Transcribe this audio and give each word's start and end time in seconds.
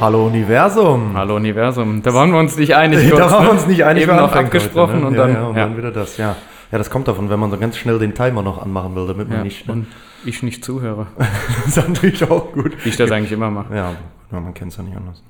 Hallo 0.00 0.26
Universum. 0.26 1.16
Hallo 1.16 1.34
Universum. 1.34 2.02
Da 2.02 2.14
waren 2.14 2.30
wir 2.30 2.38
uns 2.38 2.56
nicht 2.56 2.76
einig. 2.76 3.00
da 3.10 3.16
kurz, 3.16 3.32
waren 3.32 3.42
wir 3.42 3.44
ne? 3.46 3.50
uns 3.50 3.66
nicht 3.66 3.84
einig. 3.84 4.04
Eben 4.04 4.14
noch 4.14 4.32
abgesprochen 4.32 4.94
heute, 4.94 5.00
ne? 5.02 5.06
und 5.08 5.14
ja, 5.14 5.26
dann. 5.26 5.34
Ja, 5.34 5.46
und 5.46 5.56
ja. 5.56 5.62
dann 5.64 5.76
wieder 5.76 5.90
das, 5.90 6.16
ja. 6.18 6.36
Ja, 6.70 6.78
das 6.78 6.88
kommt 6.88 7.08
davon, 7.08 7.30
wenn 7.30 7.40
man 7.40 7.50
so 7.50 7.58
ganz 7.58 7.76
schnell 7.76 7.98
den 7.98 8.14
Timer 8.14 8.42
noch 8.42 8.62
anmachen 8.62 8.94
will, 8.94 9.08
damit 9.08 9.28
man 9.28 9.42
nicht... 9.42 9.66
Ne? 9.66 9.72
und 9.72 9.86
ich 10.24 10.42
nicht 10.42 10.64
zuhöre, 10.64 11.06
das 11.16 11.76
ist 11.76 11.88
natürlich 11.88 12.22
auch 12.30 12.52
gut. 12.52 12.76
wie 12.84 12.90
ich 12.90 12.96
das 12.96 13.10
eigentlich 13.10 13.32
immer 13.32 13.50
mache. 13.50 13.74
Ja, 13.74 13.92
ja 14.30 14.40
man 14.40 14.54
kennt 14.54 14.70
es 14.70 14.78
ja 14.78 14.84
nicht 14.84 14.96
anders. 14.96 15.22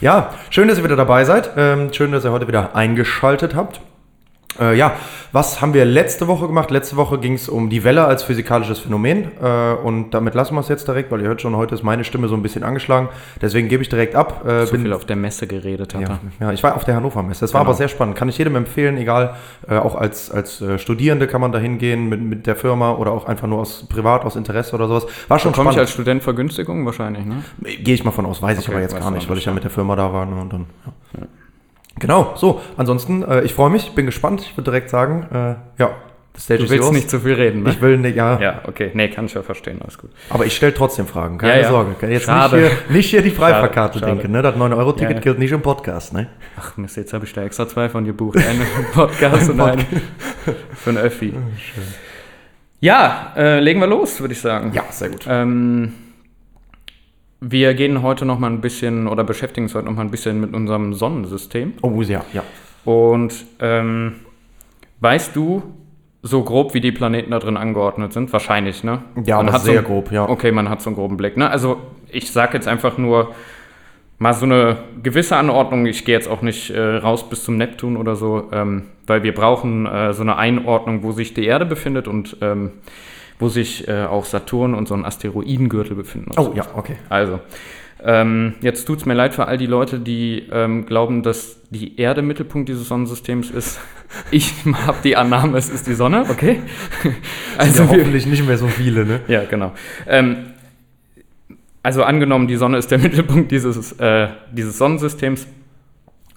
Ja, 0.00 0.34
schön, 0.50 0.68
dass 0.68 0.76
ihr 0.76 0.84
wieder 0.84 0.96
dabei 0.96 1.24
seid. 1.24 1.50
Ähm, 1.56 1.92
schön, 1.92 2.12
dass 2.12 2.24
ihr 2.24 2.32
heute 2.32 2.48
wieder 2.48 2.76
eingeschaltet 2.76 3.54
habt. 3.54 3.80
Äh, 4.60 4.76
ja, 4.76 4.92
was 5.32 5.60
haben 5.60 5.74
wir 5.74 5.84
letzte 5.84 6.28
Woche 6.28 6.46
gemacht? 6.46 6.70
Letzte 6.70 6.96
Woche 6.96 7.18
ging 7.18 7.34
es 7.34 7.48
um 7.48 7.68
die 7.68 7.84
Welle 7.84 8.04
als 8.04 8.22
physikalisches 8.22 8.78
Phänomen. 8.78 9.30
Äh, 9.42 9.72
und 9.84 10.10
damit 10.12 10.34
lassen 10.34 10.54
wir 10.54 10.60
es 10.60 10.68
jetzt 10.68 10.88
direkt, 10.88 11.10
weil 11.10 11.20
ihr 11.20 11.28
hört 11.28 11.40
schon, 11.42 11.54
heute 11.56 11.74
ist 11.74 11.82
meine 11.82 12.04
Stimme 12.04 12.28
so 12.28 12.34
ein 12.34 12.42
bisschen 12.42 12.62
angeschlagen. 12.62 13.08
Deswegen 13.42 13.68
gebe 13.68 13.82
ich 13.82 13.88
direkt 13.88 14.14
ab. 14.14 14.44
Äh, 14.46 14.66
So 14.66 14.76
viel 14.76 14.92
auf 14.92 15.04
der 15.04 15.16
Messe 15.16 15.46
geredet 15.46 15.94
hat 15.94 16.00
ja, 16.00 16.18
ja, 16.40 16.52
ich 16.52 16.62
war 16.62 16.74
auf 16.76 16.84
der 16.84 16.96
Hannover 16.96 17.22
Messe. 17.22 17.40
Das 17.40 17.52
war 17.54 17.60
Genau. 17.60 17.70
aber 17.70 17.76
sehr 17.76 17.88
spannend. 17.88 18.16
Kann 18.16 18.28
ich 18.28 18.38
jedem 18.38 18.56
empfehlen, 18.56 18.96
egal, 18.96 19.34
äh, 19.68 19.76
auch 19.76 19.94
als, 19.94 20.30
als 20.30 20.60
äh, 20.62 20.78
Studierende 20.78 21.26
kann 21.26 21.40
man 21.40 21.52
da 21.52 21.58
hingehen 21.58 22.08
mit, 22.08 22.20
mit 22.22 22.46
der 22.46 22.56
Firma 22.56 22.92
oder 22.92 23.12
auch 23.12 23.26
einfach 23.26 23.46
nur 23.48 23.58
aus 23.60 23.86
privat, 23.88 24.24
aus 24.24 24.36
Interesse 24.36 24.74
oder 24.74 24.88
sowas. 24.88 25.06
War 25.28 25.38
schon 25.38 25.52
Komme 25.52 25.70
ich 25.70 25.78
als 25.78 25.90
spannend. 25.90 26.06
Student 26.06 26.22
Vergünstigung 26.22 26.86
wahrscheinlich, 26.86 27.24
ne? 27.24 27.42
Gehe 27.82 27.94
ich 27.94 28.04
mal 28.04 28.10
von 28.10 28.26
aus, 28.26 28.40
weiß 28.42 28.58
ich 28.58 28.64
Okay, 28.66 28.72
aber 28.74 28.82
jetzt 28.82 28.98
gar 28.98 29.10
nicht, 29.10 29.28
weil 29.28 29.38
ich 29.38 29.44
ja 29.44 29.52
mit 29.52 29.64
der 29.64 29.70
Firma 29.70 29.96
da 29.96 30.12
war. 30.12 30.24
Ne, 30.26 30.40
und 30.40 30.52
dann, 30.52 30.66
ja. 31.18 31.26
Genau, 31.98 32.32
so, 32.36 32.60
ansonsten, 32.76 33.22
äh, 33.22 33.42
ich 33.42 33.54
freue 33.54 33.70
mich, 33.70 33.92
bin 33.94 34.06
gespannt. 34.06 34.42
Ich 34.42 34.52
würde 34.56 34.70
direkt 34.70 34.90
sagen, 34.90 35.26
äh, 35.32 35.80
ja, 35.82 35.90
the 36.34 36.40
stage 36.42 36.62
Du 36.64 36.68
willst 36.68 36.84
yours. 36.84 36.92
nicht 36.94 37.08
zu 37.08 37.20
viel 37.20 37.32
reden, 37.32 37.62
ne? 37.62 37.70
Ich 37.70 37.80
will 37.80 37.96
nicht, 37.96 38.16
ja, 38.16 38.38
ja, 38.38 38.60
okay. 38.66 38.90
Nee, 38.92 39.08
kann 39.08 39.24
ich 39.24 39.32
ja 39.34 39.42
verstehen, 39.42 39.80
alles 39.80 39.96
gut. 39.96 40.10
aber 40.28 40.44
ich 40.44 40.54
stelle 40.54 40.74
trotzdem 40.74 41.06
Fragen, 41.06 41.38
keine 41.38 41.54
Ja, 41.54 41.60
ja. 41.62 41.68
Sorge. 41.70 41.94
Jetzt 42.06 42.24
Schade. 42.26 42.56
Nicht, 42.56 42.68
hier, 42.88 42.96
nicht 42.96 43.10
hier 43.10 43.22
die 43.22 43.30
Freifahrkarte 43.30 44.00
denken, 44.02 44.30
ne? 44.32 44.42
Das 44.42 44.54
9-Euro-Ticket 44.54 45.16
Ja, 45.16 45.20
gilt 45.22 45.38
nicht 45.38 45.52
im 45.52 45.62
Podcast, 45.62 46.12
ne? 46.12 46.26
Ach 46.60 46.76
Mist, 46.76 46.98
jetzt 46.98 47.14
habe 47.14 47.24
ich 47.24 47.32
da 47.32 47.42
extra 47.42 47.66
zwei 47.66 47.88
von 47.88 48.04
gebucht. 48.04 48.36
Einen 48.36 48.58
den 48.58 48.92
Podcast 48.92 49.48
und 49.50 49.60
einen 49.60 49.86
für 50.74 50.90
einen 50.90 50.98
Öffi. 50.98 51.32
Ja, 52.80 53.32
äh, 53.36 53.60
legen 53.60 53.80
wir 53.80 53.86
los, 53.86 54.20
würde 54.20 54.34
ich 54.34 54.40
sagen. 54.40 54.72
Ja, 54.74 54.84
sehr 54.90 55.08
gut. 55.08 55.24
Ähm, 55.26 55.94
wir 57.40 57.74
gehen 57.74 58.02
heute 58.02 58.24
noch 58.24 58.38
mal 58.38 58.50
ein 58.50 58.60
bisschen 58.60 59.06
oder 59.06 59.24
beschäftigen 59.24 59.66
uns 59.66 59.74
heute 59.74 59.86
noch 59.86 59.94
mal 59.94 60.02
ein 60.02 60.10
bisschen 60.10 60.40
mit 60.40 60.54
unserem 60.54 60.94
Sonnensystem. 60.94 61.74
Oh, 61.82 62.00
ja, 62.02 62.24
ja. 62.32 62.42
Und 62.84 63.34
ähm, 63.60 64.16
weißt 65.00 65.34
du 65.36 65.62
so 66.22 66.42
grob, 66.42 66.74
wie 66.74 66.80
die 66.80 66.92
Planeten 66.92 67.30
da 67.30 67.38
drin 67.38 67.56
angeordnet 67.56 68.12
sind? 68.12 68.32
Wahrscheinlich, 68.32 68.84
ne? 68.84 69.02
Ja, 69.24 69.36
man 69.36 69.48
aber 69.48 69.56
hat 69.56 69.62
sehr 69.62 69.82
so, 69.82 69.88
grob, 69.88 70.10
ja. 70.10 70.28
Okay, 70.28 70.50
man 70.50 70.68
hat 70.68 70.82
so 70.82 70.90
einen 70.90 70.96
groben 70.96 71.16
Blick. 71.16 71.36
Ne? 71.36 71.48
Also 71.50 71.78
ich 72.08 72.32
sage 72.32 72.54
jetzt 72.54 72.68
einfach 72.68 72.98
nur 72.98 73.34
mal 74.18 74.32
so 74.32 74.46
eine 74.46 74.78
gewisse 75.02 75.36
Anordnung. 75.36 75.86
Ich 75.86 76.04
gehe 76.04 76.14
jetzt 76.14 76.28
auch 76.28 76.42
nicht 76.42 76.70
äh, 76.70 76.96
raus 76.96 77.28
bis 77.28 77.44
zum 77.44 77.56
Neptun 77.56 77.96
oder 77.96 78.16
so, 78.16 78.48
ähm, 78.52 78.84
weil 79.06 79.22
wir 79.22 79.34
brauchen 79.34 79.86
äh, 79.86 80.12
so 80.12 80.22
eine 80.22 80.36
Einordnung, 80.36 81.02
wo 81.02 81.12
sich 81.12 81.34
die 81.34 81.44
Erde 81.44 81.66
befindet 81.66 82.08
und 82.08 82.38
ähm, 82.40 82.72
wo 83.38 83.48
sich 83.48 83.86
äh, 83.88 84.04
auch 84.04 84.24
Saturn 84.24 84.74
und 84.74 84.88
so 84.88 84.94
ein 84.94 85.04
Asteroidengürtel 85.04 85.96
befinden. 85.96 86.32
Oh, 86.36 86.44
so. 86.44 86.54
ja, 86.54 86.66
okay. 86.74 86.96
Also, 87.08 87.40
ähm, 88.02 88.54
jetzt 88.60 88.84
tut 88.84 88.98
es 88.98 89.06
mir 89.06 89.14
leid 89.14 89.34
für 89.34 89.46
all 89.46 89.56
die 89.56 89.66
Leute, 89.66 89.98
die 89.98 90.48
ähm, 90.52 90.86
glauben, 90.86 91.22
dass 91.22 91.56
die 91.70 91.98
Erde 91.98 92.22
Mittelpunkt 92.22 92.68
dieses 92.68 92.88
Sonnensystems 92.88 93.50
ist. 93.50 93.80
Ich 94.30 94.54
habe 94.86 94.98
die 95.02 95.16
Annahme, 95.16 95.58
es 95.58 95.68
ist 95.68 95.88
die 95.88 95.94
Sonne, 95.94 96.26
okay? 96.30 96.60
Also 97.58 97.90
wir, 97.90 97.98
hoffentlich 97.98 98.24
nicht 98.24 98.46
mehr 98.46 98.56
so 98.56 98.68
viele, 98.68 99.04
ne? 99.04 99.20
ja, 99.26 99.44
genau. 99.44 99.72
Ähm, 100.06 100.52
also 101.82 102.04
angenommen, 102.04 102.46
die 102.46 102.54
Sonne 102.54 102.78
ist 102.78 102.90
der 102.92 102.98
Mittelpunkt 103.00 103.50
dieses, 103.50 103.92
äh, 103.98 104.28
dieses 104.52 104.78
Sonnensystems, 104.78 105.48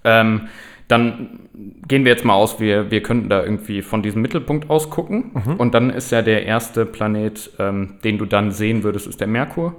ähm, 0.04 0.48
dann 0.90 1.40
gehen 1.88 2.04
wir 2.04 2.12
jetzt 2.12 2.26
mal 2.26 2.34
aus, 2.34 2.60
wir, 2.60 2.92
wir 2.92 3.02
könnten 3.02 3.30
da 3.30 3.42
irgendwie 3.44 3.82
von 3.82 4.02
diesem 4.02 4.22
Mittelpunkt 4.22 4.70
aus 4.70 4.90
gucken. 4.90 5.32
Und 5.58 5.74
dann 5.74 5.92
ist 5.92 6.12
ja 6.12 6.22
der 6.22 6.46
erste 6.46 6.86
Planet, 6.86 7.52
ähm, 7.60 8.00
den 8.04 8.18
du 8.18 8.26
dann 8.26 8.52
sehen 8.52 8.84
würdest, 8.84 9.08
ist 9.08 9.22
der 9.22 9.28
Merkur. 9.28 9.76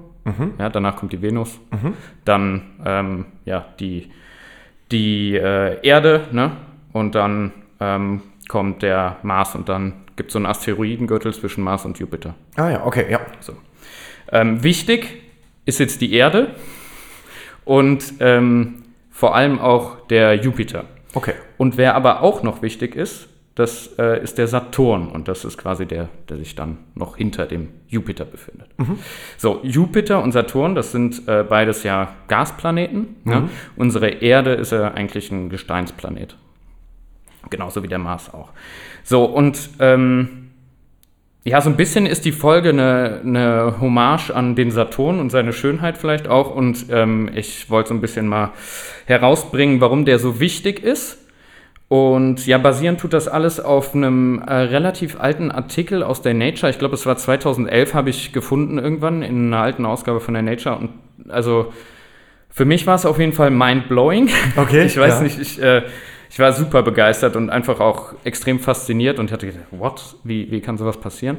Ja, 0.59 0.69
danach 0.69 0.97
kommt 0.97 1.13
die 1.13 1.21
Venus. 1.21 1.61
Dann 2.25 2.63
ähm, 2.87 3.27
ja, 3.45 3.67
die, 3.81 4.11
die 4.93 5.35
äh, 5.37 5.79
Erde, 5.87 6.29
ne? 6.31 6.53
Und 6.93 7.15
dann 7.15 7.53
ähm, 7.81 8.23
kommt 8.49 8.83
der 8.83 9.17
Mars 9.23 9.55
und 9.55 9.69
dann 9.69 9.95
gibt 10.17 10.29
es 10.29 10.33
so 10.35 10.39
einen 10.39 10.47
Asteroidengürtel 10.47 11.33
zwischen 11.33 11.65
Mars 11.65 11.85
und 11.85 11.99
Jupiter. 11.99 12.35
Ah 12.57 12.71
ja, 12.71 12.87
okay, 12.87 13.07
ja. 13.11 13.21
So. 13.41 13.55
Ähm, 14.31 14.63
wichtig 14.63 15.23
ist 15.65 15.81
jetzt 15.81 16.01
die 16.01 16.13
Erde 16.13 16.55
und 17.65 18.15
ähm, 18.21 18.83
vor 19.11 19.35
allem 19.35 19.59
auch 19.59 20.07
der 20.09 20.35
Jupiter. 20.35 20.85
Okay. 21.15 21.35
Und 21.59 21.77
wer 21.77 21.95
aber 21.95 22.23
auch 22.23 22.43
noch 22.43 22.63
wichtig 22.63 22.95
ist, 22.95 23.29
das 23.57 23.89
äh, 23.99 24.23
ist 24.23 24.39
der 24.39 24.47
Saturn 24.47 25.09
und 25.09 25.29
das 25.29 25.45
ist 25.45 25.59
quasi 25.59 25.85
der, 25.85 26.09
der 26.29 26.39
sich 26.39 26.55
dann 26.55 26.79
noch 26.95 27.17
hinter 27.17 27.47
dem 27.47 27.69
Jupiter 27.89 28.25
befindet. 28.25 28.69
So, 29.37 29.61
Jupiter 29.63 30.23
und 30.23 30.33
Saturn, 30.33 30.75
das 30.75 30.93
sind 30.93 31.29
äh, 31.29 31.45
beides 31.47 31.83
ja 31.83 32.15
Gasplaneten. 32.29 33.17
Ne? 33.25 33.51
Unsere 33.77 34.09
Erde 34.09 34.53
ist 34.53 34.73
ja 34.73 34.93
eigentlich 34.93 35.31
ein 35.31 35.51
Gesteinsplanet. 35.51 36.37
Genauso 37.51 37.83
wie 37.83 37.89
der 37.89 37.99
Mars 37.99 38.33
auch. 38.33 38.51
So, 39.03 39.25
und 39.25 39.71
ähm, 39.79 40.40
ja, 41.45 41.61
so 41.61 41.71
ein 41.71 41.77
bisschen 41.77 42.05
ist 42.05 42.25
die 42.25 42.33
Folge 42.33 42.69
eine, 42.69 43.21
eine 43.25 43.77
Hommage 43.81 44.31
an 44.31 44.55
den 44.55 44.71
Saturn 44.71 45.19
und 45.21 45.31
seine 45.31 45.53
Schönheit 45.53 45.97
vielleicht 45.97 46.29
auch. 46.29 46.55
Und 46.55 46.87
ähm, 46.91 47.31
ich 47.35 47.71
wollte 47.71 47.89
so 47.89 47.95
ein 47.95 48.01
bisschen 48.01 48.29
mal 48.29 48.53
herausbringen, 49.07 49.81
warum 49.81 50.05
der 50.05 50.19
so 50.19 50.39
wichtig 50.39 50.83
ist. 50.83 51.17
Und 51.89 52.47
ja, 52.47 52.59
basierend 52.59 53.01
tut 53.01 53.13
das 53.15 53.27
alles 53.27 53.59
auf 53.59 53.95
einem 53.95 54.41
äh, 54.47 54.53
relativ 54.53 55.19
alten 55.19 55.51
Artikel 55.51 56.03
aus 56.03 56.23
der 56.23 56.35
Nature. 56.35 56.71
Ich 56.71 56.79
glaube, 56.79 56.95
es 56.95 57.05
war 57.07 57.17
2011, 57.17 57.95
habe 57.95 58.11
ich 58.11 58.33
gefunden 58.33 58.79
irgendwann 58.79 59.23
in 59.23 59.47
einer 59.47 59.63
alten 59.63 59.87
Ausgabe 59.87 60.21
von 60.21 60.35
der 60.35 60.43
Nature. 60.43 60.77
Und 60.77 60.91
also 61.31 61.73
für 62.49 62.65
mich 62.65 62.87
war 62.87 62.95
es 62.95 63.07
auf 63.07 63.19
jeden 63.19 63.33
Fall 63.33 63.51
mind-blowing. 63.51 64.29
Okay, 64.57 64.85
Ich 64.87 64.99
weiß 64.99 65.15
ja. 65.15 65.23
nicht, 65.23 65.41
ich, 65.41 65.61
äh, 65.61 65.83
ich 66.31 66.39
war 66.39 66.53
super 66.53 66.83
begeistert 66.83 67.37
und 67.37 67.51
einfach 67.51 67.81
auch 67.81 68.15
extrem 68.25 68.59
fasziniert 68.61 69.19
und 69.19 69.31
hatte 69.33 69.47
gedacht, 69.49 69.65
what? 69.73 70.15
Wie, 70.25 70.51
wie 70.51 70.61
kann 70.61 70.79
sowas 70.79 70.97
passieren? 70.97 71.39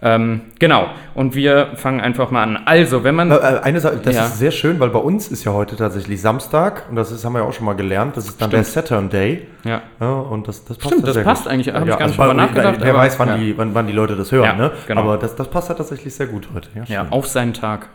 Ähm, 0.00 0.42
genau, 0.60 0.86
und 1.16 1.34
wir 1.34 1.70
fangen 1.74 2.00
einfach 2.00 2.30
mal 2.30 2.44
an. 2.44 2.56
Also, 2.66 3.02
wenn 3.02 3.16
man. 3.16 3.32
Äh, 3.32 3.34
äh, 3.34 3.60
eine 3.62 3.80
Sache, 3.80 3.96
das 3.96 4.14
Ja. 4.14 4.26
ist 4.26 4.38
sehr 4.38 4.52
schön, 4.52 4.78
weil 4.78 4.90
bei 4.90 4.98
uns 5.00 5.26
ist 5.26 5.42
ja 5.42 5.52
heute 5.52 5.74
tatsächlich 5.74 6.20
Samstag 6.20 6.84
und 6.88 6.94
das 6.94 7.10
ist, 7.10 7.24
haben 7.24 7.32
wir 7.32 7.40
ja 7.40 7.44
auch 7.48 7.52
schon 7.52 7.66
mal 7.66 7.72
gelernt, 7.74 8.16
das 8.16 8.28
ist 8.28 8.40
dann 8.40 8.50
der 8.50 8.62
Saturn 8.62 9.08
Day. 9.08 9.48
ja. 9.64 9.82
Ja, 10.00 10.12
und 10.12 10.46
das, 10.46 10.64
das 10.64 10.76
passt 10.78 10.90
Stimmt, 10.92 11.08
ja 11.08 11.12
das 11.14 11.24
passt 11.24 11.42
gut. 11.44 11.52
eigentlich, 11.52 11.74
hab 11.74 11.88
ich 11.88 11.98
gar 11.98 12.06
nicht 12.06 12.16
bei- 12.16 12.24
drüber 12.26 12.34
nachgedacht, 12.34 12.76
Wer 12.80 12.94
weiß, 12.94 13.18
wann, 13.18 13.28
ja. 13.28 13.36
die, 13.38 13.58
wann, 13.58 13.74
wann 13.74 13.88
die 13.88 13.92
Leute 13.92 14.14
das 14.14 14.30
hören, 14.30 14.44
Ja, 14.44 14.52
ne? 14.54 14.70
genau. 14.86 15.00
Aber 15.00 15.16
das, 15.18 15.34
das 15.34 15.48
passt 15.48 15.68
ja 15.68 15.74
tatsächlich 15.74 16.14
sehr 16.14 16.28
gut 16.28 16.48
heute. 16.54 16.68
Ja, 16.76 16.84
Ja, 16.86 17.06
auf 17.10 17.26
seinen 17.26 17.52
Tag 17.54 17.88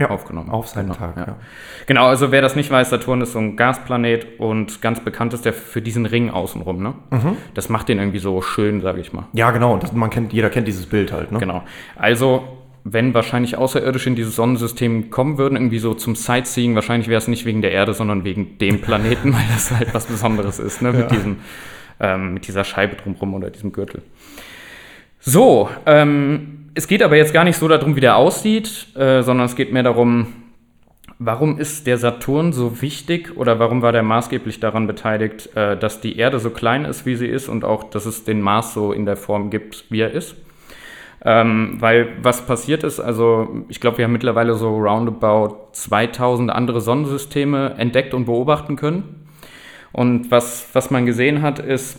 Ja, 0.00 0.10
aufgenommen. 0.10 0.50
auf 0.50 0.68
seinen 0.68 0.90
genau, 0.90 0.98
Tag, 0.98 1.16
ja. 1.16 1.36
Genau, 1.86 2.06
also 2.06 2.30
wer 2.30 2.40
das 2.40 2.54
nicht 2.54 2.70
weiß, 2.70 2.90
Saturn 2.90 3.20
ist 3.20 3.32
so 3.32 3.40
ein 3.40 3.56
Gasplanet 3.56 4.38
und 4.38 4.80
ganz 4.80 5.00
bekannt 5.00 5.34
ist 5.34 5.44
der 5.44 5.52
für 5.52 5.82
diesen 5.82 6.06
Ring 6.06 6.30
außenrum, 6.30 6.80
ne? 6.80 6.94
Mhm. 7.10 7.36
Das 7.54 7.68
macht 7.68 7.88
den 7.88 7.98
irgendwie 7.98 8.20
so 8.20 8.40
schön, 8.40 8.80
sage 8.80 9.00
ich 9.00 9.12
mal. 9.12 9.24
Ja, 9.32 9.50
genau. 9.50 9.76
Das, 9.76 9.92
man 9.92 10.10
kennt, 10.10 10.32
jeder 10.32 10.50
kennt 10.50 10.68
dieses 10.68 10.86
Bild 10.86 11.10
halt, 11.10 11.32
ne? 11.32 11.40
Genau. 11.40 11.64
Also, 11.96 12.46
wenn 12.84 13.12
wahrscheinlich 13.12 13.56
Außerirdische 13.56 14.08
in 14.08 14.14
dieses 14.14 14.36
Sonnensystem 14.36 15.10
kommen 15.10 15.36
würden, 15.36 15.56
irgendwie 15.56 15.80
so 15.80 15.94
zum 15.94 16.14
Sightseeing, 16.14 16.76
wahrscheinlich 16.76 17.08
wäre 17.08 17.18
es 17.18 17.26
nicht 17.26 17.44
wegen 17.44 17.60
der 17.60 17.72
Erde, 17.72 17.92
sondern 17.92 18.22
wegen 18.22 18.56
dem 18.58 18.80
Planeten, 18.82 19.32
weil 19.32 19.44
das 19.52 19.72
halt 19.72 19.92
was 19.94 20.06
Besonderes 20.06 20.60
ist, 20.60 20.80
ne? 20.80 20.92
Mit, 20.92 21.10
diesem, 21.10 21.38
ähm, 21.98 22.34
mit 22.34 22.46
dieser 22.46 22.62
Scheibe 22.62 22.94
drumherum 22.94 23.34
oder 23.34 23.50
diesem 23.50 23.72
Gürtel. 23.72 24.02
So, 25.18 25.68
ähm, 25.86 26.67
es 26.78 26.86
geht 26.86 27.02
aber 27.02 27.16
jetzt 27.16 27.34
gar 27.34 27.42
nicht 27.42 27.56
so 27.56 27.66
darum, 27.66 27.96
wie 27.96 28.00
der 28.00 28.16
aussieht, 28.16 28.86
äh, 28.94 29.22
sondern 29.22 29.46
es 29.46 29.56
geht 29.56 29.72
mehr 29.72 29.82
darum, 29.82 30.28
warum 31.18 31.58
ist 31.58 31.88
der 31.88 31.98
Saturn 31.98 32.52
so 32.52 32.80
wichtig 32.80 33.36
oder 33.36 33.58
warum 33.58 33.82
war 33.82 33.90
der 33.90 34.04
maßgeblich 34.04 34.60
daran 34.60 34.86
beteiligt, 34.86 35.56
äh, 35.56 35.76
dass 35.76 36.00
die 36.00 36.16
Erde 36.16 36.38
so 36.38 36.50
klein 36.50 36.84
ist, 36.84 37.04
wie 37.04 37.16
sie 37.16 37.26
ist 37.26 37.48
und 37.48 37.64
auch, 37.64 37.82
dass 37.90 38.06
es 38.06 38.22
den 38.22 38.40
Mars 38.40 38.74
so 38.74 38.92
in 38.92 39.06
der 39.06 39.16
Form 39.16 39.50
gibt, 39.50 39.86
wie 39.90 40.02
er 40.02 40.12
ist? 40.12 40.36
Ähm, 41.24 41.78
weil 41.80 42.10
was 42.22 42.46
passiert 42.46 42.84
ist, 42.84 43.00
also 43.00 43.64
ich 43.68 43.80
glaube, 43.80 43.98
wir 43.98 44.04
haben 44.04 44.12
mittlerweile 44.12 44.54
so 44.54 44.76
roundabout 44.76 45.70
2000 45.72 46.48
andere 46.48 46.80
Sonnensysteme 46.80 47.74
entdeckt 47.76 48.14
und 48.14 48.26
beobachten 48.26 48.76
können. 48.76 49.26
Und 49.90 50.30
was, 50.30 50.68
was 50.74 50.92
man 50.92 51.06
gesehen 51.06 51.42
hat, 51.42 51.58
ist, 51.58 51.98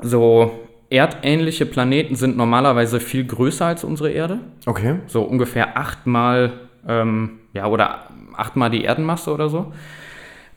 so 0.00 0.52
erdähnliche 0.90 1.66
Planeten 1.66 2.16
sind 2.16 2.36
normalerweise 2.36 3.00
viel 3.00 3.24
größer 3.24 3.66
als 3.66 3.84
unsere 3.84 4.10
Erde. 4.10 4.40
Okay. 4.66 4.96
So 5.06 5.22
ungefähr 5.22 5.78
achtmal, 5.78 6.52
ähm, 6.86 7.38
ja, 7.54 7.66
oder 7.66 8.08
achtmal 8.36 8.70
die 8.70 8.84
Erdenmasse 8.84 9.32
oder 9.32 9.48
so. 9.48 9.72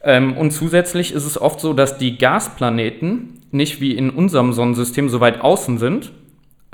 Ähm, 0.03 0.35
und 0.35 0.51
zusätzlich 0.51 1.13
ist 1.13 1.25
es 1.25 1.39
oft 1.39 1.59
so, 1.59 1.73
dass 1.73 1.97
die 1.97 2.17
Gasplaneten 2.17 3.41
nicht 3.51 3.79
wie 3.79 3.95
in 3.95 4.09
unserem 4.09 4.51
Sonnensystem 4.51 5.07
so 5.07 5.21
weit 5.21 5.39
außen 5.39 5.77
sind. 5.77 6.11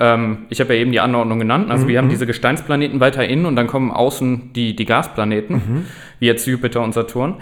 Ähm, 0.00 0.46
ich 0.48 0.60
habe 0.60 0.74
ja 0.74 0.80
eben 0.80 0.90
die 0.90 1.00
Anordnung 1.00 1.38
genannt. 1.38 1.70
Also 1.70 1.86
wir 1.86 1.98
haben 1.98 2.08
diese 2.08 2.26
Gesteinsplaneten 2.26 2.98
weiter 2.98 3.24
innen 3.24 3.44
und 3.44 3.56
dann 3.56 3.66
kommen 3.66 3.90
außen 3.90 4.52
die, 4.54 4.74
die 4.74 4.86
Gasplaneten, 4.86 5.86
wie 6.18 6.26
jetzt 6.26 6.46
Jupiter 6.46 6.82
und 6.82 6.94
Saturn. 6.94 7.36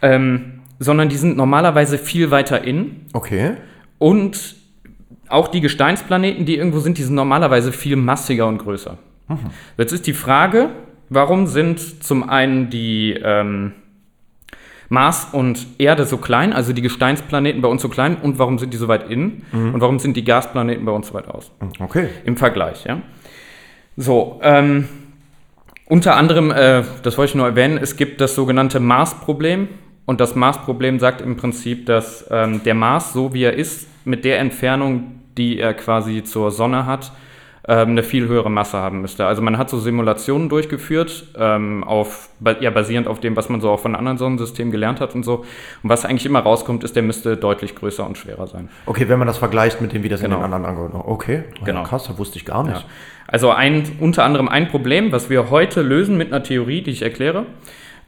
Ähm, 0.00 0.60
sondern 0.78 1.08
die 1.08 1.16
sind 1.16 1.36
normalerweise 1.36 1.98
viel 1.98 2.30
weiter 2.30 2.62
innen. 2.62 3.06
Okay. 3.12 3.54
Und 3.98 4.54
auch 5.30 5.48
die 5.48 5.60
Gesteinsplaneten, 5.60 6.44
die 6.44 6.56
irgendwo 6.56 6.80
sind, 6.80 6.98
die 6.98 7.02
sind 7.02 7.14
normalerweise 7.14 7.72
viel 7.72 7.96
massiger 7.96 8.46
und 8.46 8.58
größer. 8.58 8.98
Jetzt 9.76 9.92
ist 9.92 10.06
die 10.06 10.14
Frage, 10.14 10.70
warum 11.08 11.46
sind 11.46 12.02
zum 12.02 12.28
einen 12.28 12.70
die 12.70 13.12
ähm, 13.22 13.72
Mars 14.88 15.28
und 15.32 15.66
Erde 15.78 16.06
so 16.06 16.16
klein, 16.16 16.52
also 16.52 16.72
die 16.72 16.80
Gesteinsplaneten 16.80 17.60
bei 17.60 17.68
uns 17.68 17.82
so 17.82 17.88
klein, 17.88 18.16
und 18.16 18.38
warum 18.38 18.58
sind 18.58 18.72
die 18.72 18.78
so 18.78 18.88
weit 18.88 19.10
innen? 19.10 19.44
Und 19.74 19.80
warum 19.80 19.98
sind 19.98 20.16
die 20.16 20.24
Gasplaneten 20.24 20.84
bei 20.84 20.92
uns 20.92 21.08
so 21.08 21.14
weit 21.14 21.28
aus? 21.28 21.50
Okay. 21.78 22.08
Im 22.24 22.36
Vergleich, 22.36 22.84
ja. 22.84 23.02
So, 23.96 24.40
ähm, 24.42 24.88
unter 25.84 26.16
anderem, 26.16 26.50
äh, 26.50 26.84
das 27.02 27.18
wollte 27.18 27.30
ich 27.30 27.34
nur 27.34 27.46
erwähnen, 27.46 27.78
es 27.78 27.96
gibt 27.96 28.20
das 28.20 28.34
sogenannte 28.34 28.80
Mars-Problem. 28.80 29.68
Und 30.08 30.22
das 30.22 30.34
Mars-Problem 30.34 30.98
sagt 30.98 31.20
im 31.20 31.36
Prinzip, 31.36 31.84
dass 31.84 32.26
ähm, 32.30 32.62
der 32.62 32.72
Mars, 32.72 33.12
so 33.12 33.34
wie 33.34 33.42
er 33.42 33.52
ist, 33.52 33.86
mit 34.06 34.24
der 34.24 34.38
Entfernung, 34.38 35.20
die 35.36 35.58
er 35.58 35.74
quasi 35.74 36.24
zur 36.24 36.50
Sonne 36.50 36.86
hat, 36.86 37.12
ähm, 37.68 37.90
eine 37.90 38.02
viel 38.02 38.26
höhere 38.26 38.50
Masse 38.50 38.78
haben 38.78 39.02
müsste. 39.02 39.26
Also 39.26 39.42
man 39.42 39.58
hat 39.58 39.68
so 39.68 39.78
Simulationen 39.78 40.48
durchgeführt, 40.48 41.26
ähm, 41.36 41.84
auf, 41.84 42.30
ja, 42.58 42.70
basierend 42.70 43.06
auf 43.06 43.20
dem, 43.20 43.36
was 43.36 43.50
man 43.50 43.60
so 43.60 43.68
auch 43.68 43.80
von 43.80 43.94
anderen 43.94 44.16
Sonnensystemen 44.16 44.72
gelernt 44.72 45.02
hat 45.02 45.14
und 45.14 45.24
so. 45.24 45.44
Und 45.82 45.90
was 45.90 46.06
eigentlich 46.06 46.24
immer 46.24 46.40
rauskommt, 46.40 46.84
ist, 46.84 46.96
der 46.96 47.02
müsste 47.02 47.36
deutlich 47.36 47.74
größer 47.74 48.06
und 48.06 48.16
schwerer 48.16 48.46
sein. 48.46 48.70
Okay, 48.86 49.10
wenn 49.10 49.18
man 49.18 49.28
das 49.28 49.36
vergleicht 49.36 49.82
mit 49.82 49.92
dem, 49.92 50.04
wie 50.04 50.08
das 50.08 50.22
Genau. 50.22 50.36
in 50.36 50.40
den 50.40 50.54
anderen 50.54 50.64
angehört. 50.64 51.04
Okay. 51.06 51.44
Genau. 51.66 51.82
Ja, 51.82 51.86
krass, 51.86 52.04
das 52.04 52.16
wusste 52.16 52.38
ich 52.38 52.46
gar 52.46 52.62
nicht. 52.64 52.80
Ja. 52.80 52.84
Also 53.26 53.50
ein, 53.50 53.82
unter 54.00 54.24
anderem 54.24 54.48
ein 54.48 54.68
Problem, 54.68 55.12
was 55.12 55.28
wir 55.28 55.50
heute 55.50 55.82
lösen 55.82 56.16
mit 56.16 56.32
einer 56.32 56.42
Theorie, 56.42 56.80
die 56.80 56.92
ich 56.92 57.02
erkläre, 57.02 57.44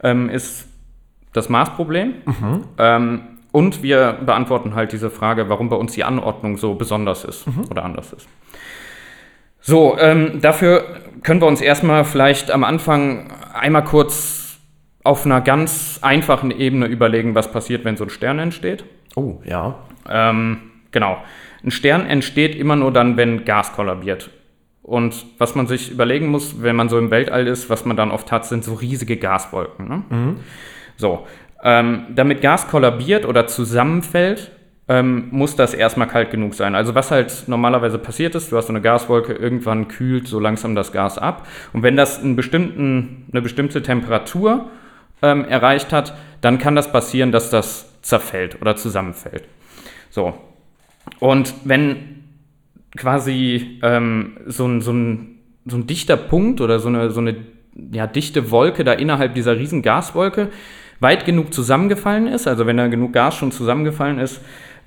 ähm, 0.01 0.27
ist 0.29 0.70
das 1.33 1.49
Maßproblem. 1.49 2.13
Ähm, 2.77 3.21
und 3.51 3.83
wir 3.83 4.19
beantworten 4.25 4.75
halt 4.75 4.93
diese 4.93 5.09
Frage, 5.09 5.49
warum 5.49 5.69
bei 5.69 5.75
uns 5.75 5.93
die 5.93 6.03
Anordnung 6.03 6.57
so 6.57 6.75
besonders 6.75 7.25
ist 7.25 7.45
oder 7.69 7.83
anders 7.83 8.13
ist. 8.13 8.27
So, 9.59 9.97
ähm, 9.99 10.39
dafür 10.41 11.01
können 11.21 11.41
wir 11.41 11.47
uns 11.47 11.61
erstmal 11.61 12.03
vielleicht 12.03 12.49
am 12.49 12.63
Anfang 12.63 13.31
einmal 13.53 13.83
kurz 13.83 14.59
auf 15.03 15.25
einer 15.25 15.41
ganz 15.41 15.99
einfachen 16.01 16.51
Ebene 16.51 16.87
überlegen, 16.87 17.35
was 17.35 17.51
passiert, 17.51 17.85
wenn 17.85 17.97
so 17.97 18.05
ein 18.05 18.09
Stern 18.09 18.39
entsteht. 18.39 18.85
Oh, 19.15 19.39
ja. 19.45 19.75
Ähm, 20.09 20.57
genau. 20.91 21.17
Ein 21.63 21.71
Stern 21.71 22.05
entsteht 22.07 22.55
immer 22.55 22.75
nur 22.75 22.91
dann, 22.91 23.17
wenn 23.17 23.45
Gas 23.45 23.73
kollabiert. 23.73 24.29
Und 24.81 25.25
was 25.37 25.53
man 25.55 25.67
sich 25.67 25.91
überlegen 25.91 26.27
muss, 26.27 26.61
wenn 26.63 26.75
man 26.75 26.89
so 26.89 26.97
im 26.97 27.11
Weltall 27.11 27.47
ist, 27.47 27.69
was 27.69 27.85
man 27.85 27.97
dann 27.97 28.09
oft 28.11 28.31
hat, 28.31 28.45
sind 28.45 28.63
so 28.63 28.73
riesige 28.73 29.17
Gaswolken. 29.17 29.87
Ne? 29.87 30.03
So, 30.97 31.25
ähm, 31.63 32.07
damit 32.15 32.41
Gas 32.41 32.67
kollabiert 32.67 33.25
oder 33.25 33.47
zusammenfällt, 33.47 34.51
ähm, 34.87 35.27
muss 35.31 35.55
das 35.55 35.73
erstmal 35.73 36.07
kalt 36.07 36.31
genug 36.31 36.53
sein. 36.53 36.75
Also 36.75 36.95
was 36.95 37.11
halt 37.11 37.43
normalerweise 37.47 37.97
passiert 37.97 38.35
ist, 38.35 38.51
du 38.51 38.57
hast 38.57 38.67
so 38.67 38.73
eine 38.73 38.81
Gaswolke, 38.81 39.33
irgendwann 39.33 39.87
kühlt 39.87 40.27
so 40.27 40.39
langsam 40.39 40.75
das 40.75 40.91
Gas 40.91 41.17
ab. 41.17 41.47
Und 41.71 41.83
wenn 41.83 41.95
das 41.95 42.21
einen 42.21 42.35
bestimmten, 42.35 43.27
eine 43.31 43.41
bestimmte 43.41 43.81
Temperatur 43.81 44.69
ähm, 45.21 45.45
erreicht 45.45 45.93
hat, 45.93 46.13
dann 46.41 46.57
kann 46.57 46.75
das 46.75 46.91
passieren, 46.91 47.31
dass 47.31 47.49
das 47.49 48.01
zerfällt 48.01 48.61
oder 48.61 48.75
zusammenfällt. 48.75 49.45
So. 50.09 50.33
Und 51.19 51.53
wenn 51.63 52.25
quasi 52.97 53.79
ähm, 53.83 54.37
so, 54.47 54.67
ein, 54.67 54.81
so, 54.81 54.91
ein, 54.91 55.39
so 55.65 55.77
ein 55.77 55.87
dichter 55.87 56.17
Punkt 56.17 56.59
oder 56.59 56.79
so 56.79 56.89
eine, 56.89 57.11
so 57.11 57.21
eine 57.21 57.37
ja, 57.93 58.07
dichte 58.07 58.51
Wolke 58.51 58.83
da 58.83 58.93
innerhalb 58.93 59.35
dieser 59.35 59.57
riesen 59.57 59.81
Gaswolke 59.81 60.49
weit 61.01 61.25
genug 61.25 61.53
zusammengefallen 61.53 62.27
ist, 62.27 62.47
also 62.47 62.65
wenn 62.65 62.77
da 62.77 62.87
genug 62.87 63.13
Gas 63.13 63.35
schon 63.35 63.51
zusammengefallen 63.51 64.19
ist, 64.19 64.39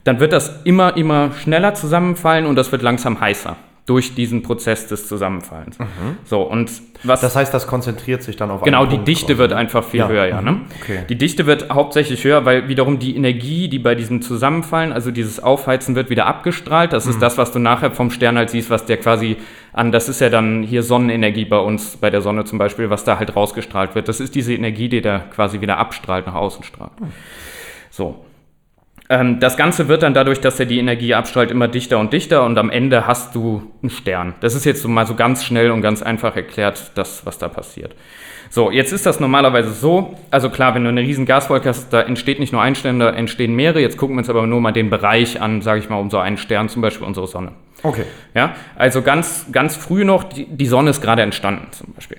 dann 0.04 0.20
wird 0.20 0.32
das 0.32 0.62
immer, 0.64 0.96
immer 0.96 1.32
schneller 1.32 1.74
zusammenfallen 1.74 2.46
und 2.46 2.56
das 2.56 2.72
wird 2.72 2.82
langsam 2.82 3.20
heißer 3.20 3.56
durch 3.86 4.14
diesen 4.14 4.42
Prozess 4.42 4.86
des 4.86 5.08
Zusammenfallens. 5.08 5.76
So, 6.24 6.40
und 6.40 6.70
was 7.02 7.20
Das 7.20 7.36
heißt, 7.36 7.52
das 7.52 7.66
konzentriert 7.66 8.22
sich 8.22 8.34
dann 8.34 8.50
auf 8.50 8.62
Genau, 8.62 8.86
die 8.86 8.96
Dichte 8.96 9.26
quasi. 9.34 9.38
wird 9.38 9.52
einfach 9.52 9.84
viel 9.84 10.00
Ja, 10.00 10.08
höher, 10.08 10.24
ja. 10.26 10.40
mhm, 10.40 10.46
Ne? 10.46 10.60
okay. 10.80 11.00
Die 11.06 11.16
Dichte 11.18 11.44
wird 11.44 11.68
hauptsächlich 11.70 12.24
höher, 12.24 12.46
weil 12.46 12.68
wiederum 12.68 12.98
die 12.98 13.14
Energie, 13.14 13.68
die 13.68 13.78
bei 13.78 13.94
diesem 13.94 14.22
Zusammenfallen, 14.22 14.90
also 14.90 15.10
dieses 15.10 15.38
Aufheizen, 15.38 15.96
wird 15.96 16.08
wieder 16.08 16.24
abgestrahlt. 16.24 16.94
Das 16.94 17.04
Mhm. 17.04 17.10
ist 17.10 17.20
das, 17.20 17.36
was 17.36 17.52
du 17.52 17.58
nachher 17.58 17.90
vom 17.90 18.10
Stern 18.10 18.38
halt 18.38 18.48
siehst, 18.48 18.70
was 18.70 18.86
der 18.86 18.96
quasi 18.96 19.36
an, 19.74 19.92
das 19.92 20.08
ist 20.08 20.20
ja 20.22 20.30
dann 20.30 20.62
hier 20.62 20.82
Sonnenenergie 20.82 21.44
bei 21.44 21.58
uns, 21.58 21.98
bei 21.98 22.08
der 22.08 22.22
Sonne 22.22 22.44
zum 22.46 22.58
Beispiel, 22.58 22.88
was 22.88 23.04
da 23.04 23.18
halt 23.18 23.36
rausgestrahlt 23.36 23.94
wird. 23.94 24.08
Das 24.08 24.18
ist 24.18 24.34
diese 24.34 24.54
Energie, 24.54 24.88
die 24.88 25.02
der 25.02 25.18
quasi 25.34 25.60
wieder 25.60 25.76
abstrahlt, 25.76 26.26
nach 26.26 26.34
außen 26.36 26.64
strahlt. 26.64 26.92
So. 27.90 28.24
Ähm, 29.10 29.38
das 29.40 29.56
Ganze 29.56 29.88
wird 29.88 30.02
dann 30.02 30.14
dadurch, 30.14 30.40
dass 30.40 30.58
er 30.58 30.66
die 30.66 30.78
Energie 30.78 31.14
abstrahlt, 31.14 31.50
immer 31.50 31.68
dichter 31.68 31.98
und 31.98 32.12
dichter 32.12 32.44
und 32.44 32.56
am 32.56 32.70
Ende 32.70 33.06
hast 33.06 33.34
du 33.34 33.70
einen 33.82 33.90
Stern. 33.90 34.34
Das 34.40 34.54
ist 34.54 34.64
jetzt 34.64 34.82
so 34.82 34.88
mal 34.88 35.06
so 35.06 35.14
ganz 35.14 35.44
schnell 35.44 35.70
und 35.70 35.82
ganz 35.82 36.02
einfach 36.02 36.36
erklärt, 36.36 36.92
das, 36.94 37.26
was 37.26 37.38
da 37.38 37.48
passiert. 37.48 37.94
So, 38.50 38.70
jetzt 38.70 38.92
ist 38.92 39.04
das 39.04 39.20
normalerweise 39.20 39.72
so, 39.72 40.16
also 40.30 40.48
klar, 40.48 40.74
wenn 40.74 40.84
du 40.84 40.88
eine 40.88 41.00
riesen 41.00 41.26
Gaswolke 41.26 41.68
hast, 41.68 41.92
da 41.92 42.02
entsteht 42.02 42.38
nicht 42.38 42.52
nur 42.52 42.62
ein 42.62 42.76
Stern, 42.76 43.00
da 43.00 43.10
entstehen 43.10 43.54
mehrere. 43.54 43.80
Jetzt 43.80 43.96
gucken 43.96 44.14
wir 44.16 44.20
uns 44.20 44.30
aber 44.30 44.46
nur 44.46 44.60
mal 44.60 44.72
den 44.72 44.90
Bereich 44.90 45.40
an, 45.40 45.60
sage 45.60 45.80
ich 45.80 45.90
mal, 45.90 45.96
um 45.96 46.08
so 46.08 46.18
einen 46.18 46.36
Stern, 46.36 46.68
zum 46.68 46.80
Beispiel 46.80 47.06
unsere 47.06 47.26
Sonne. 47.26 47.52
Okay. 47.82 48.04
Ja, 48.32 48.54
also 48.76 49.02
ganz, 49.02 49.46
ganz 49.50 49.76
früh 49.76 50.04
noch, 50.04 50.24
die, 50.24 50.46
die 50.46 50.66
Sonne 50.66 50.90
ist 50.90 51.02
gerade 51.02 51.22
entstanden 51.22 51.66
zum 51.72 51.92
Beispiel. 51.94 52.18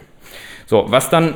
So, 0.66 0.86
was 0.90 1.10
dann 1.10 1.36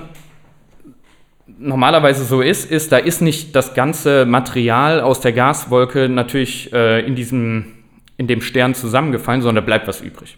normalerweise 1.59 2.23
so 2.23 2.41
ist, 2.41 2.71
ist, 2.71 2.91
da 2.91 2.97
ist 2.97 3.21
nicht 3.21 3.55
das 3.55 3.73
ganze 3.73 4.25
Material 4.25 5.01
aus 5.01 5.19
der 5.19 5.33
Gaswolke 5.33 6.09
natürlich 6.09 6.71
äh, 6.73 7.05
in, 7.05 7.15
diesem, 7.15 7.73
in 8.17 8.27
dem 8.27 8.41
Stern 8.41 8.73
zusammengefallen, 8.73 9.41
sondern 9.41 9.63
da 9.63 9.65
bleibt 9.65 9.87
was 9.87 10.01
übrig. 10.01 10.37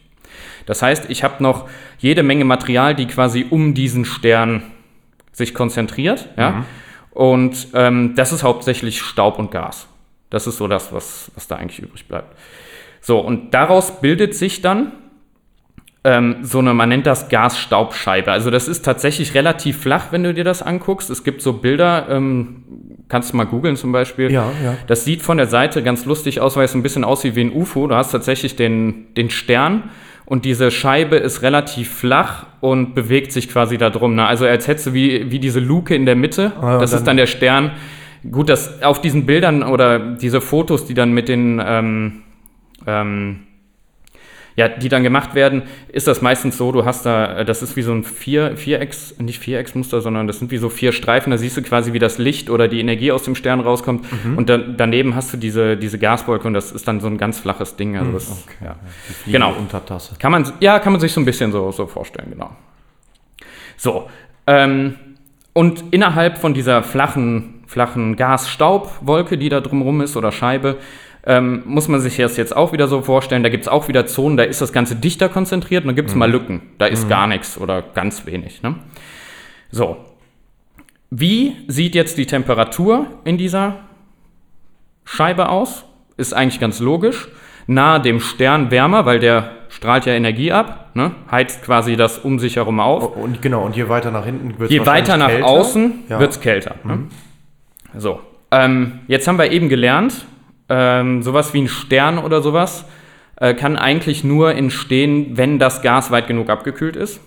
Das 0.66 0.82
heißt, 0.82 1.10
ich 1.10 1.24
habe 1.24 1.42
noch 1.42 1.70
jede 2.00 2.24
Menge 2.24 2.46
Material, 2.46 2.96
die 2.96 3.08
quasi 3.08 3.46
um 3.50 3.74
diesen 3.74 4.06
Stern 4.06 4.64
sich 5.32 5.54
konzentriert. 5.54 6.30
Ja? 6.38 6.66
Und 7.12 7.68
ähm, 7.74 8.16
das 8.16 8.32
ist 8.32 8.44
hauptsächlich 8.44 9.02
Staub 9.02 9.40
und 9.40 9.52
Gas. 9.52 9.88
Das 10.30 10.48
ist 10.48 10.58
so 10.58 10.68
das, 10.68 10.94
was, 10.94 11.32
was 11.36 11.48
da 11.48 11.56
eigentlich 11.58 11.80
übrig 11.80 12.08
bleibt. 12.08 12.36
So, 13.02 13.20
und 13.20 13.54
daraus 13.54 14.00
bildet 14.02 14.36
sich 14.36 14.62
dann 14.62 14.92
ähm, 16.04 16.38
so 16.42 16.60
eine, 16.60 16.74
man 16.74 16.90
nennt 16.90 17.06
das 17.06 17.30
Gasstaubscheibe. 17.30 18.32
Also 18.32 18.50
das 18.50 18.68
ist 18.68 18.84
tatsächlich 18.84 19.36
relativ 19.36 19.78
flach, 19.78 20.08
wenn 20.12 20.24
du 20.24 20.34
dir 20.34 20.44
das 20.44 20.62
anguckst. 20.64 21.10
Es 21.10 21.24
gibt 21.24 21.42
so 21.42 21.54
Bilder, 21.54 22.08
ähm, 22.10 22.64
kannst 23.08 23.32
du 23.34 23.38
mal 23.38 23.46
googeln 23.46 23.76
zum 23.76 23.92
Beispiel. 23.92 24.32
Ja, 24.32 24.52
ja. 24.64 24.76
Das 24.88 25.06
sieht 25.06 25.22
von 25.22 25.38
der 25.38 25.48
Seite 25.48 25.84
ganz 25.84 26.06
lustig 26.06 26.42
aus, 26.42 26.56
weil 26.58 26.66
es 26.66 26.74
ein 26.74 26.82
bisschen 26.84 27.04
aussieht 27.04 27.36
wie 27.36 27.42
ein 27.42 27.54
UFO. 27.54 27.86
Du 27.88 27.96
hast 27.96 28.12
tatsächlich 28.12 28.56
den, 28.56 29.14
den 29.16 29.30
Stern 29.30 29.92
und 30.26 30.46
diese 30.46 30.72
Scheibe 30.72 31.18
ist 31.18 31.44
relativ 31.44 31.92
flach 31.94 32.48
und 32.62 32.96
bewegt 32.96 33.32
sich 33.32 33.48
quasi 33.50 33.78
da 33.78 33.90
drum. 33.92 34.16
Ne? 34.16 34.26
Also 34.26 34.46
als 34.48 34.68
hättest 34.68 34.88
du 34.88 34.94
wie, 34.94 35.30
wie 35.30 35.40
diese 35.40 35.60
Luke 35.60 35.94
in 35.94 36.06
der 36.08 36.16
Mitte. 36.16 36.54
Ah, 36.60 36.76
und 36.76 36.82
das 36.82 36.92
dann- 36.92 36.98
ist 37.00 37.08
dann 37.08 37.18
der 37.18 37.28
Stern. 37.28 37.72
Gut, 38.32 38.50
das 38.50 38.82
auf 38.84 39.02
diesen 39.02 39.26
Bildern 39.26 39.62
oder 39.64 39.98
diese 40.00 40.42
Fotos, 40.42 40.86
die 40.86 40.94
dann 40.94 41.12
mit 41.12 41.28
den 41.28 41.62
ähm, 41.64 42.22
ähm, 42.88 43.40
ja, 44.62 44.68
die 44.68 44.90
dann 44.90 45.02
gemacht 45.02 45.34
werden, 45.34 45.64
ist 45.88 46.08
das 46.08 46.22
meistens 46.22 46.56
so, 46.56 46.72
du 46.72 46.86
hast 46.86 47.04
da, 47.04 47.40
äh, 47.40 47.46
das 47.46 47.64
ist 47.64 47.76
wie 47.76 47.82
so 47.82 47.92
ein 47.92 48.04
Vier, 48.04 48.56
Vierecks, 48.58 49.16
nicht 49.18 49.40
Vierecksmuster, 49.40 50.02
sondern 50.02 50.28
das 50.28 50.38
sind 50.38 50.52
wie 50.52 50.58
so 50.58 50.70
vier 50.70 50.92
Streifen, 50.92 51.32
da 51.32 51.38
siehst 51.40 51.58
du 51.58 51.64
quasi, 51.64 51.94
wie 51.94 52.00
das 52.00 52.20
Licht 52.20 52.52
oder 52.52 52.68
die 52.68 52.80
Energie 52.80 53.12
aus 53.12 53.24
dem 53.24 53.34
Stern 53.34 53.60
rauskommt 53.60 54.06
und 54.36 54.50
dann, 54.50 54.76
daneben 54.78 55.16
hast 55.16 55.34
du 55.34 55.38
diese, 55.38 55.78
diese 55.78 55.98
Gaswolke 55.98 56.48
und 56.48 56.54
das 56.54 56.72
ist 56.72 56.88
dann 56.88 57.00
so 57.00 57.08
ein 57.08 57.18
ganz 57.18 57.40
flaches 57.40 57.76
Ding. 57.76 57.98
Also 57.98 58.12
das, 58.12 58.46
ja. 58.64 58.76
Die 59.26 59.32
Genau. 59.32 59.54
Untertasse. 59.54 60.16
Kann 60.20 60.32
man, 60.32 60.52
ja, 60.60 60.78
kann 60.78 60.94
man 60.94 61.02
sich 61.02 61.12
so 61.12 61.20
ein 61.20 61.26
bisschen 61.26 61.52
so, 61.52 61.72
so 61.72 61.88
vorstellen, 61.88 62.30
genau. 62.30 62.52
So, 63.78 64.08
ähm, 64.46 64.96
und 65.54 65.84
innerhalb 65.92 66.38
von 66.38 66.54
dieser 66.54 66.84
flachen, 66.84 67.64
flachen 67.66 68.16
Gas-Staub-Wolke, 68.16 69.40
die 69.40 69.50
da 69.50 69.60
drumherum 69.60 70.02
ist, 70.02 70.16
oder 70.16 70.32
Scheibe, 70.32 70.78
ähm, 71.26 71.64
muss 71.66 71.88
man 71.88 72.00
sich 72.00 72.18
das 72.18 72.38
jetzt 72.38 72.56
auch 72.56 72.74
wieder 72.74 72.88
so 72.88 73.02
vorstellen, 73.02 73.44
da 73.44 73.50
gibt 73.50 73.64
es 73.64 73.68
auch 73.68 73.88
wieder 73.88 74.06
Zonen, 74.06 74.38
da 74.38 74.44
ist 74.44 74.62
das 74.62 74.74
Ganze 74.74 74.96
dichter 74.96 75.30
konzentriert 75.30 75.84
und 75.84 75.90
dann 75.90 75.96
gibt 75.96 76.10
es 76.10 76.16
mal 76.16 76.30
Lücken. 76.30 76.62
Da 76.78 76.88
ist 76.88 77.08
gar 77.10 77.28
nichts 77.28 77.58
oder 77.60 77.82
ganz 77.82 78.26
wenig. 78.26 78.64
Ne? 78.64 78.76
So. 79.70 79.98
Wie 81.10 81.58
sieht 81.68 81.94
jetzt 81.94 82.18
die 82.18 82.26
Temperatur 82.26 83.06
in 83.26 83.38
dieser 83.38 83.82
Gasscheibe 85.12 85.50
aus. 85.50 85.86
Ist 86.18 86.34
eigentlich 86.34 86.60
ganz 86.60 86.80
logisch. 86.80 87.28
Nahe 87.68 88.02
dem 88.02 88.20
Stern 88.20 88.72
wärmer, 88.72 89.06
weil 89.06 89.20
der 89.20 89.52
strahlt 89.70 90.06
ja 90.06 90.14
Energie 90.14 90.52
ab, 90.52 90.92
ne? 90.94 91.12
heizt 91.30 91.64
quasi 91.64 91.96
das 91.96 92.18
um 92.20 92.40
sich 92.40 92.58
herum 92.58 92.80
auf. 92.80 93.16
Und 93.16 93.42
genau, 93.42 93.64
und 93.64 93.76
je 93.76 93.88
weiter 93.88 94.12
nach 94.12 94.26
hinten 94.26 94.60
wird 94.60 94.70
es 94.70 94.76
Je 94.76 94.86
weiter 94.86 95.18
nach 95.18 95.28
kälter. 95.28 95.46
außen 95.46 95.94
Ja. 96.10 96.20
wird 96.20 96.32
es 96.32 96.42
kälter. 96.42 96.76
Ne? 96.84 97.08
So, 97.98 98.20
ähm, 98.52 99.00
jetzt 99.08 99.28
haben 99.28 99.38
wir 99.38 99.52
eben 99.52 99.70
gelernt, 99.70 100.26
ähm, 100.74 101.22
sowas 101.22 101.54
wie 101.54 101.62
ein 101.64 101.68
Stern 101.68 102.18
oder 102.18 102.42
sowas 102.42 102.86
äh, 103.36 103.54
kann 103.54 103.76
eigentlich 103.78 104.24
nur 104.24 104.56
entstehen, 104.56 105.32
wenn 105.38 105.60
das 105.60 105.82
Gas 105.82 106.12
weit 106.12 106.28
genug 106.28 106.50
abgekühlt 106.50 106.96
ist. 106.96 107.20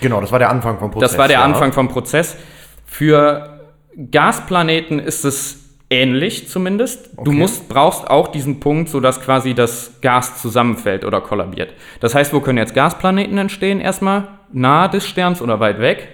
Genau, 0.00 0.20
das 0.22 0.32
war 0.32 0.38
der 0.38 0.48
Anfang 0.50 0.78
vom 0.78 0.90
Prozess. 0.90 1.10
Das 1.10 1.18
war 1.18 1.28
der 1.28 1.40
ja. 1.40 1.44
Anfang 1.44 1.72
vom 1.72 1.88
Prozess. 1.88 2.36
Für 2.86 3.60
Gasplaneten 4.10 4.98
ist 4.98 5.24
es 5.24 5.58
ähnlich 5.90 6.48
zumindest. 6.48 7.10
Du 7.16 7.22
Okay. 7.22 7.30
musst, 7.32 7.68
brauchst 7.68 8.08
auch 8.08 8.28
diesen 8.28 8.60
Punkt, 8.60 8.88
sodass 8.88 9.20
quasi 9.20 9.52
das 9.54 9.98
Gas 10.00 10.40
zusammenfällt 10.40 11.04
oder 11.04 11.20
kollabiert. 11.20 11.74
Das 12.00 12.14
heißt, 12.14 12.32
wo 12.32 12.40
können 12.40 12.58
jetzt 12.58 12.74
Gasplaneten 12.74 13.36
entstehen? 13.36 13.80
Erstmal 13.80 14.28
nahe 14.52 14.88
des 14.88 15.06
Sterns 15.06 15.42
oder 15.42 15.60
weit 15.60 15.80
weg? 15.80 16.08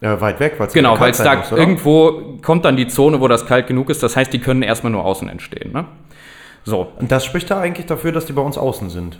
Äh, 0.00 0.20
weit 0.20 0.40
weg, 0.40 0.54
weil 0.58 0.66
es 0.66 0.72
Genau, 0.74 0.90
kalt 0.90 1.00
weil 1.00 1.10
es 1.12 1.16
da 1.18 1.36
muss, 1.36 1.52
irgendwo 1.52 2.38
kommt 2.42 2.64
dann 2.64 2.76
die 2.76 2.86
Zone, 2.86 3.20
wo 3.20 3.28
das 3.28 3.46
kalt 3.46 3.66
genug 3.66 3.88
ist. 3.90 4.02
Das 4.02 4.14
heißt, 4.16 4.32
die 4.32 4.38
können 4.40 4.62
erstmal 4.62 4.92
nur 4.92 5.04
außen 5.04 5.28
entstehen. 5.28 5.72
Ne? 5.72 5.86
So, 6.64 6.88
Und 6.98 7.10
das 7.10 7.24
spricht 7.24 7.50
da 7.50 7.60
eigentlich 7.60 7.86
dafür, 7.86 8.12
dass 8.12 8.26
die 8.26 8.32
bei 8.32 8.42
uns 8.42 8.58
außen 8.58 8.90
sind. 8.90 9.18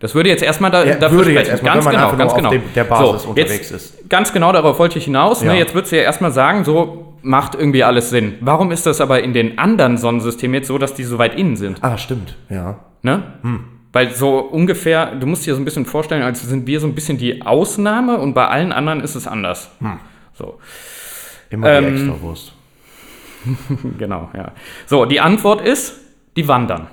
das 0.00 0.14
würde 0.14 0.28
jetzt 0.28 0.42
erstmal 0.42 0.70
da, 0.70 0.84
Ja, 0.84 0.94
dafür 0.96 1.24
sprechen. 1.24 1.50
erstmal, 1.50 1.74
ganz 1.74 1.88
genau, 1.88 2.16
ganz 2.16 2.34
genau. 2.34 2.48
auf 2.48 2.54
dem- 2.54 2.62
der 2.74 2.84
Basis 2.84 3.24
unterwegs 3.26 3.70
jetzt, 3.70 3.70
ist. 3.70 4.08
Ganz 4.10 4.32
genau 4.32 4.52
darauf 4.52 4.78
wollte 4.78 4.98
ich 4.98 5.04
hinaus. 5.04 5.42
Ja. 5.42 5.52
Ne? 5.52 5.58
Jetzt 5.58 5.74
würdest 5.74 5.92
du 5.92 5.96
ja 5.96 6.02
erstmal 6.02 6.30
sagen, 6.30 6.64
so 6.64 7.14
macht 7.22 7.54
irgendwie 7.54 7.84
alles 7.84 8.10
Sinn. 8.10 8.34
Warum 8.40 8.70
ist 8.70 8.84
das 8.86 9.00
aber 9.00 9.22
in 9.22 9.32
den 9.32 9.58
anderen 9.58 9.96
Sonnensystemen 9.96 10.54
jetzt 10.54 10.68
so, 10.68 10.76
dass 10.78 10.94
die 10.94 11.04
so 11.04 11.18
weit 11.18 11.38
innen 11.38 11.56
sind? 11.56 11.78
Ah, 11.82 11.96
stimmt, 11.96 12.36
ja. 12.50 12.76
Ne? 13.02 13.22
Hm. 13.42 13.60
Weil 13.92 14.10
so 14.10 14.38
ungefähr, 14.40 15.14
du 15.14 15.26
musst 15.26 15.46
dir 15.46 15.54
so 15.54 15.60
ein 15.60 15.64
bisschen 15.64 15.86
vorstellen, 15.86 16.22
als 16.22 16.42
sind 16.42 16.66
wir 16.66 16.80
so 16.80 16.86
ein 16.86 16.94
bisschen 16.94 17.16
die 17.16 17.42
Ausnahme 17.42 18.18
und 18.18 18.34
bei 18.34 18.46
allen 18.48 18.72
anderen 18.72 19.00
ist 19.00 19.14
es 19.14 19.26
anders. 19.26 19.70
Hm. 19.80 20.00
So. 20.34 20.58
Immer 21.50 21.80
die 21.80 21.86
Ähm, 21.86 21.94
Extrawurst. 21.94 22.52
Genau, 23.98 24.30
ja. 24.34 24.52
So, 24.86 25.04
die 25.04 25.20
Antwort 25.20 25.60
ist, 25.60 25.94
die 26.36 26.48
wandern. 26.48 26.88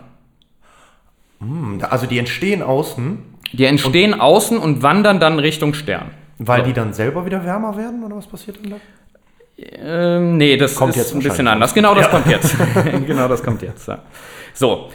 Also 1.89 2.05
die 2.05 2.19
entstehen 2.19 2.61
außen, 2.61 3.17
Die 3.53 3.65
entstehen 3.65 4.13
außen 4.13 4.57
und 4.57 4.83
wandern 4.83 5.19
dann 5.19 5.39
Richtung 5.39 5.73
Stern. 5.73 6.11
weil 6.37 6.59
So. 6.61 6.65
die 6.67 6.73
dann 6.73 6.93
selber 6.93 7.25
wieder 7.25 7.43
wärmer 7.43 7.75
werden, 7.77 8.03
oder 8.03 8.15
was 8.17 8.27
passiert 8.27 8.57
dann 8.63 8.71
da? 8.71 8.75
Ähm, 9.57 10.37
nee, 10.37 10.57
das 10.57 10.75
Kommt 10.75 10.91
ist 10.91 10.97
jetzt 10.97 11.13
ein 11.15 11.21
bisschen 11.21 11.47
anders. 11.47 11.73
Genau 11.73 11.95
das 11.95 12.09
kommt 12.09 12.27
jetzt. 12.27 12.55
genau 13.07 13.27
das 13.27 13.43
kommt 13.43 13.61
jetzt. 13.61 13.87
Ja. 13.87 13.99
So, 14.53 14.89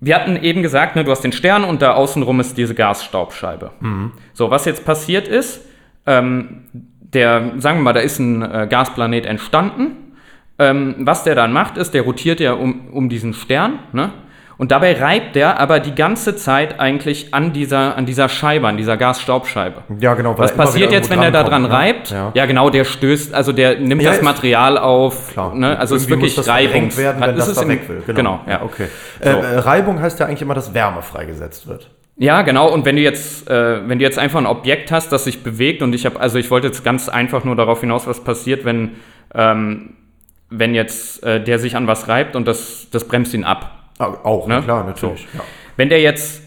wir 0.00 0.14
hatten 0.16 0.36
eben 0.36 0.62
gesagt, 0.62 0.96
ne, 0.96 1.04
du 1.04 1.10
hast 1.10 1.22
den 1.22 1.32
Stern 1.32 1.64
und 1.64 1.82
da 1.82 1.94
außenrum 1.94 2.40
ist 2.40 2.56
diese 2.56 2.74
Gasstaubscheibe. 2.74 3.70
Mhm. 3.80 4.12
So, 4.32 4.50
was 4.50 4.64
jetzt 4.64 4.84
passiert 4.84 5.26
ist, 5.28 5.60
ähm, 6.06 6.64
der, 7.12 7.52
sagen 7.58 7.78
wir 7.78 7.84
mal, 7.84 7.92
da 7.92 8.00
ist 8.00 8.18
ein 8.18 8.42
äh, 8.42 8.66
Gasplanet 8.68 9.26
entstanden. 9.26 10.12
Ähm, 10.58 10.94
was 11.00 11.24
der 11.24 11.34
dann 11.34 11.52
macht, 11.52 11.76
ist, 11.76 11.92
der 11.92 12.02
rotiert 12.02 12.40
ja 12.40 12.54
um, 12.54 12.88
um 12.88 13.08
diesen 13.08 13.34
Stern, 13.34 13.78
ne? 13.92 14.12
Und 14.58 14.72
dabei 14.72 14.98
reibt 14.98 15.36
der 15.36 15.60
aber 15.60 15.80
die 15.80 15.94
ganze 15.94 16.34
Zeit 16.34 16.80
eigentlich 16.80 17.34
an 17.34 17.52
dieser, 17.52 17.94
an 17.96 18.06
dieser 18.06 18.30
Scheibe, 18.30 18.66
an 18.66 18.78
dieser 18.78 18.96
Gasstaubscheibe. 18.96 19.82
Ja, 20.00 20.14
genau. 20.14 20.38
Was 20.38 20.52
er 20.52 20.56
passiert 20.56 20.92
jetzt, 20.92 21.10
wenn 21.10 21.20
der 21.20 21.30
da 21.30 21.42
dran 21.42 21.62
ne? 21.62 21.70
reibt? 21.70 22.10
Ja. 22.10 22.32
Ja. 22.34 22.46
genau, 22.46 22.70
der 22.70 22.84
stößt, 22.84 23.34
also 23.34 23.52
der 23.52 23.78
nimmt 23.78 24.00
Ja, 24.00 24.12
das 24.12 24.22
Material 24.22 24.78
auf. 24.78 25.32
Klar. 25.32 25.54
Ne? 25.54 25.78
Also 25.78 25.94
es 25.94 26.04
ist 26.04 26.08
wirklich 26.08 26.34
muss 26.36 26.46
das 26.46 26.54
Reibungs. 26.54 26.96
werden, 26.96 27.20
wenn 27.20 27.36
ist 27.36 27.48
das 27.48 27.48
es 27.48 27.62
da 27.62 27.68
weg 27.68 27.86
will. 27.86 28.02
Genau, 28.14 28.40
ja. 28.48 28.62
Okay. 28.62 28.86
So. 29.22 29.28
Äh, 29.28 29.58
Reibung 29.58 30.00
heißt 30.00 30.18
ja 30.20 30.26
eigentlich 30.26 30.40
immer, 30.40 30.54
dass 30.54 30.72
Wärme 30.72 31.02
freigesetzt 31.02 31.66
wird. 31.66 31.90
Ja, 32.18 32.42
genau. 32.42 32.72
Und 32.72 32.84
wenn 32.86 32.96
du 32.96 33.02
jetzt, 33.02 33.48
äh, 33.48 33.86
wenn 33.88 33.98
du 33.98 34.04
jetzt 34.04 34.18
einfach 34.18 34.38
ein 34.38 34.46
Objekt 34.46 34.90
hast, 34.90 35.10
das 35.12 35.24
sich 35.24 35.42
bewegt 35.42 35.82
und 35.82 35.94
ich 35.94 36.06
habe, 36.06 36.18
also 36.18 36.38
ich 36.38 36.50
wollte 36.50 36.66
jetzt 36.66 36.82
ganz 36.82 37.08
einfach 37.08 37.44
nur 37.44 37.56
darauf 37.56 37.80
hinaus, 37.80 38.06
was 38.06 38.24
passiert, 38.24 38.64
wenn, 38.64 38.92
ähm, 39.34 39.94
wenn 40.48 40.74
jetzt 40.74 41.22
äh, 41.24 41.42
der 41.42 41.58
sich 41.58 41.76
an 41.76 41.86
was 41.86 42.08
reibt 42.08 42.34
und 42.34 42.46
das, 42.48 42.88
das 42.90 43.04
bremst 43.06 43.34
ihn 43.34 43.44
ab. 43.44 43.72
Auch, 43.98 44.46
Ne? 44.46 44.62
klar, 44.62 44.84
natürlich. 44.84 45.26
Ja. 45.34 45.40
Wenn 45.76 45.88
der 45.90 46.00
jetzt, 46.00 46.42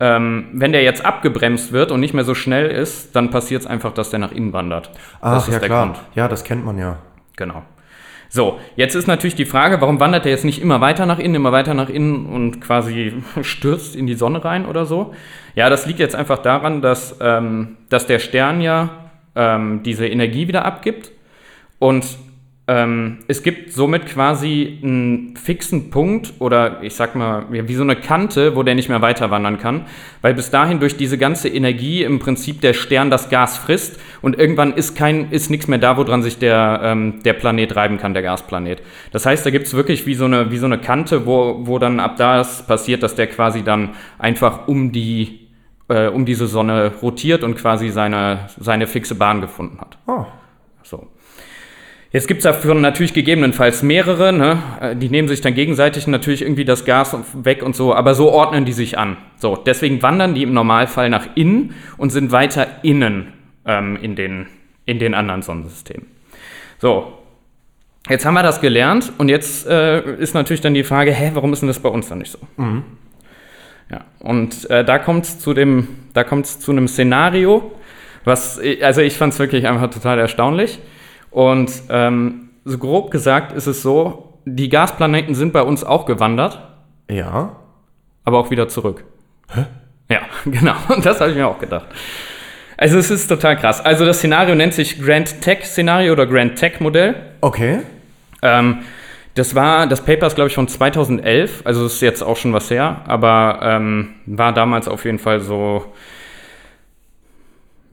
ähm, 0.00 0.46
wenn 0.52 0.72
der 0.72 0.82
jetzt 0.82 1.04
abgebremst 1.04 1.72
wird 1.72 1.92
und 1.92 2.00
nicht 2.00 2.14
mehr 2.14 2.24
so 2.24 2.34
schnell 2.34 2.68
ist, 2.70 3.14
dann 3.14 3.30
passiert 3.30 3.62
es 3.62 3.66
einfach, 3.66 3.92
dass 3.94 4.10
der 4.10 4.18
nach 4.18 4.32
innen 4.32 4.52
wandert. 4.52 4.90
Ach, 5.20 5.34
das 5.34 5.48
ist 5.48 5.54
ja 5.54 5.60
der 5.60 5.68
klar. 5.68 5.86
Grund. 5.86 6.00
Ja, 6.14 6.26
das 6.28 6.42
kennt 6.44 6.64
man 6.64 6.78
ja. 6.78 6.98
Genau. 7.36 7.62
So, 8.34 8.58
jetzt 8.74 8.96
ist 8.96 9.06
natürlich 9.06 9.36
die 9.36 9.44
Frage, 9.44 9.80
warum 9.80 10.00
wandert 10.00 10.26
er 10.26 10.32
jetzt 10.32 10.44
nicht 10.44 10.60
immer 10.60 10.80
weiter 10.80 11.06
nach 11.06 11.20
innen, 11.20 11.36
immer 11.36 11.52
weiter 11.52 11.72
nach 11.72 11.88
innen 11.88 12.26
und 12.26 12.60
quasi 12.60 13.12
stürzt 13.42 13.94
in 13.94 14.08
die 14.08 14.16
Sonne 14.16 14.44
rein 14.44 14.66
oder 14.66 14.86
so? 14.86 15.14
Ja, 15.54 15.70
das 15.70 15.86
liegt 15.86 16.00
jetzt 16.00 16.16
einfach 16.16 16.38
daran, 16.38 16.82
dass, 16.82 17.16
ähm, 17.20 17.76
dass 17.90 18.08
der 18.08 18.18
Stern 18.18 18.60
ja 18.60 18.90
ähm, 19.36 19.84
diese 19.84 20.08
Energie 20.08 20.48
wieder 20.48 20.64
abgibt 20.64 21.12
und 21.78 22.04
ähm, 22.66 23.18
es 23.28 23.42
gibt 23.42 23.72
somit 23.72 24.06
quasi 24.06 24.78
einen 24.82 25.36
fixen 25.36 25.90
Punkt 25.90 26.32
oder 26.38 26.82
ich 26.82 26.94
sag 26.94 27.14
mal, 27.14 27.44
wie 27.50 27.74
so 27.74 27.82
eine 27.82 27.96
Kante, 27.96 28.56
wo 28.56 28.62
der 28.62 28.74
nicht 28.74 28.88
mehr 28.88 29.02
weiter 29.02 29.30
wandern 29.30 29.58
kann, 29.58 29.82
weil 30.22 30.32
bis 30.32 30.50
dahin 30.50 30.80
durch 30.80 30.96
diese 30.96 31.18
ganze 31.18 31.50
Energie 31.50 32.02
im 32.02 32.20
Prinzip 32.20 32.62
der 32.62 32.72
Stern 32.72 33.10
das 33.10 33.28
Gas 33.28 33.58
frisst 33.58 34.00
und 34.22 34.38
irgendwann 34.38 34.72
ist 34.72 34.96
kein, 34.96 35.30
ist 35.30 35.50
nichts 35.50 35.68
mehr 35.68 35.78
da, 35.78 35.98
woran 35.98 36.22
sich 36.22 36.38
der, 36.38 36.80
ähm, 36.82 37.22
der 37.22 37.34
Planet 37.34 37.76
reiben 37.76 37.98
kann, 37.98 38.14
der 38.14 38.22
Gasplanet. 38.22 38.82
Das 39.12 39.26
heißt, 39.26 39.44
da 39.44 39.50
gibt 39.50 39.66
es 39.66 39.74
wirklich 39.74 40.06
wie 40.06 40.14
so 40.14 40.24
eine, 40.24 40.50
wie 40.50 40.58
so 40.58 40.66
eine 40.66 40.78
Kante, 40.78 41.26
wo, 41.26 41.66
wo 41.66 41.78
dann 41.78 42.00
ab 42.00 42.16
da 42.16 42.40
es 42.40 42.62
passiert, 42.62 43.02
dass 43.02 43.14
der 43.14 43.26
quasi 43.26 43.62
dann 43.62 43.90
einfach 44.18 44.68
um 44.68 44.90
die, 44.90 45.50
äh, 45.88 46.06
um 46.06 46.24
diese 46.24 46.46
Sonne 46.46 46.92
rotiert 47.02 47.44
und 47.44 47.56
quasi 47.56 47.90
seine, 47.90 48.46
seine 48.58 48.86
fixe 48.86 49.16
Bahn 49.16 49.42
gefunden 49.42 49.78
hat. 49.82 49.98
Oh. 50.06 50.24
So. 50.82 51.08
Jetzt 52.14 52.28
gibt 52.28 52.38
es 52.38 52.44
dafür 52.44 52.76
natürlich 52.76 53.12
gegebenenfalls 53.12 53.82
mehrere, 53.82 54.32
ne? 54.32 54.62
Äh, 54.80 54.94
die 54.94 55.08
nehmen 55.08 55.26
sich 55.26 55.40
dann 55.40 55.54
gegenseitig 55.54 56.06
natürlich 56.06 56.42
irgendwie 56.42 56.64
das 56.64 56.84
Gas 56.84 57.16
weg 57.34 57.60
und 57.64 57.74
so, 57.74 57.92
aber 57.92 58.14
so 58.14 58.30
ordnen 58.30 58.64
die 58.64 58.72
sich 58.72 58.96
an. 58.96 59.16
So, 59.36 59.56
deswegen 59.56 60.00
wandern 60.00 60.32
die 60.32 60.44
im 60.44 60.52
Normalfall 60.52 61.10
nach 61.10 61.26
innen 61.34 61.74
und 61.96 62.10
sind 62.10 62.30
weiter 62.30 62.68
innen 62.82 63.32
ähm, 63.66 63.98
in, 64.00 64.14
den, 64.14 64.46
in 64.86 65.00
den 65.00 65.12
anderen 65.12 65.42
Sonnensystemen. 65.42 66.06
So, 66.78 67.18
jetzt 68.08 68.24
haben 68.24 68.34
wir 68.34 68.44
das 68.44 68.60
gelernt 68.60 69.12
und 69.18 69.28
jetzt 69.28 69.66
äh, 69.66 70.14
ist 70.14 70.34
natürlich 70.34 70.60
dann 70.60 70.74
die 70.74 70.84
Frage, 70.84 71.10
hä, 71.10 71.32
warum 71.34 71.52
ist 71.52 71.62
denn 71.62 71.66
das 71.66 71.80
bei 71.80 71.88
uns 71.88 72.10
dann 72.10 72.18
nicht 72.18 72.30
so? 72.30 72.38
Ja, 73.90 74.04
und 74.20 74.70
äh, 74.70 74.84
da 74.84 75.00
kommt 75.00 75.24
es 75.24 75.40
zu 75.40 75.52
dem, 75.52 75.88
da 76.12 76.22
kommt's 76.22 76.60
zu 76.60 76.70
einem 76.70 76.86
Szenario, 76.86 77.72
was, 78.22 78.60
also 78.82 79.00
ich 79.00 79.16
fand 79.16 79.32
es 79.32 79.40
wirklich 79.40 79.66
einfach 79.66 79.90
total 79.90 80.20
erstaunlich. 80.20 80.78
Und 81.34 81.70
ähm, 81.90 82.48
so 82.64 82.78
grob 82.78 83.10
gesagt 83.10 83.52
ist 83.52 83.66
es 83.66 83.82
so, 83.82 84.38
die 84.44 84.68
Gasplaneten 84.68 85.34
sind 85.34 85.52
bei 85.52 85.62
uns 85.62 85.82
auch 85.82 86.06
gewandert, 86.06 86.60
Ja. 87.10 87.56
aber 88.24 88.38
auch 88.38 88.50
wieder 88.50 88.68
zurück. 88.68 89.04
Hä? 89.52 89.64
Ja, 90.08 90.20
genau. 90.44 90.74
Und 90.88 91.04
das 91.04 91.20
habe 91.20 91.30
ich 91.32 91.36
mir 91.36 91.48
auch 91.48 91.58
gedacht. 91.58 91.86
Also 92.76 92.98
es 92.98 93.10
ist 93.10 93.26
total 93.26 93.56
krass. 93.56 93.84
Also 93.84 94.04
das 94.06 94.18
Szenario 94.18 94.54
nennt 94.54 94.74
sich 94.74 95.00
Grand 95.02 95.40
Tech 95.42 95.64
Szenario 95.64 96.12
oder 96.12 96.26
Grand 96.26 96.56
Tech 96.56 96.78
Modell. 96.80 97.14
Okay. 97.40 97.80
Ähm, 98.42 98.78
das 99.34 99.56
war, 99.56 99.88
das 99.88 100.04
Paper 100.04 100.28
ist 100.28 100.36
glaube 100.36 100.48
ich 100.48 100.54
von 100.54 100.68
2011, 100.68 101.62
also 101.64 101.86
ist 101.86 102.00
jetzt 102.00 102.22
auch 102.22 102.36
schon 102.36 102.52
was 102.52 102.70
her, 102.70 103.00
aber 103.08 103.58
ähm, 103.62 104.10
war 104.26 104.52
damals 104.52 104.86
auf 104.86 105.04
jeden 105.04 105.18
Fall 105.18 105.40
so. 105.40 105.84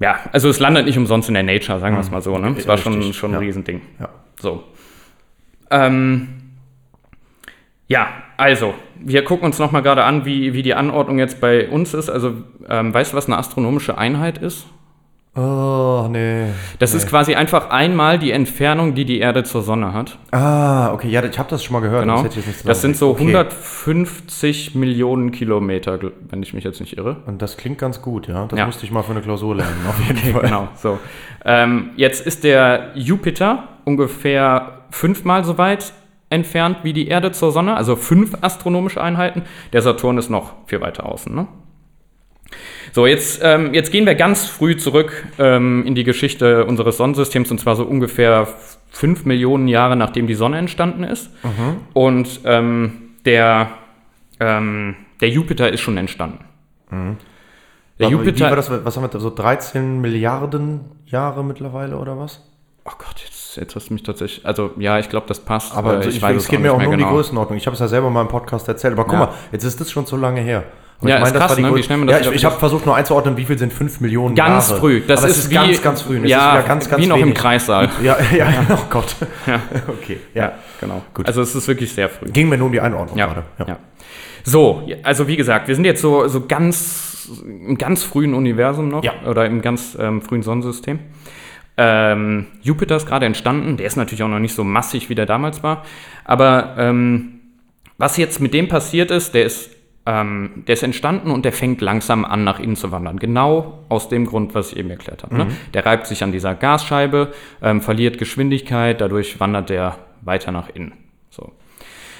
Ja, 0.02 0.20
also 0.32 0.50
es 0.50 0.60
landet 0.60 0.88
nicht 0.88 0.98
umsonst 0.98 1.30
in 1.30 1.36
der 1.36 1.44
Nature, 1.44 1.80
sagen 1.80 1.96
wir 1.96 2.02
es 2.02 2.10
mal 2.10 2.22
so. 2.22 2.36
Ne? 2.38 2.56
Es 2.58 2.68
war 2.68 2.78
schon, 2.78 3.14
schon 3.14 3.32
ein 3.32 3.34
ja. 3.36 3.40
Riesending. 3.40 3.82
Ja. 4.00 4.10
So. 4.40 4.64
Ähm, 5.70 6.28
ja, 7.88 8.08
also, 8.36 8.74
wir 9.00 9.24
gucken 9.24 9.46
uns 9.46 9.60
nochmal 9.60 9.84
gerade 9.84 10.04
an, 10.04 10.26
wie, 10.26 10.54
wie 10.54 10.64
die 10.64 10.74
Anordnung 10.74 11.20
jetzt 11.20 11.40
bei 11.40 11.70
uns 11.70 11.94
ist. 11.94 12.10
Also, 12.10 12.34
ähm, 12.68 12.92
weißt 12.92 13.14
du, 13.14 13.18
was 13.18 13.28
eine 13.28 13.38
astronomische 13.38 13.96
Einheit 13.96 14.40
ist? 14.40 14.66
Oh, 15.34 16.08
nee. 16.12 16.48
Das 16.80 16.94
ist 16.94 17.08
quasi 17.08 17.36
einfach 17.36 17.70
einmal 17.70 18.20
die 18.20 18.32
Entfernung, 18.32 18.96
die 18.96 19.06
die 19.06 19.20
Erde 19.20 19.44
zur 19.44 19.62
Sonne 19.62 19.94
hat. 19.94 20.18
Ah, 20.32 20.92
okay, 20.92 21.08
ja, 21.08 21.24
ich 21.24 21.40
habe 21.40 21.50
das 21.50 21.64
schon 21.64 21.74
mal 21.74 21.80
gehört. 21.80 22.02
Genau. 22.02 22.22
Das, 22.24 22.64
Das 22.66 22.82
sind 22.82 22.98
so 22.98 23.14
zusammengekriegt. 23.14 23.54
150 23.88 24.76
Millionen 24.76 25.32
Kilometer, 25.32 26.00
wenn 26.30 26.44
ich 26.44 26.54
mich 26.54 26.66
jetzt 26.66 26.82
nicht 26.82 26.98
irre. 26.98 27.12
Okay. 27.12 27.20
Und 27.28 27.42
das 27.42 27.56
klingt 27.56 27.78
ganz 27.78 28.02
gut, 28.02 28.28
ja. 28.28 28.46
Das 28.46 28.60
Ja. 28.60 28.66
musste 28.66 28.84
ich 28.86 28.92
mal 28.92 29.04
für 29.04 29.12
eine 29.12 29.22
Klausur 29.22 29.56
lernen, 29.56 29.86
auf 29.88 30.00
jeden 30.06 30.18
Fall. 30.34 30.42
Genau, 30.42 30.68
so. 30.76 31.00
Ähm, 31.46 31.92
jetzt 31.96 32.28
ist 32.28 32.44
der 32.44 32.92
Jupiter 32.96 33.70
ungefähr 33.86 34.80
fünfmal 34.90 35.46
so 35.46 35.58
weit 35.58 35.94
entfernt 36.30 36.80
wie 36.84 36.92
die 36.92 37.08
Erde 37.08 37.32
zur 37.32 37.54
Sonne, 37.54 37.78
also 37.78 37.96
fünf 37.96 38.34
astronomische 38.42 39.02
Einheiten. 39.02 39.44
Der 39.72 39.82
Saturn 39.82 40.18
ist 40.18 40.30
noch 40.30 40.54
viel 40.66 40.82
weiter 40.82 41.06
außen. 41.06 41.34
Ne? 41.34 41.48
So, 42.94 43.08
jetzt, 43.08 43.40
ähm, 43.44 43.74
jetzt 43.74 43.92
gehen 43.92 44.06
wir 44.06 44.16
ganz 44.16 44.46
früh 44.46 44.76
zurück 44.76 45.26
ähm, 45.40 45.86
in 45.86 45.96
die 45.96 46.04
Geschichte 46.04 46.66
unseres 46.66 46.98
Sonnensystems 46.98 47.50
und 47.52 47.60
zwar 47.60 47.76
so 47.76 47.84
ungefähr 47.84 48.48
5 48.90 49.26
Millionen 49.26 49.68
Jahre 49.68 49.96
nachdem 49.96 50.28
die 50.28 50.34
Sonne 50.34 50.58
entstanden 50.58 51.04
ist. 51.04 51.30
Und 51.94 52.42
ähm, 52.44 52.94
der, 53.26 53.70
ähm, 54.40 54.96
der 55.22 55.30
Jupiter 55.30 55.72
ist 55.72 55.80
schon 55.80 55.98
entstanden. 55.98 56.44
Der 56.92 58.08
Warte, 58.08 58.12
Jupiter. 58.12 58.46
Wie 58.48 58.50
war 58.50 58.56
das, 58.56 58.70
was 58.86 58.96
haben 58.96 59.04
wir 59.04 59.08
da, 59.10 59.20
so 59.20 59.30
13 59.34 60.02
Milliarden 60.02 60.82
Jahre 61.06 61.44
mittlerweile 61.44 61.98
oder 61.98 62.18
was? 62.18 62.42
Oh 62.84 62.92
Gott, 62.98 63.22
jetzt, 63.24 63.58
jetzt 63.58 63.76
hast 63.76 63.90
du 63.90 63.94
mich 63.94 64.04
tatsächlich. 64.04 64.46
Also, 64.46 64.72
ja, 64.78 64.98
ich 64.98 65.08
glaube, 65.08 65.28
das 65.28 65.40
passt. 65.40 65.76
Aber 65.76 66.04
äh, 66.04 66.10
ich, 66.10 66.22
es 66.22 66.48
geht 66.48 66.60
mir 66.60 66.74
auch 66.74 66.82
nur 66.82 66.92
um 66.92 66.98
die 66.98 67.04
Größenordnung. 67.04 67.58
Ich 67.58 67.68
habe 67.68 67.76
es 67.76 67.80
ja 67.80 67.88
selber 67.88 68.10
mal 68.10 68.22
im 68.22 68.28
Podcast 68.28 68.68
erzählt. 68.68 68.94
Aber 68.94 69.04
guck 69.04 69.14
Ja. 69.14 69.20
mal, 69.20 69.30
jetzt 69.52 69.64
ist 69.64 69.80
das 69.80 69.92
schon 69.92 70.06
so 70.08 70.18
lange 70.18 70.42
her. 70.42 70.64
Und 71.02 71.08
Ja, 71.10 71.16
ich 71.18 71.22
meine, 71.24 71.34
ist 71.38 71.40
krass, 71.42 71.56
die 71.56 71.62
ne, 71.64 71.76
wie 71.76 71.84
schnell 71.84 71.98
man 71.98 72.08
das 72.08 72.26
Ja, 72.26 72.30
ich, 72.32 72.38
ich 72.38 72.46
habe 72.46 72.60
versucht 72.60 72.86
nur 72.86 72.96
einzuordnen, 72.96 73.36
wie 73.36 73.46
viel 73.46 73.58
sind 73.58 73.74
5 73.74 74.02
Millionen 74.02 74.36
Ganz 74.36 74.70
Jahre. 74.70 74.80
früh. 74.80 75.02
Das 75.06 75.24
ist 75.24 75.38
ist 75.38 75.50
wie, 75.50 75.56
ganz, 75.56 75.82
ganz 75.82 76.02
früh. 76.04 76.26
Ja, 76.28 76.62
ganz, 76.62 76.88
ganz 76.90 77.02
wie 77.02 77.08
noch 77.08 77.18
im 77.18 77.24
wenig. 77.24 77.36
Kreissaal. 77.38 77.90
Ja, 78.04 78.18
ja, 78.36 78.48
oh 78.70 78.78
Gott. 78.90 79.16
Ja. 79.48 79.60
Okay, 79.88 80.20
ja. 80.34 80.44
Ja, 80.44 80.52
genau. 80.80 81.02
Gut. 81.14 81.26
Also 81.28 81.42
es 81.42 81.56
ist 81.56 81.68
wirklich 81.68 81.92
sehr 81.94 82.08
früh. 82.10 82.28
Ging 82.28 82.50
mir 82.50 82.58
nur 82.58 82.68
um 82.68 82.72
die 82.74 82.82
Einordnung 82.82 83.18
Ja, 83.18 83.26
gerade. 83.28 83.44
ja. 83.68 83.78
So, 84.44 84.88
also 85.04 85.28
wie 85.28 85.36
gesagt, 85.38 85.68
wir 85.68 85.76
sind 85.76 85.86
jetzt 85.86 86.02
so, 86.02 86.28
so 86.28 86.46
ganz 86.48 87.30
im 87.44 87.78
ganz 87.78 88.04
frühen 88.04 88.34
Universum 88.34 88.90
noch 88.90 89.04
Ja. 89.04 89.14
oder 89.28 89.46
im 89.46 89.62
ganz 89.62 89.96
ähm, 90.00 90.22
frühen 90.22 90.42
Sonnensystem. 90.44 91.00
Ähm, 91.78 92.48
Jupiter 92.62 92.96
ist 92.98 93.08
gerade 93.08 93.26
entstanden, 93.26 93.78
der 93.78 93.86
ist 93.88 93.96
natürlich 93.96 94.24
auch 94.24 94.28
noch 94.28 94.40
nicht 94.40 94.54
so 94.56 94.64
massig, 94.64 95.10
wie 95.10 95.16
der 95.16 95.26
damals 95.26 95.64
war. 95.64 95.84
Aber 96.26 96.76
ähm, 96.78 97.40
was 97.98 98.18
jetzt 98.18 98.40
mit 98.42 98.54
dem 98.54 98.68
passiert 98.68 99.10
ist, 99.12 99.34
der 99.34 99.46
ist, 99.46 99.70
ähm, 100.06 100.64
der 100.68 100.74
ist 100.74 100.84
entstanden 100.84 101.30
und 101.32 101.46
der 101.46 101.54
fängt 101.54 101.82
langsam 101.82 102.26
an, 102.26 102.44
nach 102.44 102.60
innen 102.60 102.76
zu 102.76 102.92
wandern. 102.92 103.20
Genau 103.20 103.80
aus 103.90 104.10
dem 104.10 104.26
Grund, 104.26 104.56
was 104.56 104.72
ich 104.72 104.80
eben 104.80 104.90
erklärt 104.90 105.24
habe. 105.24 105.36
Ne? 105.36 105.48
Der 105.74 105.86
reibt 105.86 106.08
sich 106.08 106.24
an 106.24 106.32
dieser 106.32 106.56
Gasscheibe, 106.56 107.34
ähm, 107.62 107.82
verliert 107.82 108.18
Geschwindigkeit, 108.18 109.00
dadurch 109.00 109.40
wandert 109.40 109.70
der 109.70 109.98
weiter 110.22 110.52
nach 110.52 110.70
innen. 110.70 110.94
So. 111.30 111.52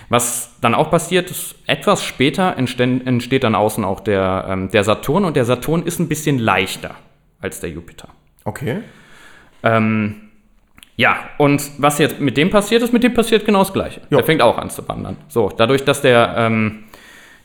Was 0.10 0.58
dann 0.62 0.76
auch 0.76 0.92
passiert 0.92 1.32
ist, 1.32 1.56
etwas 1.68 2.04
später 2.04 2.58
entsteht, 2.58 3.08
entsteht 3.08 3.44
dann 3.44 3.56
außen 3.56 3.84
auch 3.84 4.02
der, 4.02 4.46
ähm, 4.50 4.70
der 4.70 4.84
Saturn 4.84 5.26
und 5.26 5.36
der 5.36 5.46
Saturn 5.46 5.84
ist 5.84 6.00
ein 6.00 6.08
bisschen 6.08 6.38
leichter 6.38 6.96
als 7.40 7.62
der 7.62 7.72
Jupiter. 7.72 8.10
Okay. 8.44 8.82
Ähm, 9.64 10.30
ja, 10.98 11.18
und 11.38 11.64
was 11.78 11.98
jetzt 11.98 12.20
mit 12.20 12.38
dem 12.38 12.50
passiert 12.50 12.84
ist, 12.84 12.94
mit 12.94 13.04
dem 13.04 13.14
passiert 13.14 13.46
genau 13.46 13.60
das 13.60 13.74
Gleiche. 13.74 14.02
Ja. 14.10 14.18
Der 14.18 14.26
fängt 14.26 14.42
auch 14.42 14.58
an 14.58 14.70
zu 14.70 14.88
wandern. 14.88 15.18
So, 15.30 15.50
dadurch, 15.50 15.84
dass 15.84 16.02
der, 16.02 16.36
ähm, 16.38 16.84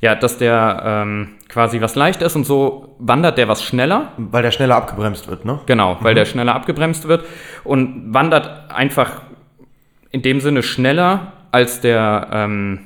ja, 0.00 0.14
dass 0.14 0.38
der 0.38 0.82
ähm, 0.84 1.28
quasi 1.48 1.80
was 1.80 1.94
leicht 1.94 2.22
ist 2.22 2.36
und 2.36 2.44
so 2.44 2.96
wandert 2.98 3.38
der 3.38 3.48
was 3.48 3.62
schneller. 3.62 4.12
Weil 4.16 4.42
der 4.42 4.50
schneller 4.50 4.76
abgebremst 4.76 5.28
wird, 5.28 5.44
ne? 5.44 5.60
Genau, 5.66 5.96
weil 6.00 6.14
der 6.14 6.24
schneller 6.24 6.54
abgebremst 6.54 7.08
wird 7.08 7.24
und 7.64 8.12
wandert 8.12 8.70
einfach 8.70 9.22
in 10.10 10.22
dem 10.22 10.40
Sinne 10.40 10.62
schneller 10.62 11.32
als 11.52 11.80
der, 11.80 12.28
ähm, 12.32 12.80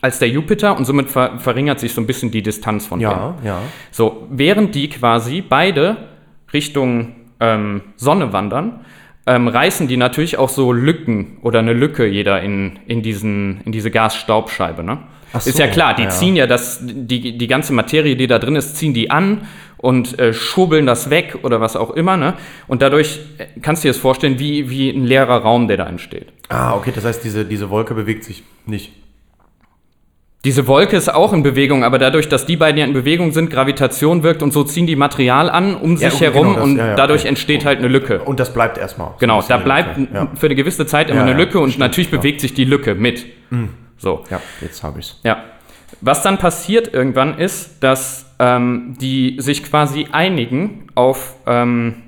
als 0.00 0.18
der 0.18 0.28
Jupiter 0.28 0.76
und 0.76 0.84
somit 0.84 1.08
ver 1.08 1.38
verringert 1.38 1.80
sich 1.80 1.94
so 1.94 2.00
ein 2.00 2.06
bisschen 2.06 2.30
die 2.30 2.42
Distanz 2.42 2.86
von 2.86 3.00
dem. 3.00 3.08
Ja, 3.08 3.34
ja. 3.44 3.58
So, 3.90 4.26
während 4.30 4.74
die 4.74 4.88
quasi 4.88 5.42
beide 5.42 5.96
Richtung 6.52 7.16
ähm, 7.40 7.82
Sonne 7.96 8.32
wandern, 8.32 8.80
ähm, 9.26 9.48
reißen 9.48 9.88
die 9.88 9.96
natürlich 9.96 10.38
auch 10.38 10.48
so 10.48 10.72
Lücken 10.72 11.38
oder 11.42 11.58
eine 11.58 11.74
Lücke 11.74 12.06
jeder 12.06 12.40
in, 12.40 12.78
in, 12.86 13.02
diesen, 13.02 13.60
in 13.62 13.72
diese 13.72 13.90
Gasstaubscheibe. 13.90 14.82
Ne? 14.82 14.98
Ach 15.32 15.44
Ist 15.44 15.56
so, 15.56 15.62
ja 15.62 15.68
klar, 15.68 15.94
die 15.94 16.04
ja. 16.04 16.08
ziehen 16.10 16.36
ja 16.36 16.46
das, 16.46 16.78
die, 16.82 17.36
die 17.36 17.46
ganze 17.46 17.72
Materie, 17.72 18.16
die 18.16 18.26
da 18.26 18.38
drin 18.38 18.56
ist, 18.56 18.76
ziehen 18.76 18.94
die 18.94 19.10
an 19.10 19.46
und 19.76 20.18
äh, 20.18 20.32
schubbeln 20.32 20.86
das 20.86 21.10
weg 21.10 21.38
oder 21.42 21.60
was 21.60 21.76
auch 21.76 21.90
immer. 21.90 22.16
Ne? 22.16 22.34
Und 22.66 22.82
dadurch 22.82 23.20
äh, 23.38 23.46
kannst 23.60 23.84
du 23.84 23.88
dir 23.88 23.92
das 23.92 24.00
vorstellen, 24.00 24.38
wie, 24.38 24.70
wie 24.70 24.90
ein 24.90 25.04
leerer 25.04 25.38
Raum, 25.38 25.68
der 25.68 25.76
da 25.76 25.86
entsteht. 25.86 26.28
Ah, 26.48 26.74
okay, 26.74 26.92
das 26.94 27.04
heißt, 27.04 27.22
diese, 27.24 27.44
diese 27.44 27.70
Wolke 27.70 27.94
bewegt 27.94 28.24
sich 28.24 28.42
nicht. 28.66 28.92
Diese 30.44 30.68
Wolke 30.68 30.96
ist 30.96 31.12
auch 31.12 31.32
in 31.32 31.42
Bewegung, 31.42 31.82
aber 31.82 31.98
dadurch, 31.98 32.28
dass 32.28 32.46
die 32.46 32.56
beiden 32.56 32.78
ja 32.78 32.86
in 32.86 32.92
Bewegung 32.92 33.32
sind, 33.32 33.50
Gravitation 33.50 34.22
wirkt 34.22 34.40
und 34.40 34.52
so 34.52 34.62
ziehen 34.62 34.86
die 34.86 34.94
Material 34.94 35.50
an 35.50 35.74
um 35.74 35.96
sich 35.96 36.14
okay, 36.14 36.26
herum 36.26 36.42
genau 36.42 36.54
das, 36.54 36.64
und 36.64 36.76
ja, 36.76 36.86
ja, 36.86 36.94
dadurch 36.94 37.22
okay. 37.22 37.28
entsteht 37.30 37.64
halt 37.64 37.80
eine 37.80 37.88
Lücke. 37.88 38.20
Und 38.20 38.38
das 38.38 38.52
bleibt 38.52 38.78
erstmal. 38.78 39.08
so 39.08 39.12
ein 39.14 39.18
genau, 39.18 39.42
da 39.42 39.56
bleibt 39.56 39.98
Lücke. 39.98 40.14
Ja. 40.14 40.28
für 40.36 40.46
eine 40.46 40.54
gewisse 40.54 40.86
Zeit 40.86 41.10
immer 41.10 41.18
Ja, 41.18 41.22
eine 41.24 41.32
ja, 41.32 41.38
Lücke 41.38 41.58
und 41.58 41.70
stimmt, 41.70 41.80
natürlich 41.80 42.10
ja. 42.12 42.18
Mhm. 42.18 42.20
bewegt 42.20 42.40
sich 42.40 42.54
die 42.54 42.64
Lücke 42.64 42.94
mit. 42.94 43.26
So, 43.98 44.24
ja, 44.30 44.40
jetzt 44.60 44.82
habe 44.82 45.00
ich's. 45.00 45.20
ja. 45.24 45.44
Was 46.00 46.22
dann 46.22 46.38
passiert 46.38 46.92
irgendwann 46.92 47.38
ist, 47.38 47.82
dass 47.82 48.34
ähm, 48.38 48.96
die 49.00 49.36
sich 49.40 49.64
quasi 49.64 50.06
einigen 50.12 50.86
auf, 50.94 51.34
ähm, 51.46 52.02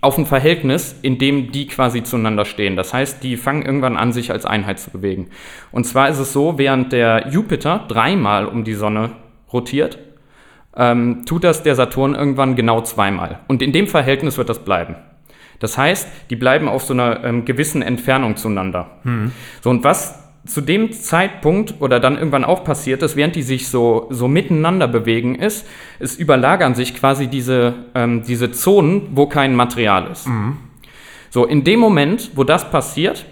auf 0.00 0.18
ein 0.18 0.26
Verhältnis, 0.26 0.94
in 1.02 1.18
dem 1.18 1.50
die 1.50 1.66
quasi 1.66 2.02
zueinander 2.02 2.44
stehen. 2.44 2.76
Das 2.76 2.92
heißt, 2.94 3.22
die 3.22 3.36
fangen 3.36 3.64
irgendwann 3.64 3.96
an, 3.96 4.12
sich 4.12 4.30
als 4.30 4.44
Einheit 4.44 4.78
zu 4.78 4.90
bewegen. 4.90 5.30
Und 5.72 5.84
zwar 5.84 6.08
ist 6.08 6.18
es 6.18 6.32
so, 6.32 6.58
während 6.58 6.92
der 6.92 7.28
Jupiter 7.30 7.86
dreimal 7.88 8.46
um 8.46 8.62
die 8.62 8.74
Sonne 8.74 9.12
rotiert, 9.52 9.98
ähm, 10.76 11.24
tut 11.26 11.44
das 11.44 11.62
der 11.62 11.74
Saturn 11.74 12.14
irgendwann 12.14 12.56
genau 12.56 12.82
zweimal. 12.82 13.40
Und 13.48 13.62
in 13.62 13.72
dem 13.72 13.88
Verhältnis 13.88 14.38
wird 14.38 14.48
das 14.48 14.60
bleiben. 14.64 14.96
Das 15.58 15.76
heißt, 15.76 16.08
die 16.30 16.36
bleiben 16.36 16.68
auf 16.68 16.84
so 16.84 16.92
einer 16.92 17.24
ähm, 17.24 17.44
gewissen 17.44 17.82
Entfernung 17.82 18.36
zueinander. 18.36 18.98
So, 19.60 19.70
und 19.70 19.82
was 19.82 20.27
zu 20.46 20.60
dem 20.60 20.92
Zeitpunkt 20.92 21.74
oder 21.80 22.00
dann 22.00 22.16
irgendwann 22.16 22.44
auch 22.44 22.64
passiert 22.64 23.02
ist, 23.02 23.16
während 23.16 23.36
die 23.36 23.42
sich 23.42 23.68
so, 23.68 24.06
so 24.10 24.28
miteinander 24.28 24.88
bewegen, 24.88 25.34
ist, 25.34 25.66
es 25.98 26.16
überlagern 26.16 26.74
sich 26.74 26.94
quasi 26.94 27.26
diese, 27.26 27.74
ähm, 27.94 28.22
diese 28.22 28.50
Zonen, 28.50 29.08
wo 29.12 29.26
kein 29.26 29.54
Material 29.54 30.10
ist. 30.10 30.26
So, 31.30 31.44
in 31.44 31.64
dem 31.64 31.80
Moment, 31.80 32.30
wo 32.34 32.44
das 32.44 32.70
passiert, 32.70 33.26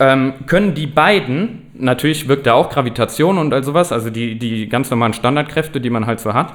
ähm, 0.00 0.34
können 0.46 0.74
die 0.74 0.86
beiden, 0.86 1.70
natürlich 1.74 2.26
wirkt 2.26 2.46
da 2.46 2.54
auch 2.54 2.70
Gravitation 2.70 3.38
und 3.38 3.52
all 3.52 3.62
sowas, 3.62 3.92
also 3.92 4.10
die, 4.10 4.38
die 4.38 4.68
ganz 4.68 4.90
normalen 4.90 5.12
Standardkräfte, 5.12 5.80
die 5.80 5.90
man 5.90 6.06
halt 6.06 6.20
so 6.20 6.34
hat, 6.34 6.54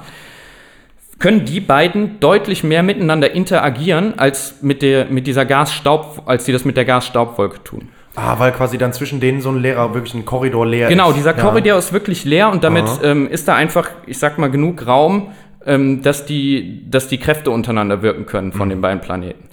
können 1.18 1.46
die 1.46 1.60
beiden 1.60 2.20
deutlich 2.20 2.62
mehr 2.62 2.82
miteinander 2.82 3.30
interagieren 3.32 4.18
als 4.18 4.62
mit, 4.62 4.82
der, 4.82 5.06
mit 5.06 5.26
dieser 5.26 5.46
Gasstaub, 5.46 6.24
als 6.26 6.44
sie 6.44 6.52
das 6.52 6.64
mit 6.64 6.76
der 6.76 6.84
Gasstaubwolke 6.84 7.62
tun. 7.64 7.88
Ah, 8.16 8.38
weil 8.38 8.52
quasi 8.52 8.78
dann 8.78 8.92
zwischen 8.92 9.20
denen 9.20 9.40
so 9.42 9.50
ein 9.50 9.58
leerer, 9.60 9.92
wirklich 9.94 10.14
ein 10.14 10.24
Korridor 10.24 10.66
leer 10.66 10.88
Genau, 10.88 11.10
ist. 11.10 11.16
dieser 11.16 11.34
Korridor 11.34 11.78
ist 11.78 11.92
wirklich 11.92 12.24
leer 12.24 12.50
und 12.50 12.64
damit 12.64 12.86
ähm, 13.02 13.28
ist 13.28 13.46
da 13.46 13.54
einfach, 13.54 13.90
ich 14.06 14.18
sag 14.18 14.38
mal, 14.38 14.50
genug 14.50 14.86
Raum, 14.86 15.28
ähm, 15.66 16.02
dass, 16.02 16.24
die, 16.24 16.88
dass 16.90 17.08
die 17.08 17.18
Kräfte 17.18 17.50
untereinander 17.50 18.00
wirken 18.02 18.24
können 18.26 18.52
von 18.52 18.68
den 18.70 18.80
beiden 18.80 19.00
Planeten. 19.00 19.48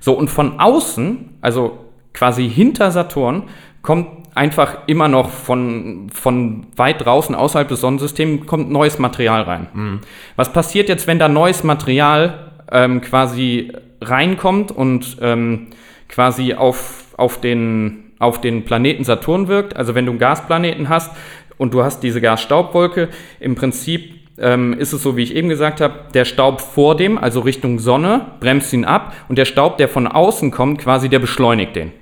So, 0.00 0.14
und 0.14 0.28
von 0.28 0.58
außen, 0.58 1.36
also 1.42 1.78
quasi 2.14 2.48
hinter 2.48 2.90
Saturn, 2.90 3.44
kommt 3.82 4.08
einfach 4.34 4.78
immer 4.86 5.08
noch 5.08 5.30
von, 5.30 6.10
von 6.12 6.66
weit 6.76 7.04
draußen 7.04 7.34
außerhalb 7.34 7.68
des 7.68 7.80
Sonnensystems 7.80 8.46
kommt 8.46 8.70
neues 8.70 8.98
Material 8.98 9.42
rein. 9.42 10.00
Was 10.36 10.52
passiert 10.52 10.88
jetzt, 10.88 11.06
wenn 11.06 11.18
da 11.18 11.28
neues 11.28 11.64
Material 11.64 12.52
ähm, 12.70 13.00
quasi 13.00 13.72
reinkommt 14.00 14.70
und 14.70 15.16
ähm, 15.20 15.68
quasi 16.08 16.54
auf, 16.54 16.97
auf, 17.18 17.40
den, 17.40 18.12
auf 18.18 18.40
den 18.40 18.64
Planeten 18.64 19.04
Saturn 19.04 19.48
wirkt? 19.48 19.76
Also 19.76 19.94
wenn 19.94 20.06
du 20.06 20.12
einen 20.12 20.18
Gasplaneten 20.18 20.88
hast 20.88 21.12
und 21.58 21.74
du 21.74 21.82
hast 21.82 22.02
diese 22.02 22.20
Gasstaubwolke, 22.20 23.08
im 23.40 23.54
Prinzip 23.54 24.14
ähm, 24.38 24.72
ist 24.74 24.92
es 24.92 25.02
so, 25.02 25.16
wie 25.16 25.22
ich 25.22 25.34
eben 25.34 25.48
gesagt 25.48 25.80
habe, 25.80 25.94
der 26.14 26.24
Staub 26.24 26.60
vor 26.60 26.96
dem, 26.96 27.18
also 27.18 27.40
Richtung 27.40 27.78
Sonne, 27.78 28.26
bremst 28.40 28.72
ihn 28.72 28.84
ab 28.84 29.12
und 29.28 29.36
der 29.36 29.44
Staub, 29.44 29.76
der 29.78 29.88
von 29.88 30.06
außen 30.06 30.50
kommt, 30.50 30.78
quasi, 30.78 31.08
der 31.08 31.18
beschleunigt 31.18 31.76
den. 31.76 31.92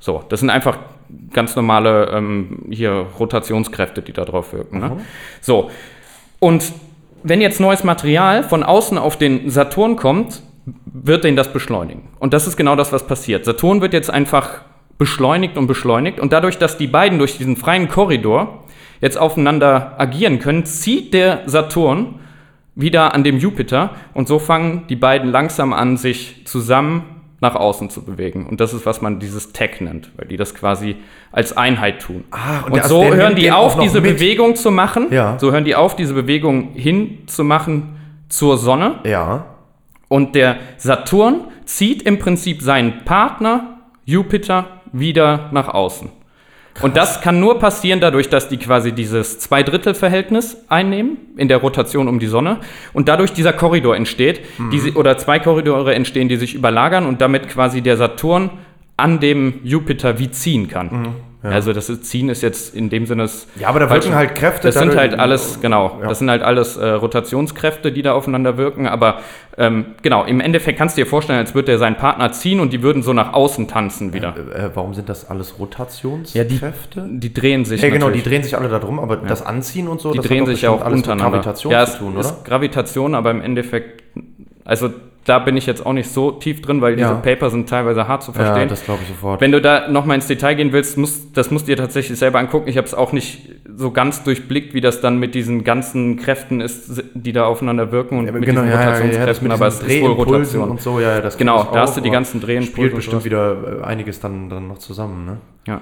So, 0.00 0.24
das 0.28 0.40
sind 0.40 0.50
einfach 0.50 0.78
ganz 1.32 1.56
normale 1.56 2.10
ähm, 2.12 2.66
hier 2.70 3.06
Rotationskräfte, 3.18 4.02
die 4.02 4.12
da 4.12 4.24
drauf 4.24 4.52
wirken. 4.52 4.80
Ne? 4.80 4.96
So, 5.40 5.70
und 6.40 6.72
wenn 7.22 7.40
jetzt 7.40 7.60
neues 7.60 7.84
Material 7.84 8.42
von 8.42 8.62
außen 8.62 8.98
auf 8.98 9.16
den 9.16 9.50
Saturn 9.50 9.96
kommt, 9.96 10.42
wird 10.92 11.24
den 11.24 11.36
das 11.36 11.52
beschleunigen. 11.52 12.08
Und 12.18 12.32
das 12.32 12.46
ist 12.46 12.56
genau 12.56 12.76
das, 12.76 12.92
was 12.92 13.06
passiert. 13.06 13.44
Saturn 13.44 13.80
wird 13.80 13.92
jetzt 13.92 14.10
einfach 14.10 14.62
beschleunigt 14.98 15.56
und 15.56 15.66
beschleunigt 15.66 16.20
und 16.20 16.32
dadurch, 16.32 16.58
dass 16.58 16.76
die 16.76 16.86
beiden 16.86 17.18
durch 17.18 17.38
diesen 17.38 17.56
freien 17.56 17.88
Korridor 17.88 18.64
jetzt 19.00 19.18
aufeinander 19.18 19.94
agieren 19.98 20.40
können, 20.40 20.66
zieht 20.66 21.14
der 21.14 21.42
Saturn 21.46 22.16
wieder 22.74 23.14
an 23.14 23.24
dem 23.24 23.38
Jupiter 23.38 23.90
und 24.14 24.28
so 24.28 24.38
fangen 24.38 24.86
die 24.88 24.96
beiden 24.96 25.30
langsam 25.30 25.72
an, 25.72 25.96
sich 25.96 26.42
zusammen 26.44 27.04
nach 27.40 27.54
außen 27.54 27.88
zu 27.88 28.04
bewegen. 28.04 28.46
Und 28.46 28.60
das 28.60 28.74
ist, 28.74 28.84
was 28.84 29.00
man 29.00 29.18
dieses 29.18 29.52
Tech 29.52 29.80
nennt, 29.80 30.10
weil 30.16 30.28
die 30.28 30.36
das 30.36 30.54
quasi 30.54 30.96
als 31.32 31.56
Einheit 31.56 32.02
tun. 32.02 32.24
Ah, 32.30 32.66
und 32.66 32.72
und 32.72 32.84
so 32.84 33.02
hören 33.02 33.34
die 33.34 33.50
auf, 33.50 33.78
diese 33.78 34.02
mit. 34.02 34.16
Bewegung 34.16 34.56
zu 34.56 34.70
machen. 34.70 35.06
Ja. 35.10 35.38
So 35.38 35.50
hören 35.50 35.64
die 35.64 35.74
auf, 35.74 35.96
diese 35.96 36.12
Bewegung 36.12 36.72
hinzumachen 36.74 37.96
zur 38.28 38.58
Sonne. 38.58 38.96
Ja. 39.04 39.46
Und 40.10 40.34
der 40.34 40.56
Saturn 40.76 41.42
zieht 41.66 42.02
im 42.02 42.18
Prinzip 42.18 42.62
seinen 42.62 43.04
Partner 43.04 43.78
Jupiter 44.04 44.80
wieder 44.92 45.50
nach 45.52 45.68
außen. 45.68 46.08
Und 46.82 46.96
das 46.96 47.20
kann 47.20 47.38
nur 47.38 47.60
passieren 47.60 48.00
dadurch, 48.00 48.28
dass 48.28 48.48
die 48.48 48.56
quasi 48.56 48.90
dieses 48.90 49.38
Zweidrittel-Verhältnis 49.38 50.56
einnehmen 50.68 51.18
in 51.36 51.46
der 51.46 51.58
Rotation 51.58 52.08
um 52.08 52.18
die 52.18 52.26
Sonne 52.26 52.58
und 52.92 53.08
dadurch 53.08 53.32
dieser 53.32 53.52
Korridor 53.52 53.94
entsteht, 53.94 54.40
die, 54.72 54.80
sie- 54.80 54.92
oder 54.94 55.16
zwei 55.16 55.38
Korridore 55.38 55.94
entstehen, 55.94 56.28
die 56.28 56.36
sich 56.36 56.54
überlagern 56.54 57.06
und 57.06 57.20
damit 57.20 57.48
quasi 57.48 57.80
der 57.80 57.96
Saturn 57.96 58.50
an 58.96 59.20
dem 59.20 59.60
Jupiter 59.62 60.18
wie 60.18 60.30
ziehen 60.32 60.66
kann. 60.68 61.14
Also 61.42 61.72
das 61.72 61.88
ist, 61.88 62.04
Ziehen 62.04 62.28
ist 62.28 62.42
jetzt 62.42 62.74
in 62.74 62.90
dem 62.90 63.06
Sinne 63.06 63.22
das 63.22 63.46
Ja, 63.58 63.68
aber 63.68 63.80
da 63.80 63.88
wirken 63.88 64.14
halt 64.14 64.34
Kräfte. 64.34 64.68
Das 64.68 64.74
sind 64.74 64.94
halt 64.94 65.18
alles, 65.18 65.58
genau, 65.62 65.98
Ja. 66.02 66.08
das 66.08 66.18
sind 66.18 66.28
halt 66.28 66.42
alles 66.42 66.76
äh, 66.76 66.86
Rotationskräfte, 66.90 67.92
die 67.92 68.02
da 68.02 68.12
aufeinander 68.12 68.58
wirken. 68.58 68.86
Aber 68.86 69.20
ähm, 69.56 69.86
genau, 70.02 70.24
im 70.24 70.40
Endeffekt 70.40 70.76
kannst 70.78 70.98
du 70.98 71.00
dir 71.02 71.06
vorstellen, 71.06 71.38
als 71.38 71.54
würde 71.54 71.72
er 71.72 71.78
seinen 71.78 71.96
Partner 71.96 72.30
ziehen 72.32 72.60
und 72.60 72.72
die 72.74 72.82
würden 72.82 73.02
so 73.02 73.14
nach 73.14 73.32
außen 73.32 73.68
tanzen 73.68 74.12
wieder. 74.12 74.34
Äh, 74.36 74.70
warum 74.74 74.92
sind 74.92 75.08
das 75.08 75.30
alles 75.30 75.58
Rotationskräfte? 75.58 77.06
Die 77.10 77.32
drehen 77.32 77.64
sich 77.64 77.80
Ja, 77.82 77.88
genau, 77.88 78.06
die 78.06 78.18
natürlich. 78.18 78.24
drehen 78.24 78.42
sich 78.42 78.56
alle 78.58 78.68
da 78.68 78.78
drum, 78.78 78.98
aber 78.98 79.16
das 79.16 79.44
Anziehen 79.44 79.88
und 79.88 80.00
so, 80.00 80.10
Die 80.12 80.18
das 80.18 80.26
drehen 80.26 80.40
hat 80.42 80.48
sich 80.48 80.62
ja 80.62 80.70
auch 80.70 80.82
alles 80.82 80.98
mit 80.98 81.08
untereinander. 81.08 81.38
Gravitation 81.38 81.72
ja, 81.72 81.86
zu 81.86 81.92
es 81.92 81.98
tun, 81.98 82.12
oder? 82.16 82.20
ist 82.20 82.44
Gravitation, 82.44 83.14
aber 83.14 83.30
im 83.30 83.40
Endeffekt, 83.40 84.02
also 84.64 84.90
da 85.24 85.38
bin 85.38 85.56
ich 85.56 85.66
jetzt 85.66 85.84
auch 85.84 85.92
nicht 85.92 86.08
so 86.10 86.30
tief 86.32 86.62
drin, 86.62 86.80
weil 86.80 86.96
diese 86.96 87.08
Ja. 87.08 87.14
Paper 87.16 87.50
sind 87.50 87.68
teilweise 87.68 88.08
hart 88.08 88.22
zu 88.22 88.32
Ja, 88.32 88.36
verstehen. 88.42 88.68
das 88.68 88.84
glaube 88.84 89.00
ich 89.02 89.08
sofort. 89.08 89.40
Wenn 89.40 89.52
du 89.52 89.60
da 89.60 89.88
nochmal 89.88 90.14
ins 90.16 90.26
Detail 90.26 90.54
gehen 90.54 90.72
willst, 90.72 90.96
musst, 90.96 91.36
das 91.36 91.50
musst 91.50 91.68
du 91.68 91.72
dir 91.72 91.76
tatsächlich 91.76 92.18
selber 92.18 92.38
angucken. 92.38 92.68
Ich 92.68 92.76
habe 92.78 92.86
es 92.86 92.94
auch 92.94 93.12
nicht 93.12 93.48
so 93.76 93.90
ganz 93.90 94.22
durchblickt, 94.24 94.72
wie 94.74 94.80
das 94.80 95.00
dann 95.00 95.18
mit 95.18 95.34
diesen 95.34 95.62
ganzen 95.62 96.16
Kräften 96.16 96.60
ist, 96.60 97.02
die 97.14 97.32
da 97.32 97.44
aufeinander 97.44 97.92
wirken 97.92 98.18
und 98.18 98.24
mit 98.24 98.44
genau, 98.44 98.62
diesen 98.62 98.68
ja, 98.68 98.74
ja, 98.74 98.80
ja, 98.80 98.86
das 98.90 98.98
Rotationstkräften, 99.00 99.48
mit 99.48 99.52
aber 99.54 99.66
es 99.66 99.80
ist 99.82 100.00
wohl 100.02 100.10
Rotation. 100.12 100.70
und 100.70 100.80
so, 100.80 101.00
ja, 101.00 101.14
ja, 101.16 101.20
das 101.20 101.36
Genau, 101.36 101.64
da 101.72 101.80
hast 101.80 101.90
auch, 101.90 101.94
du 101.96 102.00
die 102.00 102.10
ganzen 102.10 102.40
Drehimpulse 102.40 102.72
Spielt 102.72 102.94
bestimmt 102.94 103.24
wieder 103.24 103.80
äh, 103.82 103.84
einiges 103.84 104.20
dann, 104.20 104.48
dann 104.48 104.68
noch 104.68 104.78
zusammen, 104.78 105.24
ne? 105.26 105.36
Ja. 105.66 105.80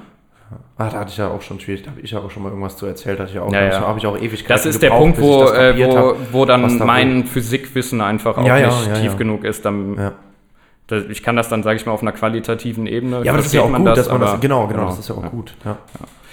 Ah, 0.79 0.89
da 0.91 1.01
hatte 1.01 1.11
ich 1.11 1.17
ja 1.17 1.29
auch 1.29 1.43
schon 1.43 1.61
schwierig, 1.61 1.83
da 1.83 1.91
habe 1.91 2.01
ich 2.01 2.11
ja 2.11 2.21
auch 2.21 2.31
schon 2.31 2.43
mal 2.43 2.51
irgendwas 2.51 2.77
zu 2.77 2.87
erzählt, 2.87 3.19
hatte 3.21 3.31
ich 3.33 3.39
auch, 3.39 3.53
Ja, 3.53 3.65
ja. 3.65 3.81
habe 3.81 3.99
ich 3.99 4.07
auch 4.07 4.17
Ewigkeiten 4.17 4.49
Das 4.49 4.65
ist 4.65 4.81
der 4.81 4.91
Punkt, 4.91 5.21
wo, 5.21 5.43
äh, 5.45 5.77
wo, 5.77 5.97
hab, 5.97 6.33
wo 6.33 6.45
dann 6.45 6.79
da 6.79 6.85
mein 6.85 7.25
Physikwissen 7.25 8.01
einfach 8.01 8.39
auch 8.39 8.47
Ja, 8.47 8.57
nicht 8.67 8.95
tief 8.95 9.17
genug 9.17 9.45
ist. 9.45 9.65
Dann, 9.65 10.13
ich 10.91 11.23
kann 11.23 11.37
das 11.37 11.49
dann, 11.49 11.63
sage 11.63 11.77
ich 11.77 11.87
mal, 11.87 11.93
auf 11.93 12.03
einer 12.03 12.13
qualitativen 12.13 12.87
Ebene. 12.87 13.23
Ja, 13.25 13.33
aber 13.33 13.39
das 13.39 13.47
ist 13.47 13.55
ja 13.55 13.63
auch 13.63 13.73
gut, 13.73 13.87
dass 13.97 14.09
man 14.09 14.21
das, 14.21 14.31
aber- 14.31 14.41
genau, 14.41 14.67
genau, 14.67 14.87
das 14.87 14.99
ist 14.99 15.09
ja 15.09 15.15
auch 15.15 15.31
gut, 15.31 15.55
ja. 15.65 15.77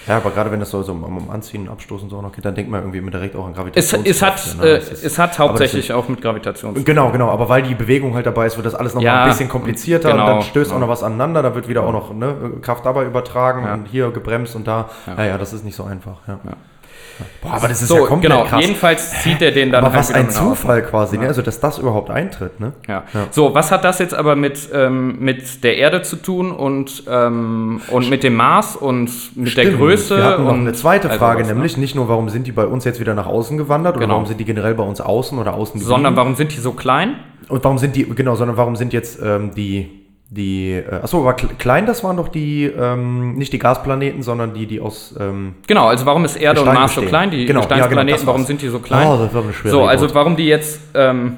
Ja, 0.07 0.17
aber 0.17 0.29
gerade 0.29 0.51
wenn 0.51 0.59
das 0.59 0.69
so, 0.69 0.83
so 0.83 0.91
um, 0.91 1.03
um 1.03 1.29
Anziehen, 1.31 1.67
Abstoßen 1.67 2.11
so 2.11 2.21
noch 2.21 2.31
geht, 2.31 2.45
dann 2.45 2.53
denkt 2.53 2.69
man 2.69 2.81
irgendwie 2.81 2.99
immer 2.99 3.09
direkt 3.09 3.35
auch 3.35 3.45
an 3.47 3.53
Es, 3.73 3.89
Gravitation. 3.91 4.03
es, 4.05 4.21
hat, 4.21 4.63
äh, 4.63 4.75
es 4.77 5.17
hat 5.17 5.39
hauptsächlich 5.39 5.91
auch 5.93 6.07
mit 6.07 6.21
Gravitation 6.21 6.73
zu 6.73 6.75
tun. 6.75 6.85
Genau, 6.85 7.09
genau, 7.09 7.29
aber 7.31 7.49
weil 7.49 7.63
die 7.63 7.73
Bewegung 7.73 8.13
halt 8.13 8.27
dabei 8.27 8.45
ist, 8.45 8.55
wird 8.55 8.67
das 8.67 8.75
alles 8.75 8.93
noch 8.93 9.01
Ja, 9.01 9.13
mal 9.13 9.23
ein 9.23 9.29
bisschen 9.29 9.49
komplizierter 9.49 10.11
genau, 10.11 10.25
und 10.25 10.29
dann 10.29 10.41
stößt 10.43 10.69
auch 10.69 10.75
genau. 10.75 10.85
noch 10.85 10.91
was 10.91 11.01
aneinander, 11.01 11.41
da 11.41 11.55
wird 11.55 11.67
wieder 11.67 11.83
auch 11.83 11.91
noch 11.91 12.13
ne, 12.13 12.35
Kraft 12.61 12.85
dabei 12.85 13.03
übertragen 13.05 13.65
Ja. 13.65 13.73
und 13.73 13.87
hier 13.87 14.11
gebremst 14.11 14.55
und 14.55 14.67
da. 14.67 14.89
Ja, 15.17 15.25
ja, 15.25 15.37
das 15.39 15.53
ist 15.53 15.65
nicht 15.65 15.75
so 15.75 15.85
einfach. 15.85 16.17
Ja. 16.27 16.39
Boah, 17.41 17.53
aber 17.53 17.67
das 17.67 17.81
ist 17.81 17.87
So, 17.87 17.99
ja 17.99 18.05
komplett 18.05 18.31
genau. 18.31 18.43
krass. 18.45 18.61
Jedenfalls 18.61 19.21
zieht 19.21 19.41
er 19.41 19.51
den 19.51 19.71
dann 19.71 19.83
aber 19.83 19.93
halt 19.93 19.99
was 20.09 20.11
ein. 20.11 20.29
Zufall 20.29 20.83
quasi, 20.83 21.17
ne? 21.17 21.27
also 21.27 21.41
dass 21.41 21.59
das 21.59 21.77
überhaupt 21.77 22.09
eintritt. 22.09 22.59
Ne? 22.59 22.73
Ja. 22.87 23.03
So, 23.31 23.53
was 23.53 23.71
hat 23.71 23.83
das 23.83 23.99
jetzt 23.99 24.13
aber 24.13 24.35
mit, 24.35 24.69
ähm, 24.73 25.17
mit 25.19 25.63
der 25.63 25.77
Erde 25.77 26.01
zu 26.01 26.17
tun 26.17 26.51
und, 26.51 27.03
ähm, 27.09 27.81
und 27.89 28.09
mit 28.09 28.23
dem 28.23 28.35
Mars 28.35 28.75
und 28.75 29.09
mit 29.35 29.55
der 29.57 29.63
Stimmt. 29.63 29.77
Größe? 29.77 30.17
Wir 30.17 30.23
hatten 30.23 30.43
noch 30.43 30.51
und 30.53 30.61
eine 30.61 30.73
zweite 30.73 31.07
also 31.09 31.19
Frage, 31.19 31.41
was, 31.41 31.47
ne? 31.47 31.53
nämlich 31.53 31.77
nicht 31.77 31.95
nur, 31.95 32.09
warum 32.09 32.29
sind 32.29 32.47
die 32.47 32.51
bei 32.51 32.65
uns 32.65 32.83
jetzt 32.85 32.99
wieder 32.99 33.13
nach 33.13 33.27
außen 33.27 33.57
gewandert 33.57 33.95
oder 33.95 34.05
Genau. 34.05 34.15
warum 34.15 34.27
sind 34.27 34.39
die 34.39 34.45
generell 34.45 34.73
bei 34.75 34.83
uns 34.83 34.99
außen 35.01 35.37
oder 35.37 35.53
außen 35.53 35.79
Sondern 35.81 36.15
warum 36.15 36.35
sind 36.35 36.51
die 36.51 36.59
so 36.59 36.73
klein? 36.73 37.15
Und 37.47 37.63
warum 37.63 37.77
sind 37.77 37.95
die, 37.95 38.03
genau, 38.05 38.35
sondern 38.35 38.57
warum 38.57 38.75
sind 38.75 38.91
jetzt 38.93 39.19
ähm, 39.23 39.51
die, 39.55 40.04
die, 40.29 40.71
äh, 40.71 40.91
achso, 41.03 41.19
aber 41.21 41.33
Kle- 41.37 41.53
klein, 41.57 41.85
das 41.85 42.03
waren 42.03 42.17
doch 42.17 42.27
die, 42.29 42.65
ähm, 42.65 43.35
nicht 43.35 43.53
die 43.53 43.59
Gasplaneten, 43.59 44.23
sondern 44.23 44.53
die, 44.53 44.65
die 44.65 44.79
aus, 44.81 45.15
ähm, 45.19 45.55
Genau, 45.67 45.87
also 45.87 46.05
warum 46.05 46.25
ist 46.25 46.35
Erde 46.35 46.61
und 46.61 46.67
Mars 46.67 46.95
so 46.95 47.01
bestehen. 47.01 47.09
klein? 47.09 47.31
Die 47.31 47.45
Genau, 47.45 47.61
ja, 47.61 47.65
genau, 47.67 47.77
Gesteinsplaneten, 47.77 48.27
warum 48.27 48.43
sind 48.45 48.61
die 48.61 48.67
so 48.69 48.79
klein? 48.79 49.07
Oh, 49.07 49.17
das 49.17 49.33
war 49.33 49.43
eine 49.43 49.53
schwere 49.53 49.71
So, 49.71 49.83
also 49.85 50.05
Geburt. 50.07 50.15
warum 50.15 50.35
die 50.35 50.47
jetzt 50.47 50.81
ähm, 50.95 51.37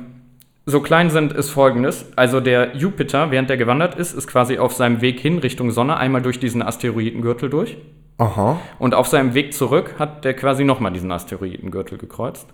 so 0.66 0.80
klein 0.82 1.10
sind, 1.10 1.34
ist 1.34 1.50
folgendes. 1.50 2.06
Also 2.16 2.40
der 2.40 2.76
Jupiter, 2.78 3.30
während 3.32 3.50
er 3.50 3.58
gewandert 3.58 3.96
ist, 3.96 4.14
ist 4.14 4.28
quasi 4.28 4.58
auf 4.58 4.74
seinem 4.74 5.02
Weg 5.02 5.20
hin 5.20 5.38
Richtung 5.40 5.72
Sonne 5.72 5.98
einmal 5.98 6.22
durch 6.22 6.40
diesen 6.40 6.62
Asteroidengürtel 6.62 7.50
durch. 7.50 7.78
aha, 8.18 8.58
Und 8.80 8.94
auf 8.96 9.08
seinem 9.08 9.34
Weg 9.34 9.54
zurück 9.54 9.96
hat 10.00 10.26
der 10.26 10.34
quasi 10.34 10.64
nochmal 10.64 10.92
diesen 10.92 11.12
Asteroidengürtel 11.12 11.98
gekreuzt. 11.98 12.48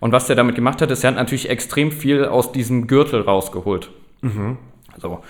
Und 0.00 0.12
was 0.12 0.26
der 0.26 0.36
damit 0.36 0.54
gemacht 0.56 0.80
hat, 0.80 0.90
ist, 0.90 1.04
er 1.04 1.08
hat 1.10 1.16
natürlich 1.16 1.50
extrem 1.50 1.90
viel 1.92 2.24
aus 2.24 2.50
diesem 2.52 2.86
Gürtel 2.86 3.20
rausgeholt. 3.22 3.90
So. 4.98 5.20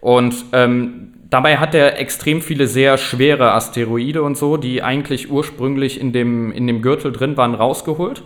Und 0.00 0.34
ähm, 0.52 1.12
dabei 1.28 1.58
hat 1.58 1.74
er 1.74 1.98
extrem 1.98 2.42
viele 2.42 2.66
sehr 2.66 2.98
schwere 2.98 3.52
Asteroide 3.52 4.22
und 4.22 4.36
so, 4.36 4.56
die 4.56 4.82
eigentlich 4.82 5.30
ursprünglich 5.30 6.00
in 6.00 6.12
dem, 6.12 6.52
in 6.52 6.66
dem 6.66 6.82
Gürtel 6.82 7.12
drin 7.12 7.36
waren, 7.36 7.54
rausgeholt. 7.54 8.22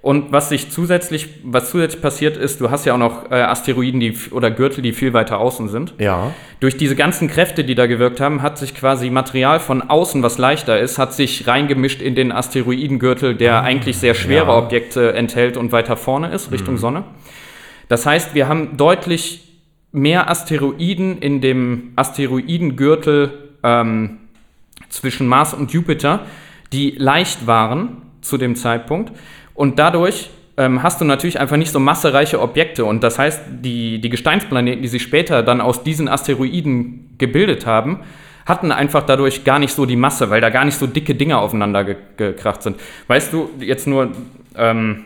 Und 0.00 0.30
was 0.30 0.48
sich 0.48 0.70
zusätzlich, 0.70 1.28
was 1.42 1.70
zusätzlich 1.70 2.00
passiert 2.00 2.36
ist, 2.36 2.60
du 2.60 2.70
hast 2.70 2.84
ja 2.84 2.94
auch 2.94 2.98
noch 2.98 3.32
äh, 3.32 3.34
Asteroiden 3.34 3.98
die, 3.98 4.14
oder 4.30 4.48
Gürtel, 4.52 4.80
die 4.80 4.92
viel 4.92 5.12
weiter 5.12 5.38
außen 5.38 5.68
sind. 5.68 5.94
ja, 5.98 6.32
Durch 6.60 6.76
diese 6.76 6.94
ganzen 6.94 7.26
Kräfte, 7.26 7.64
die 7.64 7.74
da 7.74 7.86
gewirkt 7.86 8.20
haben, 8.20 8.40
hat 8.40 8.58
sich 8.58 8.76
quasi 8.76 9.10
Material 9.10 9.58
von 9.58 9.82
außen, 9.82 10.22
was 10.22 10.38
leichter 10.38 10.78
ist, 10.78 10.98
hat 10.98 11.14
sich 11.14 11.48
reingemischt 11.48 12.00
in 12.00 12.14
den 12.14 12.30
Asteroidengürtel, 12.30 13.34
der 13.34 13.62
eigentlich 13.62 13.98
sehr 13.98 14.14
schwere 14.14 14.46
ja. 14.46 14.56
Objekte 14.56 15.14
enthält 15.14 15.56
und 15.56 15.72
weiter 15.72 15.96
vorne 15.96 16.28
ist, 16.28 16.52
Richtung 16.52 16.76
Sonne. 16.78 17.02
Das 17.88 18.06
heißt, 18.06 18.36
wir 18.36 18.46
haben 18.46 18.76
deutlich 18.76 19.47
mehr 19.92 20.30
Asteroiden 20.30 21.18
in 21.18 21.40
dem 21.40 21.92
Asteroidengürtel 21.96 23.50
ähm, 23.62 24.18
zwischen 24.88 25.26
Mars 25.26 25.54
und 25.54 25.72
Jupiter, 25.72 26.26
die 26.72 26.90
leicht 26.90 27.46
waren 27.46 28.02
zu 28.20 28.36
dem 28.36 28.56
Zeitpunkt. 28.56 29.12
Und 29.54 29.78
dadurch 29.78 30.30
ähm, 30.56 30.82
hast 30.82 31.00
du 31.00 31.04
natürlich 31.04 31.40
einfach 31.40 31.56
nicht 31.56 31.72
so 31.72 31.80
massereiche 31.80 32.40
Objekte. 32.40 32.84
Und 32.84 33.02
das 33.02 33.18
heißt, 33.18 33.42
die, 33.62 34.00
die 34.00 34.10
Gesteinsplaneten, 34.10 34.82
die 34.82 34.88
sich 34.88 35.02
später 35.02 35.42
dann 35.42 35.60
aus 35.60 35.82
diesen 35.82 36.08
Asteroiden 36.08 37.14
gebildet 37.16 37.64
haben, 37.64 38.00
hatten 38.44 38.72
einfach 38.72 39.04
dadurch 39.04 39.44
gar 39.44 39.58
nicht 39.58 39.72
so 39.72 39.86
die 39.86 39.96
Masse, 39.96 40.30
weil 40.30 40.40
da 40.40 40.50
gar 40.50 40.64
nicht 40.64 40.78
so 40.78 40.86
dicke 40.86 41.14
Dinge 41.14 41.38
aufeinander 41.38 41.84
ge 41.84 41.96
gekracht 42.16 42.62
sind. 42.62 42.76
Weißt 43.06 43.32
du, 43.32 43.50
jetzt 43.60 43.86
nur, 43.86 44.12
ähm, 44.56 45.04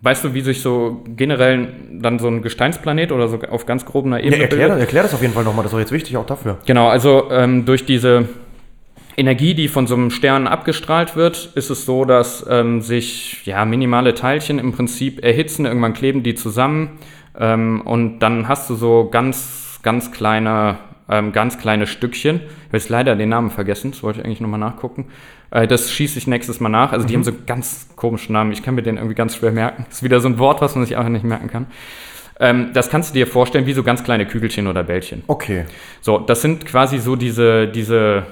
weißt 0.00 0.24
du, 0.24 0.34
wie 0.34 0.40
sich 0.42 0.60
so 0.62 1.02
generell 1.16 1.68
dann 1.92 2.18
so 2.18 2.28
ein 2.28 2.40
Gesteinsplanet 2.42 3.10
oder 3.12 3.28
so 3.28 3.38
auf 3.50 3.66
ganz 3.66 3.84
grober 3.84 4.10
ja 4.10 4.18
Ebene 4.18 4.42
erklär, 4.42 4.68
das- 4.68 4.78
erklär 4.80 5.02
das 5.02 5.14
auf 5.14 5.22
jeden 5.22 5.34
Fall 5.34 5.44
nochmal, 5.44 5.64
das 5.64 5.70
ist 5.72 5.74
doch 5.74 5.80
jetzt 5.80 5.92
wichtig 5.92 6.16
auch 6.16 6.26
dafür. 6.26 6.58
Genau, 6.66 6.88
also 6.88 7.30
ähm, 7.30 7.64
durch 7.64 7.84
diese 7.84 8.28
Energie, 9.16 9.54
die 9.54 9.66
von 9.66 9.88
so 9.88 9.96
einem 9.96 10.10
Stern 10.10 10.46
abgestrahlt 10.46 11.16
wird, 11.16 11.50
ist 11.56 11.70
es 11.70 11.84
so, 11.84 12.04
dass 12.04 12.46
ähm, 12.48 12.80
sich 12.80 13.44
ja, 13.46 13.64
minimale 13.64 14.14
Teilchen 14.14 14.60
im 14.60 14.72
Prinzip 14.72 15.24
erhitzen, 15.24 15.66
irgendwann 15.66 15.92
kleben 15.94 16.22
die 16.22 16.36
zusammen 16.36 16.90
ähm, 17.36 17.80
und 17.80 18.20
dann 18.20 18.46
hast 18.46 18.70
du 18.70 18.76
so 18.76 19.08
ganz, 19.10 19.80
ganz 19.82 20.12
kleine, 20.12 20.76
ähm, 21.08 21.32
ganz 21.32 21.58
kleine 21.58 21.88
Stückchen. 21.88 22.36
Ich 22.36 22.42
habe 22.68 22.76
jetzt 22.76 22.88
leider 22.90 23.16
den 23.16 23.30
Namen 23.30 23.50
vergessen, 23.50 23.90
das 23.90 24.04
wollte 24.04 24.20
ich 24.20 24.24
eigentlich 24.26 24.40
nochmal 24.40 24.60
nachgucken. 24.60 25.06
Äh, 25.50 25.66
das 25.66 25.90
schieße 25.90 26.18
ich 26.18 26.26
nächstes 26.26 26.60
Mal 26.60 26.68
nach. 26.68 26.92
Also 26.92 27.06
die 27.06 27.14
haben 27.14 27.24
so 27.24 27.30
einen 27.30 27.46
ganz 27.46 27.88
komischen 27.96 28.32
Namen, 28.32 28.52
ich 28.52 28.62
kann 28.62 28.74
mir 28.74 28.82
den 28.82 28.96
irgendwie 28.96 29.14
ganz 29.14 29.36
schwer 29.36 29.52
merken. 29.52 29.86
Das 29.88 29.98
ist 29.98 30.02
wieder 30.02 30.20
so 30.20 30.28
ein 30.28 30.38
Wort, 30.38 30.60
was 30.60 30.74
man 30.74 30.84
sich 30.84 30.96
einfach 30.96 31.10
nicht 31.10 31.24
merken 31.24 31.48
kann. 31.48 31.66
Ähm, 32.40 32.70
das 32.72 32.90
kannst 32.90 33.10
du 33.10 33.14
dir 33.14 33.26
vorstellen 33.26 33.66
wie 33.66 33.72
so 33.72 33.82
ganz 33.82 34.04
kleine 34.04 34.26
Kügelchen 34.26 34.66
oder 34.66 34.84
Bällchen. 34.84 35.24
Okay. 35.26 35.64
So, 36.00 36.18
das 36.18 36.42
sind 36.42 36.66
quasi 36.66 36.98
so 36.98 37.16
diese, 37.16 37.66
diese 37.66 38.26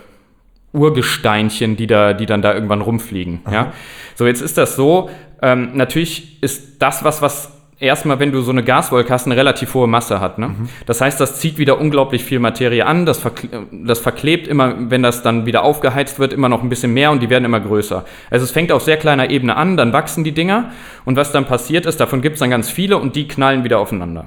Urgesteinchen, 0.72 1.76
die, 1.76 1.86
da, 1.86 2.12
die 2.12 2.26
dann 2.26 2.42
da 2.42 2.54
irgendwann 2.54 2.82
rumfliegen. 2.82 3.40
Ja? 3.50 3.72
So, 4.14 4.26
jetzt 4.26 4.42
ist 4.42 4.58
das 4.58 4.76
so, 4.76 5.10
ähm, 5.42 5.70
natürlich 5.74 6.42
ist 6.42 6.80
das 6.80 7.02
was, 7.02 7.20
was 7.22 7.55
erstmal, 7.78 8.18
wenn 8.18 8.32
du 8.32 8.40
so 8.40 8.50
eine 8.50 8.62
Gaswolke 8.62 9.12
hast, 9.12 9.26
eine 9.26 9.36
relativ 9.36 9.74
hohe 9.74 9.86
Masse 9.86 10.20
hat. 10.20 10.38
Ne? 10.38 10.54
Das 10.86 11.00
heißt, 11.00 11.20
das 11.20 11.38
zieht 11.40 11.58
wieder 11.58 11.78
unglaublich 11.78 12.24
viel 12.24 12.38
Materie 12.38 12.86
an, 12.86 13.04
das, 13.06 13.18
verkle 13.18 13.66
das 13.70 13.98
verklebt 13.98 14.48
immer, 14.48 14.90
wenn 14.90 15.02
das 15.02 15.22
dann 15.22 15.46
wieder 15.46 15.62
aufgeheizt 15.62 16.18
wird, 16.18 16.32
immer 16.32 16.48
noch 16.48 16.62
ein 16.62 16.68
bisschen 16.68 16.94
mehr 16.94 17.10
und 17.10 17.22
die 17.22 17.28
werden 17.28 17.44
immer 17.44 17.60
größer. 17.60 18.04
Also 18.30 18.44
es 18.44 18.50
fängt 18.50 18.72
auf 18.72 18.82
sehr 18.82 18.96
kleiner 18.96 19.30
Ebene 19.30 19.56
an, 19.56 19.76
dann 19.76 19.92
wachsen 19.92 20.24
die 20.24 20.32
Dinger 20.32 20.70
und 21.04 21.16
was 21.16 21.32
dann 21.32 21.44
passiert 21.44 21.86
ist, 21.86 22.00
davon 22.00 22.22
gibt 22.22 22.34
es 22.34 22.40
dann 22.40 22.50
ganz 22.50 22.70
viele 22.70 22.96
und 22.98 23.14
die 23.14 23.28
knallen 23.28 23.64
wieder 23.64 23.78
aufeinander. 23.78 24.26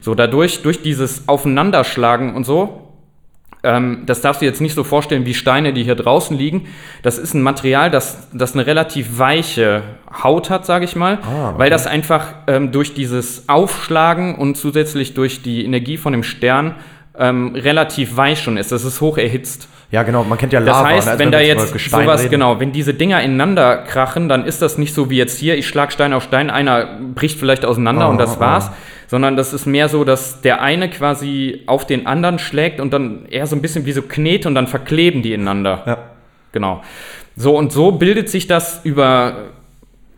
So, 0.00 0.14
dadurch, 0.14 0.62
durch 0.62 0.80
dieses 0.82 1.28
Aufeinanderschlagen 1.28 2.34
und 2.34 2.44
so, 2.44 2.87
ähm, 3.64 4.02
das 4.06 4.20
darfst 4.20 4.40
du 4.40 4.46
jetzt 4.46 4.60
nicht 4.60 4.74
so 4.74 4.84
vorstellen 4.84 5.26
wie 5.26 5.34
Steine, 5.34 5.72
die 5.72 5.82
hier 5.82 5.96
draußen 5.96 6.36
liegen. 6.36 6.66
Das 7.02 7.18
ist 7.18 7.34
ein 7.34 7.42
Material, 7.42 7.90
das, 7.90 8.28
das 8.32 8.54
eine 8.54 8.66
relativ 8.66 9.18
weiche 9.18 9.82
Haut 10.22 10.48
hat, 10.50 10.64
sage 10.64 10.84
ich 10.84 10.94
mal, 10.96 11.18
Ah, 11.22 11.48
okay. 11.50 11.58
weil 11.58 11.70
das 11.70 11.86
einfach 11.86 12.26
ähm, 12.46 12.70
durch 12.72 12.94
dieses 12.94 13.48
Aufschlagen 13.48 14.36
und 14.36 14.56
zusätzlich 14.56 15.14
durch 15.14 15.42
die 15.42 15.64
Energie 15.64 15.96
von 15.96 16.12
dem 16.12 16.22
Stern 16.22 16.76
ähm, 17.18 17.54
relativ 17.56 18.16
weich 18.16 18.40
schon 18.42 18.56
ist. 18.56 18.70
Das 18.70 18.84
ist 18.84 19.00
hoch 19.00 19.18
erhitzt. 19.18 19.68
Ja, 19.90 20.02
genau, 20.02 20.22
man 20.22 20.36
kennt 20.38 20.52
ja 20.52 20.60
Das 20.60 20.68
Lava. 20.68 20.88
heißt, 20.88 21.06
ne, 21.06 21.12
als 21.12 21.18
wenn 21.18 21.32
da 21.32 21.38
wir 21.40 21.52
über 21.54 21.62
jetzt 21.62 21.90
sowas, 21.90 22.20
reden. 22.20 22.30
genau, 22.30 22.60
wenn 22.60 22.72
diese 22.72 22.92
Dinger 22.94 23.22
ineinander 23.22 23.78
krachen, 23.78 24.28
dann 24.28 24.44
ist 24.44 24.60
das 24.62 24.76
nicht 24.78 24.94
so 24.94 25.08
wie 25.10 25.16
jetzt 25.16 25.38
hier, 25.38 25.56
ich 25.56 25.66
schlag 25.66 25.92
Stein 25.92 26.12
auf 26.12 26.22
Stein, 26.24 26.50
einer 26.50 26.98
bricht 27.14 27.38
vielleicht 27.38 27.64
auseinander 27.64 28.06
Oh, 28.08 28.10
und 28.10 28.18
das 28.18 28.36
oh. 28.36 28.40
war's, 28.40 28.70
sondern 29.08 29.36
das 29.36 29.52
ist 29.52 29.66
mehr 29.66 29.88
so, 29.88 30.04
dass 30.04 30.40
der 30.42 30.62
eine 30.62 30.88
quasi 30.88 31.62
auf 31.66 31.86
den 31.86 32.06
anderen 32.06 32.38
schlägt 32.38 32.78
und 32.80 32.92
dann 32.92 33.26
eher 33.28 33.46
so 33.48 33.56
ein 33.56 33.62
bisschen 33.62 33.84
wie 33.86 33.92
so 33.92 34.02
Knete 34.02 34.46
und 34.48 34.54
dann 34.54 34.68
verkleben 34.68 35.22
die 35.22 35.32
ineinander. 35.32 35.82
Ja. 35.86 35.98
Genau. 36.52 36.82
So 37.36 37.56
und 37.58 37.72
so 37.72 37.90
bildet 37.92 38.28
sich 38.30 38.46
das 38.46 38.80
über 38.84 39.48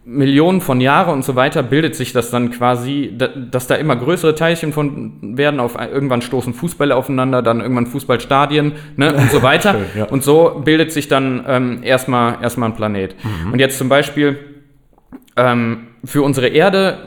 Millionen 0.05 0.61
von 0.61 0.81
Jahren 0.81 1.13
und 1.13 1.25
so 1.25 1.37
weiter, 1.37 1.63
bildet 1.63 1.95
sich 1.95 2.13
das 2.13 2.31
dann 2.31 2.51
quasi, 2.51 3.13
da- 3.17 3.29
dass 3.29 3.67
da 3.67 3.75
immer 3.77 3.95
größere 3.95 4.35
Teilchen 4.35 4.73
von 4.73 5.37
werden. 5.37 5.61
Auf, 5.61 5.77
irgendwann 5.79 6.23
stoßen 6.23 6.53
Fußbälle 6.55 6.97
aufeinander, 6.97 7.43
dann 7.43 7.61
irgendwann 7.61 7.87
Fußballstadien 7.87 8.73
ne, 8.97 9.15
und 9.15 9.31
so 9.31 9.43
weiter. 9.43 9.73
Schön, 9.75 9.85
ja. 10.01 10.05
Und 10.07 10.25
so 10.25 10.63
bildet 10.65 10.91
sich 10.91 11.07
dann 11.09 11.45
ähm, 11.47 11.81
erstmal 11.83 12.43
erstmal 12.43 12.71
ein 12.71 12.75
Planet. 12.77 13.15
Und 13.53 13.59
jetzt 13.61 13.79
zum 13.79 13.89
Beispiel 13.89 14.39
ähm, 15.37 15.89
für 16.05 16.23
unsere 16.23 16.49
Erde 16.49 16.99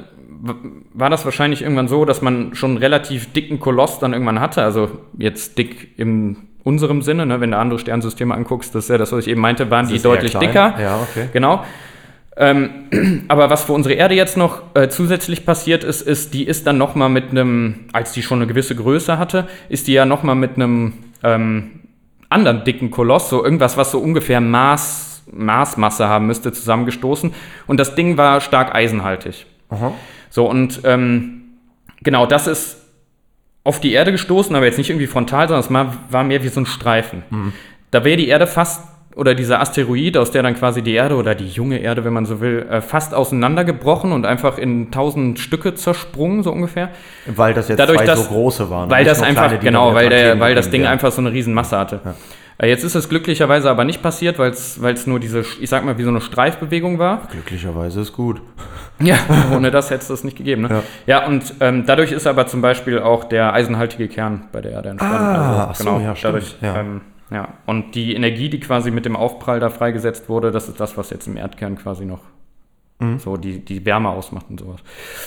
war 0.94 1.10
das 1.10 1.24
wahrscheinlich 1.24 1.62
irgendwann 1.62 1.88
so, 1.88 2.04
dass 2.04 2.22
man 2.22 2.54
schon 2.54 2.72
einen 2.72 2.80
relativ 2.80 3.32
dicken 3.32 3.60
Koloss 3.60 4.00
dann 4.00 4.12
irgendwann 4.14 4.42
hatte. 4.42 4.62
Also 4.62 4.90
jetzt 5.18 5.58
dick 5.58 5.98
in 5.98 6.38
unserem 6.64 7.02
Sinne, 7.02 7.26
ne? 7.26 7.40
wenn 7.40 7.52
du 7.52 7.58
andere 7.58 7.80
Sternsysteme 7.80 8.34
anguckst, 8.34 8.76
das 8.76 8.86
ist 8.86 8.90
ja 8.90 8.98
das, 8.98 9.12
was 9.12 9.26
ich 9.26 9.32
eben 9.32 9.42
meinte, 9.42 9.72
waren 9.72 9.88
die 9.88 10.00
deutlich 10.00 10.32
klein. 10.32 10.48
dicker. 10.48 10.76
Ja, 10.82 11.00
okay. 11.02 11.30
Genau. 11.32 11.64
Ähm, 12.36 13.26
aber 13.30 13.50
was 13.50 13.64
für 13.64 13.74
unsere 13.74 13.96
Erde 13.96 14.16
jetzt 14.16 14.36
noch 14.36 14.64
äh, 14.74 14.90
zusätzlich 14.90 15.46
passiert 15.46 15.84
ist, 15.84 16.02
ist, 16.02 16.34
die 16.34 16.46
ist 16.46 16.68
dann 16.68 16.78
noch 16.78 16.96
mal 16.96 17.10
mit 17.10 17.32
einem, 17.32 17.86
als 17.94 18.12
die 18.12 18.22
schon 18.22 18.40
eine 18.40 18.48
gewisse 18.48 18.76
Größe 18.76 19.18
hatte, 19.18 19.48
ist 19.70 19.88
die 19.88 19.94
ja 19.94 20.06
noch 20.06 20.24
mal 20.24 20.36
mit 20.36 20.56
einem 20.56 20.94
ähm, 21.24 21.80
anderen 22.30 22.66
dicken 22.66 22.92
Koloss, 22.92 23.30
so 23.30 23.44
irgendwas, 23.44 23.78
was 23.78 23.92
so 23.92 24.00
ungefähr 24.00 24.42
Maß, 24.42 25.24
Maßmasse 25.32 26.10
haben 26.10 26.28
müsste, 26.28 26.52
zusammengestoßen. 26.52 27.34
Und 27.68 27.80
das 27.80 27.96
Ding 27.96 28.18
war 28.18 28.42
stark 28.42 28.76
eisenhaltig. 28.76 29.46
Aha. 29.70 29.94
So, 30.34 30.50
und 30.50 30.82
ähm, 30.84 31.44
genau, 32.02 32.26
das 32.26 32.48
ist 32.48 32.78
auf 33.64 33.80
die 33.80 33.94
Erde 33.94 34.12
gestoßen, 34.12 34.56
aber 34.56 34.66
jetzt 34.66 34.80
nicht 34.80 34.90
irgendwie 34.90 35.06
frontal, 35.06 35.48
sondern 35.48 35.64
es 35.64 36.12
war, 36.12 36.24
mehr 36.24 36.44
wie 36.44 36.48
so 36.48 36.60
ein 36.60 36.66
Streifen. 36.66 37.22
Da 37.92 38.04
wäre 38.04 38.18
die 38.18 38.30
Erde 38.30 38.48
fast, 38.48 38.82
oder 39.16 39.36
dieser 39.36 39.62
Asteroid, 39.62 40.18
aus 40.18 40.32
der 40.32 40.42
dann 40.42 40.56
quasi 40.56 40.82
die 40.82 40.94
Erde 40.96 41.18
oder 41.18 41.36
die 41.36 41.48
junge 41.50 41.78
Erde, 41.78 42.04
wenn 42.04 42.14
man 42.14 42.26
so 42.26 42.42
will, 42.42 42.66
äh, 42.68 42.82
fast 42.82 43.14
auseinandergebrochen 43.14 44.12
und 44.12 44.26
einfach 44.26 44.58
in 44.58 44.90
tausend 44.90 45.38
Stücke 45.38 45.76
zersprungen, 45.76 46.42
so 46.42 46.52
ungefähr. 46.52 46.90
Weil 47.28 47.54
das 47.54 47.68
jetzt 47.68 47.78
Dadurch, 47.78 48.02
dass- 48.02 48.24
so 48.24 48.30
große 48.30 48.72
waren. 48.72 48.90
Weil 48.90 49.04
nicht 49.04 49.12
das 49.12 49.22
einfach, 49.22 49.50
kleine, 49.50 49.64
genau, 49.64 49.94
weil, 49.94 50.10
der, 50.10 50.40
weil 50.40 50.56
das 50.56 50.72
Ding 50.72 50.82
werden. 50.82 50.94
einfach 50.94 51.12
so 51.12 51.22
eine 51.22 51.32
riesen 51.32 51.54
Masse 51.54 51.78
hatte. 51.78 52.02
Äh, 52.04 52.10
Jetzt 52.62 52.84
ist 52.84 52.96
es 52.96 53.10
glücklicherweise 53.10 53.70
aber 53.70 53.84
nicht 53.84 54.02
passiert, 54.02 54.38
weil 54.40 54.52
es 54.52 55.08
nur 55.08 55.20
diese, 55.20 55.44
ich 55.60 55.70
sag 55.70 55.84
mal, 55.86 55.98
wie 55.98 56.04
so 56.04 56.10
eine 56.10 56.22
Streifbewegung 56.22 57.00
war. 57.00 57.28
Glücklicherweise 57.32 58.02
ist 58.02 58.14
gut. 58.14 58.42
Ja, 59.02 59.18
ohne 59.52 59.72
das 59.72 59.90
hätte 59.90 60.04
es 60.04 60.08
das 60.08 60.24
nicht 60.24 60.38
gegeben. 60.38 60.62
Ne? 60.62 60.70
Ja. 60.70 60.84
Ja. 61.08 61.28
und 61.28 61.56
ähm, 61.62 61.84
dadurch 61.88 62.12
ist 62.12 62.28
aber 62.28 62.46
zum 62.46 62.62
Beispiel 62.62 63.00
auch 63.00 63.24
der 63.24 63.52
eisenhaltige 63.52 64.08
Kern 64.08 64.48
bei 64.52 64.62
der 64.62 64.72
Erde 64.72 64.90
entstanden. 64.90 65.18
Ah, 65.18 65.68
ach 65.72 65.76
so, 65.76 66.00
ja, 66.00 66.16
stimmt, 66.16 66.36
dadurch, 66.36 66.56
ja. 66.62 66.80
Ähm, 66.80 67.02
ja. 67.32 67.48
Und 67.66 67.96
die 67.96 68.14
Energie, 68.16 68.50
die 68.50 68.60
quasi 68.60 68.92
mit 68.92 69.06
dem 69.06 69.16
Aufprall 69.16 69.60
da 69.60 69.72
freigesetzt 69.72 70.30
wurde, 70.30 70.52
das 70.52 70.70
ist 70.70 70.80
das, 70.80 70.96
was 70.96 71.10
jetzt 71.10 71.28
im 71.28 71.38
Erdkern 71.38 71.76
quasi 71.76 72.06
noch 72.06 72.22
Mhm. 73.00 73.20
so 73.20 73.38
die, 73.38 73.60
die 73.60 73.86
Wärme 73.86 74.10
ausmacht 74.10 74.46
und 74.50 74.60
sowas. 74.60 74.80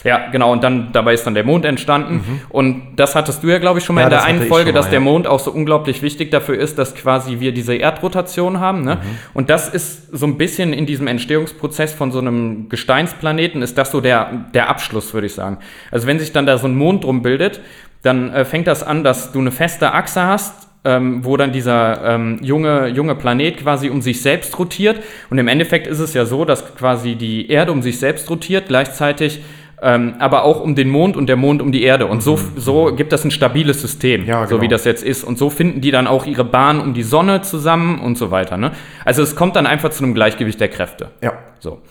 Ja, 0.05 0.31
genau. 0.31 0.53
Und 0.53 0.65
dann 0.65 0.93
dabei 0.93 1.15
ist 1.15 1.27
dann 1.27 1.35
der 1.35 1.45
Mond 1.45 1.65
entstanden. 1.65 2.41
Und 2.49 2.97
das 2.97 3.15
hattest 3.15 3.43
du 3.43 3.49
ja, 3.49 3.59
glaube 3.59 3.79
ich, 3.79 3.85
schon 3.85 3.97
mal 3.97 4.07
Mhm. 4.07 4.13
Ja, 4.13 4.19
in 4.19 4.25
der 4.25 4.25
einen 4.25 4.49
Folge, 4.49 4.73
mal, 4.73 4.79
dass 4.79 4.87
der 4.87 5.01
ja. 5.01 5.05
Mond 5.05 5.27
auch 5.27 5.41
so 5.41 5.51
unglaublich 5.51 6.03
wichtig 6.03 6.31
dafür 6.31 6.57
ist, 6.59 6.79
dass 6.79 6.95
quasi 6.95 7.41
wir 7.41 7.53
diese 7.53 7.75
Erdrotation 7.75 8.61
haben. 8.61 8.83
Ne? 8.83 8.97
Mhm. 8.97 9.01
Und 9.35 9.51
das 9.51 9.69
ist 9.69 10.17
so 10.17 10.27
ein 10.27 10.39
bisschen 10.39 10.73
in 10.73 10.87
diesem 10.87 11.07
Entstehungsprozess 11.07 11.93
von 11.93 12.13
so 12.13 12.19
einem 12.19 12.69
Gesteinsplaneten, 12.69 13.63
ist 13.63 13.77
das 13.77 13.91
so 13.91 14.01
der, 14.01 14.47
der 14.55 14.69
Abschluss, 14.69 15.13
würde 15.13 15.27
ich 15.27 15.35
sagen. 15.35 15.59
Also 15.91 16.07
wenn 16.07 16.19
sich 16.19 16.33
dann 16.33 16.47
da 16.47 16.59
so 16.59 16.67
ein 16.67 16.77
Mond 16.77 17.05
drum 17.05 17.23
bildet, 17.23 17.61
dann 18.03 18.33
äh, 18.33 18.45
fängt 18.45 18.67
das 18.67 18.83
an, 18.83 19.03
dass 19.03 19.33
du 19.33 19.41
eine 19.41 19.51
feste 19.51 19.93
Achse 19.93 20.23
hast, 20.23 20.66
ähm, 20.87 21.25
wo 21.25 21.37
dann 21.37 21.53
dieser 21.53 22.15
ähm, 22.15 22.39
junge, 22.41 22.87
junge 22.87 23.17
Planet 23.17 23.59
quasi 23.59 23.91
um 23.91 24.01
sich 24.01 24.23
selbst 24.23 24.57
rotiert. 24.59 25.03
Und 25.29 25.39
im 25.39 25.49
Endeffekt 25.49 25.89
ist 25.89 25.99
es 25.99 26.15
ja 26.15 26.25
so, 26.25 26.45
dass 26.45 26.77
quasi 26.77 27.17
die 27.17 27.51
Erde 27.51 27.73
um 27.73 27.83
sich 27.83 27.99
selbst 27.99 28.31
rotiert, 28.31 28.69
gleichzeitig 28.69 29.43
ähm, 29.83 30.15
aber 30.21 30.45
auch 30.45 30.61
um 30.61 30.75
den 30.75 30.89
Mond 30.89 31.17
und 31.17 31.27
der 31.27 31.37
Mond 31.37 31.61
um 31.61 31.73
die 31.73 31.83
Erde. 31.83 32.07
Und 32.07 32.23
so, 32.23 32.39
so 32.57 32.95
gibt 32.95 33.13
das 33.13 33.25
ein 33.25 33.31
stabiles 33.31 33.83
System, 33.83 34.23
Mhm. 34.23 34.29
Ja, 34.29 34.47
so 34.47 34.57
wie 34.57 34.61
genau. 34.61 34.71
das 34.71 34.85
jetzt 34.85 35.03
ist. 35.03 35.25
Und 35.25 35.39
so 35.39 35.51
finden 35.51 35.81
die 35.81 35.91
dann 35.91 36.07
auch 36.07 36.25
ihre 36.25 36.45
Bahn 36.45 36.81
um 36.81 36.95
die 36.95 37.03
Sonne 37.03 37.43
zusammen 37.43 38.01
und 38.01 38.17
so 38.17 38.31
weiter. 38.31 38.57
Ne? 38.57 38.71
Also 39.05 39.23
es 39.23 39.37
kommt 39.37 39.57
dann 39.57 39.67
einfach 39.67 39.91
zu 39.91 40.05
einem 40.05 40.15
Gleichgewicht 40.15 40.61
der 40.61 40.69
Kräfte. 40.69 41.11
Ja. 41.21 41.33
So. 41.59 41.83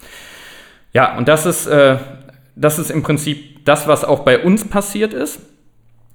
Ja, 0.94 1.18
und 1.18 1.28
das 1.28 1.46
ist, 1.46 1.68
äh, 1.68 1.98
das 2.56 2.80
ist 2.80 2.90
im 2.90 3.04
Prinzip 3.04 3.66
das, 3.66 3.88
was 3.88 4.06
auch 4.06 4.22
bei 4.22 4.40
uns 4.40 4.66
passiert 4.68 5.14
ist. 5.14 5.42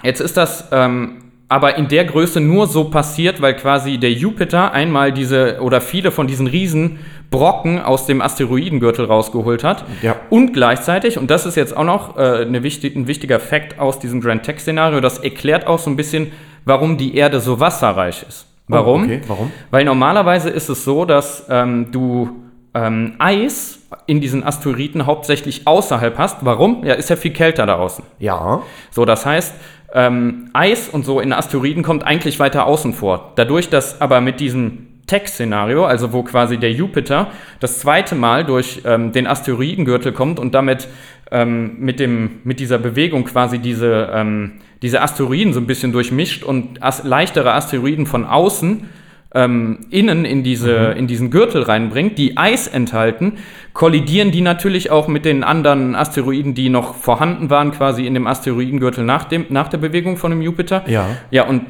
Jetzt 0.03 0.21
ist 0.21 0.37
das 0.37 0.69
ähm, 0.73 1.30
aber 1.51 1.77
in 1.77 1.89
der 1.89 2.05
Größe 2.05 2.41
nur 2.41 2.69
so 2.69 2.85
passiert, 2.85 3.43
weil 3.43 3.57
quasi 3.57 3.99
der 3.99 4.13
Jupiter 4.13 4.73
einmal 4.73 5.13
diese 5.13 5.59
oder 5.61 5.81
viele 5.81 6.13
von 6.13 6.29
diesen 6.29 6.47
Riesenbrocken 6.47 7.81
aus 7.83 8.07
dem 8.07 8.23
Asteroidengürtel 8.23 9.05
rausgeholt 9.05 9.65
hat. 9.65 9.85
Ja. 10.01 10.15
Und 10.31 10.53
gleichzeitig, 10.53 11.19
und 11.19 11.29
das 11.29 11.47
ist 11.47 11.57
jetzt 11.57 11.77
auch 11.77 11.85
noch 11.85 12.17
äh, 12.17 12.43
eine 12.43 12.63
wichtig, 12.63 12.95
ein 12.95 13.09
wichtiger 13.09 13.41
Fakt 13.41 13.81
aus 13.81 13.99
diesem 13.99 14.21
Grand 14.21 14.45
Tech-Szenario, 14.45 15.01
das 15.01 15.19
erklärt 15.19 15.67
auch 15.67 15.81
so 15.81 15.91
ein 15.91 15.97
bisschen, 15.97 16.31
warum 16.65 16.97
die 16.97 17.17
Erde 17.17 17.41
so 17.41 17.59
wasserreich 17.59 18.25
ist. 18.29 18.47
Warum? 18.69 19.03
Oh, 19.03 19.05
okay, 19.07 19.21
warum? 19.27 19.51
Weil 19.73 19.85
normalerweise 19.85 20.51
ist 20.51 20.69
es 20.69 20.85
so, 20.85 21.05
dass 21.05 21.47
ähm, 21.51 21.91
du 21.91 22.31
ähm, 22.75 23.15
Eis 23.19 23.81
in 24.07 24.21
diesen 24.21 24.45
Asteroiden 24.45 25.07
hauptsächlich 25.07 25.67
außerhalb 25.67 26.17
hast. 26.17 26.45
Warum? 26.45 26.85
Ja, 26.85 26.95
ist 26.95 27.11
ja 27.11 27.17
viel 27.17 27.33
kälter 27.33 27.67
da 27.67 27.77
außen. 27.79 28.05
Ja. 28.21 28.63
So, 28.93 29.05
das 29.05 29.27
heißt, 29.27 29.55
ähm, 29.95 30.51
Eis 30.53 30.89
und 30.89 31.05
so 31.05 31.21
in 31.21 31.33
Asteroiden 31.33 31.83
kommt 31.83 32.05
eigentlich 32.05 32.39
weiter 32.39 32.67
außen 32.67 32.93
vor. 32.93 33.33
Dadurch, 33.37 33.69
dass 33.69 34.01
aber 34.01 34.21
mit 34.21 34.41
diesem 34.41 34.87
Tech-Szenario, 35.07 35.85
also 35.85 36.13
wo 36.13 36.23
quasi 36.23 36.57
der 36.57 36.73
Jupiter 36.73 37.33
das 37.59 37.81
zweite 37.81 38.15
Mal 38.15 38.45
durch 38.45 38.83
ähm, 38.85 39.11
den 39.11 39.27
Asteroidengürtel 39.27 40.13
kommt 40.13 40.39
und 40.39 40.55
damit 40.55 40.87
ähm, 41.33 41.77
mit, 41.81 41.99
dem, 41.99 42.41
mit 42.45 42.61
dieser 42.61 42.79
Bewegung 42.79 43.25
quasi 43.25 43.59
diese, 43.59 44.11
ähm, 44.15 44.61
diese 44.83 45.03
Asteroiden 45.03 45.53
so 45.53 45.61
ein 45.61 45.67
bisschen 45.67 45.91
durchmischt 45.91 46.45
und 46.45 46.83
as 46.83 47.03
leichtere 47.05 47.53
Asteroiden 47.53 48.07
von 48.07 48.25
außen 48.25 48.89
ähm, 49.35 49.87
innen 49.91 50.25
in, 50.25 50.43
diese, 50.43 50.73
in 50.73 51.07
diesen 51.07 51.31
Gürtel 51.31 51.63
reinbringt, 51.63 52.19
die 52.19 52.37
Eis 52.37 52.67
enthalten, 52.67 53.35
kollidieren 53.73 54.31
die 54.33 54.41
natürlich 54.41 54.91
auch 54.91 55.07
mit 55.09 55.25
den 55.25 55.45
anderen 55.45 55.95
Asteroiden, 55.95 56.55
die 56.55 56.69
noch 56.69 56.95
vorhanden 56.95 57.51
waren, 57.51 57.71
quasi 57.71 58.07
in 58.07 58.15
dem 58.15 58.27
Asteroidengürtel 58.27 59.05
nach, 59.05 59.25
dem, 59.25 59.47
nach 59.49 59.69
der 59.69 59.79
Bewegung 59.79 60.17
von 60.17 60.31
dem 60.31 60.43
Jupiter. 60.43 60.83
Ja. 60.89 61.07
Ja, 61.31 61.45
und 61.47 61.63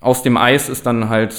aus 0.00 0.22
dem 0.22 0.36
Eis 0.36 0.68
ist 0.68 0.86
dann 0.86 1.08
halt 1.08 1.34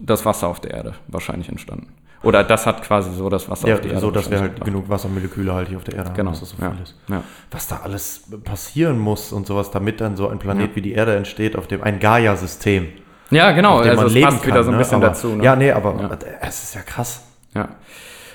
das 0.00 0.24
Wasser 0.24 0.48
auf 0.48 0.60
der 0.60 0.72
Erde 0.72 0.92
wahrscheinlich 1.08 1.48
entstanden. 1.48 1.88
Oder 2.22 2.42
das 2.42 2.66
hat 2.66 2.82
quasi 2.82 3.10
so 3.12 3.28
das 3.28 3.50
Wasser 3.50 3.68
Ja, 3.68 3.74
auf 3.74 3.80
die 3.82 3.88
Erde 3.88 4.00
so 4.00 4.10
dass 4.10 4.30
wir 4.30 4.40
halt 4.40 4.64
genug 4.64 4.88
Wassermoleküle 4.88 5.52
halt 5.52 5.68
hier 5.68 5.76
auf 5.76 5.84
der 5.84 5.94
Erde 5.94 6.10
Genau. 6.14 6.30
haben, 6.30 6.40
dass 6.40 6.40
das 6.40 6.50
so 6.50 6.62
ja. 6.62 6.70
viel 6.70 6.82
ist. 6.82 6.96
Ja. 7.08 7.22
Was 7.50 7.66
da 7.66 7.80
alles 7.84 8.24
passieren 8.44 8.98
muss 8.98 9.32
und 9.32 9.46
sowas, 9.46 9.70
damit 9.70 10.00
dann 10.00 10.16
so 10.16 10.28
ein 10.28 10.38
Planet 10.38 10.74
wie 10.74 10.80
die 10.80 10.92
Erde 10.92 11.16
entsteht, 11.16 11.54
auf 11.56 11.66
dem 11.66 11.82
ein 11.82 12.00
Gaia-System, 12.00 12.88
ja, 13.34 13.52
genau. 13.52 13.76
auf 13.76 13.82
dem 13.82 13.90
Also 13.90 14.00
man 14.02 14.06
es 14.08 14.14
leben 14.14 14.26
passt 14.26 14.42
kann. 14.42 14.52
wieder 14.52 14.62
so 14.64 14.70
ein 14.70 14.72
ne? 14.72 14.78
bisschen 14.78 14.96
aber, 14.96 15.06
dazu. 15.06 15.28
Ne? 15.36 15.44
Ja, 15.44 15.56
nee, 15.56 15.70
aber 15.70 16.18
es 16.40 16.62
ist 16.62 16.74
ja 16.74 16.82
krass. 16.82 17.26
Ja. 17.54 17.68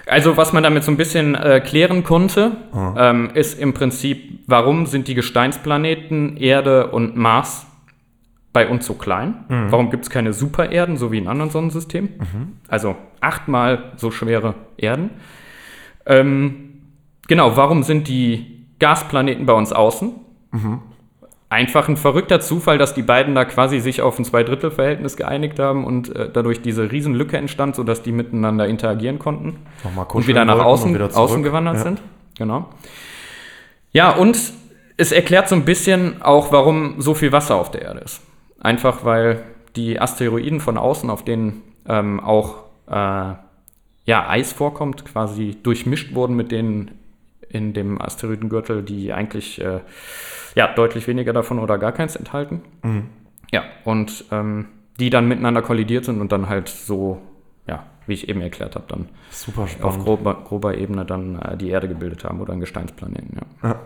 Also 0.08 0.38
was 0.38 0.54
man 0.54 0.64
damit 0.64 0.84
so 0.84 0.92
ein 0.92 0.98
bisschen 0.98 1.36
äh, 1.36 1.62
klären 1.64 2.04
konnte, 2.04 2.52
ähm, 2.98 3.30
ist 3.36 3.60
im 3.60 3.74
Prinzip, 3.74 4.40
warum 4.48 4.88
sind 4.88 5.08
die 5.08 5.14
Gesteinsplaneten 5.14 6.38
Erde 6.38 6.88
und 6.88 7.16
Mars 7.16 7.68
bei 8.52 8.68
uns 8.68 8.88
so 8.88 8.96
klein? 8.96 9.46
Warum 9.70 9.92
gibt 9.92 10.06
es 10.06 10.10
keine 10.10 10.34
Supererden, 10.34 10.98
so 10.98 11.12
wie 11.12 11.20
in 11.20 11.28
anderen 11.28 11.52
Sonnensystemen? 11.52 12.60
Also 12.68 12.96
achtmal 13.22 13.92
so 13.98 14.10
schwere 14.10 14.56
Erden. 14.78 15.12
Ähm, 16.08 16.80
genau, 17.28 17.56
warum 17.56 17.84
sind 17.84 18.08
die 18.08 18.66
Gasplaneten 18.80 19.46
bei 19.46 19.54
uns 19.54 19.72
außen? 19.72 20.14
Einfach 21.52 21.90
ein 21.90 21.98
verrückter 21.98 22.40
Zufall, 22.42 22.78
dass 22.78 22.94
die 22.94 23.02
beiden 23.02 23.34
da 23.34 23.44
quasi 23.44 23.80
sich 23.80 24.04
auf 24.04 24.20
ein 24.20 24.26
Zweidrittelverhältnis 24.26 25.18
geeinigt 25.18 25.58
haben 25.58 25.84
und 25.84 26.16
äh, 26.16 26.30
dadurch 26.32 26.62
diese 26.62 26.92
Riesenlücke 26.92 27.38
entstand, 27.38 27.76
sodass 27.76 28.04
die 28.04 28.12
miteinander 28.12 28.68
interagieren 28.68 29.18
konnten 29.18 29.58
Nochmal 29.84 30.06
und 30.14 30.28
wieder 30.28 30.46
nach 30.46 30.60
außen, 30.60 30.94
wieder 30.94 31.10
außen 31.18 31.42
gewandert 31.42 31.78
ja. 31.78 31.82
sind. 31.82 32.02
Genau. 32.38 32.70
Ja, 33.92 34.12
und 34.12 34.38
es 34.98 35.12
erklärt 35.12 35.50
so 35.50 35.56
ein 35.56 35.66
bisschen 35.66 36.22
auch, 36.22 36.52
warum 36.52 37.02
so 37.02 37.16
viel 37.16 37.32
Wasser 37.32 37.56
auf 37.56 37.72
der 37.72 37.82
Erde 37.82 38.02
ist. 38.02 38.22
Einfach 38.60 39.04
weil 39.04 39.44
die 39.76 40.00
Asteroiden 40.00 40.60
von 40.60 40.78
außen, 40.78 41.10
auf 41.10 41.24
denen 41.24 41.64
ähm, 41.88 42.20
auch 42.20 42.66
äh, 42.88 43.34
ja, 44.06 44.28
Eis 44.28 44.54
vorkommt, 44.54 45.06
quasi 45.06 45.58
durchmischt 45.64 46.14
wurden 46.14 46.36
mit 46.36 46.52
denen 46.52 46.99
in 47.50 47.74
dem 47.74 48.02
Asteroidengürtel, 48.02 48.84
die 48.84 49.12
eigentlich 49.14 49.60
äh, 49.62 49.80
ja, 50.56 50.68
deutlich 50.74 51.08
weniger 51.08 51.34
davon 51.34 51.60
oder 51.60 51.78
gar 51.78 51.92
keins 51.92 52.16
enthalten. 52.16 52.62
Mhm. 52.84 53.10
Ja, 53.52 53.64
und 53.84 54.26
ähm, 54.32 54.68
die 55.00 55.10
dann 55.10 55.28
miteinander 55.28 55.62
kollidiert 55.62 56.06
sind 56.06 56.22
und 56.22 56.32
dann 56.32 56.50
halt 56.50 56.70
so, 56.70 57.22
ja, 57.68 57.84
wie 58.06 58.14
ich 58.14 58.30
eben 58.30 58.42
erklärt 58.42 58.76
habe, 58.76 58.86
dann 58.88 59.10
Super 59.32 59.68
auf 59.82 60.00
grober, 60.00 60.36
grober 60.46 60.78
Ebene 60.78 61.06
dann 61.06 61.40
äh, 61.40 61.58
die 61.58 61.70
Erde 61.70 61.88
gebildet 61.88 62.24
haben 62.24 62.42
oder 62.42 62.52
einen 62.52 62.62
Gesteinsplaneten. 62.62 63.40
Ja. 63.64 63.70
Ja. 63.70 63.80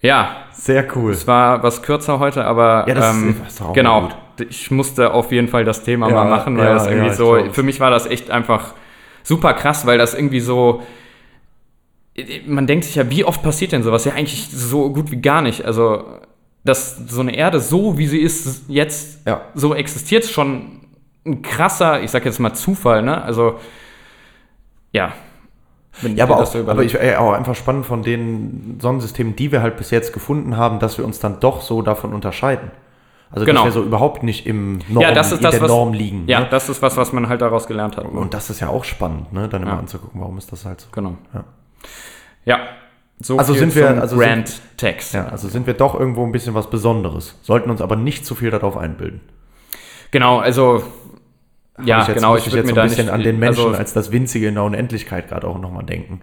ja, 0.00 0.36
Sehr 0.52 0.86
cool. 0.96 1.12
es 1.12 1.26
war 1.26 1.62
was 1.62 1.82
kürzer 1.82 2.18
heute, 2.18 2.44
aber 2.44 2.84
Ja, 2.88 2.94
das 2.94 3.14
ähm, 3.16 3.36
ist 3.46 3.60
auch 3.60 3.72
genau. 3.72 4.02
gut. 4.02 4.16
ich 4.50 4.70
musste 4.70 5.12
auf 5.12 5.32
jeden 5.32 5.48
Fall 5.48 5.64
das 5.64 5.82
Thema 5.82 6.08
Ja, 6.08 6.14
mal 6.14 6.30
machen, 6.30 6.56
weil 6.56 6.66
das 6.74 6.86
irgendwie 6.86 7.14
so, 7.14 7.52
für 7.52 7.62
mich 7.62 7.80
war 7.80 7.90
das 7.90 8.06
echt 8.06 8.30
einfach 8.30 8.74
super 9.24 9.52
krass, 9.54 9.84
weil 9.86 9.98
das 9.98 10.14
irgendwie 10.14 10.40
so, 10.40 10.82
man 12.46 12.66
denkt 12.66 12.84
sich 12.84 12.94
ja, 12.94 13.08
wie 13.10 13.24
oft 13.24 13.42
passiert 13.42 13.72
denn 13.72 13.82
sowas? 13.82 14.04
Ja, 14.04 14.12
eigentlich 14.14 14.48
so 14.50 14.90
gut 14.92 15.10
wie 15.10 15.20
gar 15.20 15.42
nicht. 15.42 15.64
Also, 15.64 16.04
dass 16.64 16.96
so 17.08 17.20
eine 17.20 17.34
Erde 17.34 17.60
so, 17.60 17.98
wie 17.98 18.06
sie 18.06 18.18
ist, 18.20 18.64
jetzt 18.68 19.26
Ja. 19.26 19.42
so 19.54 19.74
existiert, 19.74 20.24
ist 20.24 20.32
schon 20.32 20.80
ein 21.26 21.42
krasser, 21.42 22.02
ich 22.02 22.10
sag 22.10 22.24
jetzt 22.24 22.38
mal 22.38 22.54
Zufall, 22.54 23.02
ne? 23.02 23.22
Also, 23.22 23.54
ja. 24.92 25.12
Wenn 26.00 26.16
Ja, 26.16 26.24
aber 26.24 26.38
auch, 26.38 26.46
so 26.46 26.58
aber 26.60 26.82
ich, 26.84 26.94
äh, 26.94 27.16
auch 27.16 27.32
einfach 27.32 27.56
spannend 27.56 27.84
von 27.86 28.02
den 28.02 28.78
Sonnensystemen, 28.80 29.34
die 29.36 29.50
wir 29.50 29.62
halt 29.62 29.76
bis 29.76 29.90
jetzt 29.90 30.12
gefunden 30.12 30.56
haben, 30.56 30.78
dass 30.78 30.96
wir 30.96 31.04
uns 31.04 31.18
dann 31.18 31.40
doch 31.40 31.60
so 31.60 31.82
davon 31.82 32.12
unterscheiden. 32.14 32.70
Also 33.30 33.44
Genau. 33.44 33.64
dass 33.64 33.74
wir 33.74 33.82
so 33.82 33.86
überhaupt 33.86 34.22
nicht 34.22 34.46
im 34.46 34.78
Norm, 34.88 35.02
ja, 35.02 35.12
das 35.12 35.32
ist 35.32 35.38
in 35.38 35.42
das, 35.44 35.52
der 35.52 35.62
was, 35.62 35.68
Norm 35.68 35.92
liegen. 35.92 36.24
Ja, 36.28 36.40
ne? 36.40 36.46
das 36.50 36.68
ist 36.68 36.80
was, 36.80 36.96
was 36.96 37.12
man 37.12 37.28
halt 37.28 37.42
daraus 37.42 37.66
gelernt 37.66 37.96
hat. 37.96 38.06
Und 38.06 38.32
das 38.32 38.48
ist 38.48 38.60
ja 38.60 38.68
auch 38.68 38.84
spannend, 38.84 39.32
ne? 39.32 39.48
dann 39.48 39.62
immer 39.62 39.72
Ja. 39.72 39.78
anzugucken, 39.78 40.20
warum 40.20 40.38
ist 40.38 40.50
das 40.50 40.64
halt 40.64 40.80
so. 40.80 40.88
Genau. 40.92 41.14
Ja. 41.34 41.44
Ja. 42.44 42.60
So 43.20 43.36
Also 43.36 43.52
sind 43.52 43.74
wir- 43.74 44.00
also 44.00 44.16
Grand 44.16 44.60
Text. 44.76 45.14
Ja, 45.14 45.26
also 45.28 45.48
sind 45.48 45.66
wir 45.66 45.74
doch 45.74 45.98
irgendwo 45.98 46.24
ein 46.24 46.30
bisschen 46.32 46.54
was 46.54 46.70
Besonderes. 46.70 47.36
Sollten 47.42 47.68
uns 47.70 47.80
aber 47.80 47.96
nicht 47.96 48.24
zu 48.24 48.34
viel 48.36 48.50
darauf 48.50 48.76
einbilden. 48.76 49.20
Genau, 50.12 50.38
also 50.38 50.84
ja, 51.84 52.02
ich 52.02 52.08
jetzt, 52.08 52.16
genau, 52.16 52.36
ich 52.36 52.46
würde 52.46 52.58
jetzt 52.58 52.66
mir 52.66 52.70
so 52.70 52.74
da 52.76 52.82
ein 52.82 52.88
bisschen 52.88 53.04
nicht 53.06 53.14
an 53.14 53.22
den 53.22 53.38
Menschen 53.38 53.64
also, 53.66 53.76
als 53.76 53.92
das 53.92 54.12
Winzige 54.12 54.48
in 54.48 54.54
der 54.54 54.62
Unendlichkeit 54.64 55.28
gerade 55.28 55.46
auch 55.48 55.58
nochmal 55.58 55.84
denken. 55.84 56.20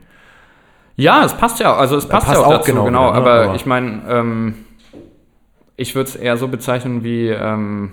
Ja, 0.96 1.26
es 1.26 1.36
passt 1.36 1.60
ja, 1.60 1.76
also 1.76 1.98
es 1.98 2.08
passt, 2.08 2.28
passt 2.28 2.38
ja 2.40 2.44
auch 2.46 2.48
auch 2.48 2.58
dazu, 2.60 2.72
genau 2.72 2.86
genau, 2.86 3.12
ne? 3.12 3.18
aber, 3.18 3.34
Aber- 3.44 3.56
ich 3.56 3.66
meine, 3.66 4.02
ähm, 4.10 4.54
ich 5.76 5.94
würde 5.96 6.10
es 6.10 6.16
eher 6.16 6.38
so 6.38 6.48
bezeichnen 6.48 7.04
wie 7.04 7.28
ähm, 7.28 7.92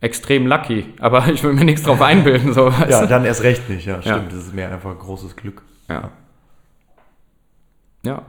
extrem 0.00 0.46
lucky, 0.46 0.86
aber 1.00 1.26
ich 1.32 1.42
will 1.42 1.52
mir 1.52 1.64
nichts 1.64 1.82
drauf 1.82 2.00
einbilden, 2.00 2.52
so 2.52 2.72
Ja, 2.88 3.06
dann 3.06 3.24
erst 3.24 3.42
recht 3.42 3.68
nicht, 3.68 3.86
ja, 3.86 3.96
Ja. 3.96 4.02
stimmt. 4.02 4.32
Das 4.32 4.38
ist 4.38 4.54
mehr 4.54 4.70
einfach 4.72 4.96
großes 4.96 5.34
Glück. 5.36 5.62
Ja. 5.88 6.10
Ja. 8.04 8.22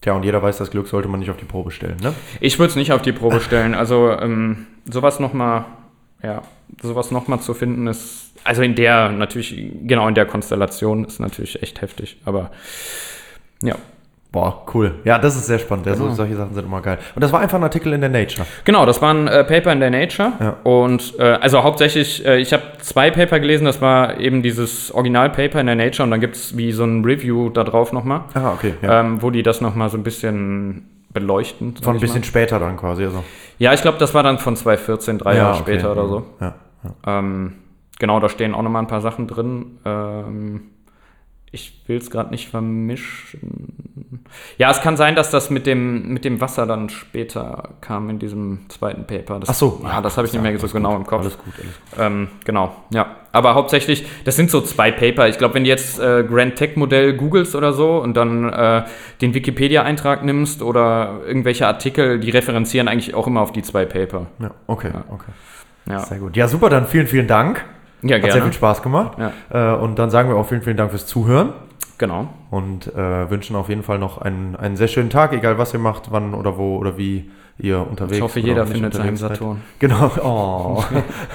Tja, 0.00 0.12
und 0.12 0.24
jeder 0.24 0.42
weiß, 0.42 0.58
das 0.58 0.70
Glück 0.70 0.86
sollte 0.86 1.08
man 1.08 1.20
nicht 1.20 1.30
auf 1.30 1.38
die 1.38 1.46
Probe 1.46 1.70
stellen, 1.70 1.96
ne? 2.02 2.14
Ich 2.40 2.58
würde 2.58 2.70
es 2.70 2.76
nicht 2.76 2.92
auf 2.92 3.00
die 3.00 3.12
Probe 3.12 3.40
stellen. 3.40 3.74
Also 3.74 4.10
ähm, 4.10 4.66
sowas 4.84 5.18
nochmal, 5.18 5.64
ja, 6.22 6.42
sowas 6.82 7.10
nochmal 7.10 7.40
zu 7.40 7.54
finden 7.54 7.86
ist, 7.86 8.32
also 8.44 8.62
in 8.62 8.74
der, 8.74 9.10
natürlich, 9.10 9.72
genau 9.84 10.06
in 10.06 10.14
der 10.14 10.26
Konstellation 10.26 11.04
ist 11.04 11.20
natürlich 11.20 11.62
echt 11.62 11.80
heftig. 11.80 12.20
Aber 12.26 12.50
ja. 13.62 13.76
Boah, 14.34 14.66
cool. 14.74 14.96
Ja, 15.04 15.16
das 15.20 15.36
ist 15.36 15.46
sehr 15.46 15.60
spannend. 15.60 15.86
Ja, 15.86 15.94
Genau. 15.94 16.10
solche 16.10 16.34
Sachen 16.34 16.54
sind 16.54 16.64
immer 16.66 16.80
geil. 16.80 16.98
Und 17.14 17.22
das 17.22 17.30
war 17.32 17.38
einfach 17.38 17.56
ein 17.56 17.62
Artikel 17.62 17.92
in 17.92 18.00
der 18.00 18.10
Nature. 18.10 18.44
Genau, 18.64 18.84
das 18.84 19.00
war 19.00 19.14
ein 19.14 19.28
äh, 19.28 19.44
Paper 19.44 19.70
in 19.72 19.78
der 19.78 19.90
Nature. 19.90 20.32
Ja. 20.40 20.56
Und 20.64 21.14
äh, 21.20 21.22
also 21.40 21.62
hauptsächlich, 21.62 22.26
äh, 22.26 22.38
ich 22.38 22.52
habe 22.52 22.64
zwei 22.80 23.12
Paper 23.12 23.38
gelesen, 23.38 23.64
das 23.64 23.80
war 23.80 24.18
eben 24.18 24.42
dieses 24.42 24.92
Original-Paper 24.92 25.60
in 25.60 25.66
der 25.66 25.76
Nature 25.76 26.02
und 26.02 26.10
dann 26.10 26.20
gibt 26.20 26.34
es 26.34 26.56
wie 26.56 26.72
so 26.72 26.82
ein 26.82 27.04
Review 27.04 27.48
da 27.50 27.62
drauf 27.62 27.92
nochmal, 27.92 28.22
Ah, 28.34 28.50
okay. 28.54 28.74
Ja. 28.82 29.02
ähm, 29.02 29.22
wo 29.22 29.30
die 29.30 29.44
das 29.44 29.60
nochmal 29.60 29.88
so 29.88 29.96
ein 29.96 30.02
bisschen 30.02 30.88
beleuchten. 31.12 31.76
Von 31.80 31.94
ein 31.94 32.00
bisschen 32.00 32.22
mal. 32.22 32.24
später 32.26 32.58
dann 32.58 32.76
quasi. 32.76 33.04
Also. 33.04 33.22
Ja, 33.60 33.72
ich 33.72 33.82
glaube, 33.82 33.98
das 33.98 34.14
war 34.14 34.24
dann 34.24 34.38
von 34.40 34.56
2014, 34.56 35.18
drei 35.18 35.36
Jahre 35.36 35.60
okay. 35.60 35.74
später 35.74 35.92
oder 35.92 36.08
so. 36.08 36.26
Ja, 36.40 36.54
ja. 36.82 37.18
Ähm, 37.20 37.52
genau, 38.00 38.18
da 38.18 38.28
stehen 38.28 38.52
auch 38.52 38.62
nochmal 38.62 38.82
ein 38.82 38.88
paar 38.88 39.00
Sachen 39.00 39.28
drin. 39.28 39.78
Ähm, 39.84 40.62
ich 41.54 41.84
will 41.86 41.98
es 41.98 42.10
gerade 42.10 42.30
nicht 42.30 42.48
vermischen. 42.48 44.24
Ja, 44.58 44.70
es 44.70 44.80
kann 44.80 44.96
sein, 44.96 45.14
dass 45.14 45.30
das 45.30 45.48
mit 45.48 45.66
dem, 45.66 46.08
mit 46.08 46.24
dem 46.24 46.40
Wasser 46.40 46.66
dann 46.66 46.88
später 46.88 47.70
kam 47.80 48.10
in 48.10 48.18
diesem 48.18 48.68
zweiten 48.68 49.06
Paper. 49.06 49.38
Das, 49.38 49.48
Ach 49.50 49.54
so. 49.54 49.80
Ja, 49.84 50.00
das 50.00 50.16
habe 50.16 50.26
ich 50.26 50.32
nicht 50.32 50.42
mehr 50.42 50.58
so 50.58 50.68
genau 50.68 50.96
im 50.96 51.06
Kopf. 51.06 51.20
Alles 51.20 51.38
gut, 51.38 51.54
alles 51.54 51.80
gut. 51.90 52.00
Ähm, 52.00 52.28
genau, 52.44 52.74
ja. 52.90 53.16
Aber 53.30 53.54
hauptsächlich, 53.54 54.04
das 54.24 54.36
sind 54.36 54.50
so 54.50 54.60
zwei 54.60 54.90
Paper. 54.90 55.28
Ich 55.28 55.38
glaube, 55.38 55.54
wenn 55.54 55.64
du 55.64 55.70
jetzt 55.70 55.98
äh, 56.00 56.24
Grand 56.24 56.56
Tech 56.56 56.76
Modell 56.76 57.14
googelst 57.14 57.54
oder 57.54 57.72
so 57.72 58.02
und 58.02 58.16
dann 58.16 58.52
äh, 58.52 58.82
den 59.20 59.34
Wikipedia-Eintrag 59.34 60.24
nimmst 60.24 60.62
oder 60.62 61.20
irgendwelche 61.26 61.66
Artikel, 61.66 62.18
die 62.18 62.30
referenzieren 62.30 62.88
eigentlich 62.88 63.14
auch 63.14 63.26
immer 63.26 63.40
auf 63.40 63.52
die 63.52 63.62
zwei 63.62 63.84
Paper. 63.84 64.26
Ja, 64.40 64.50
okay, 64.66 64.90
okay. 65.08 65.32
Ja, 65.88 66.00
Sehr 66.00 66.18
gut. 66.18 66.36
Ja, 66.36 66.48
super, 66.48 66.68
dann 66.68 66.86
vielen, 66.86 67.06
vielen 67.06 67.26
Dank. 67.26 67.64
Ja 68.08 68.16
Hat 68.16 68.22
sehr 68.22 68.32
gerne. 68.32 68.42
viel 68.44 68.52
Spaß 68.52 68.82
gemacht. 68.82 69.18
Ja. 69.50 69.74
Äh, 69.74 69.78
und 69.78 69.98
dann 69.98 70.10
sagen 70.10 70.28
wir 70.28 70.36
auch 70.36 70.46
vielen, 70.46 70.62
vielen 70.62 70.76
Dank 70.76 70.90
fürs 70.90 71.06
Zuhören 71.06 71.52
Genau. 71.98 72.28
und 72.50 72.92
äh, 72.94 73.30
wünschen 73.30 73.54
auf 73.56 73.68
jeden 73.68 73.82
Fall 73.84 73.98
noch 73.98 74.18
einen, 74.18 74.56
einen 74.56 74.76
sehr 74.76 74.88
schönen 74.88 75.10
Tag, 75.10 75.32
egal 75.32 75.58
was 75.58 75.72
ihr 75.74 75.78
macht, 75.80 76.10
wann 76.10 76.34
oder 76.34 76.58
wo 76.58 76.76
oder 76.76 76.98
wie 76.98 77.30
ihr 77.56 77.78
unterwegs 77.88 78.16
Ich 78.16 78.22
hoffe, 78.22 78.40
jeder 78.40 78.66
findet 78.66 78.94
seinen 78.94 79.16
seid. 79.16 79.36
Saturn. 79.36 79.62
Genau. 79.78 80.10
Oh. 80.24 80.82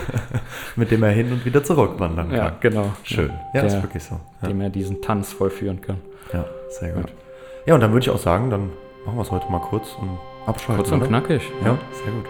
Mit 0.76 0.92
dem 0.92 1.02
er 1.04 1.12
hin 1.12 1.32
und 1.32 1.46
wieder 1.46 1.64
zurückwandern 1.64 2.30
Ja, 2.32 2.50
kann. 2.50 2.54
genau. 2.60 2.86
Schön. 3.04 3.32
Ja, 3.54 3.62
ist 3.62 3.74
Der- 3.74 3.84
wirklich 3.84 4.04
so. 4.04 4.20
Ja, 4.42 4.50
Dem 4.50 4.60
er 4.62 4.70
diesen 4.70 5.02
Tanz 5.02 5.32
vollführen 5.34 5.80
kann. 5.82 5.98
ja 6.34 6.44
sehr 6.70 6.92
gut. 6.94 7.14
Ja, 7.66 7.76
und 7.76 7.82
dann 7.82 7.92
würde 7.92 8.04
ich 8.04 8.10
auch 8.10 8.18
sagen, 8.20 8.50
dann 8.50 8.70
machen 9.06 9.18
wir 9.18 9.22
es 9.22 9.32
heute 9.32 9.50
mal 9.52 9.60
kurz 9.60 9.96
und 10.02 10.10
abschalten. 10.46 10.76
Kurz 10.78 10.92
und 10.92 11.00
oder? 11.00 11.08
knackig. 11.08 11.42
Ja, 11.64 11.78
sehr 12.04 12.12
gut. 12.14 12.26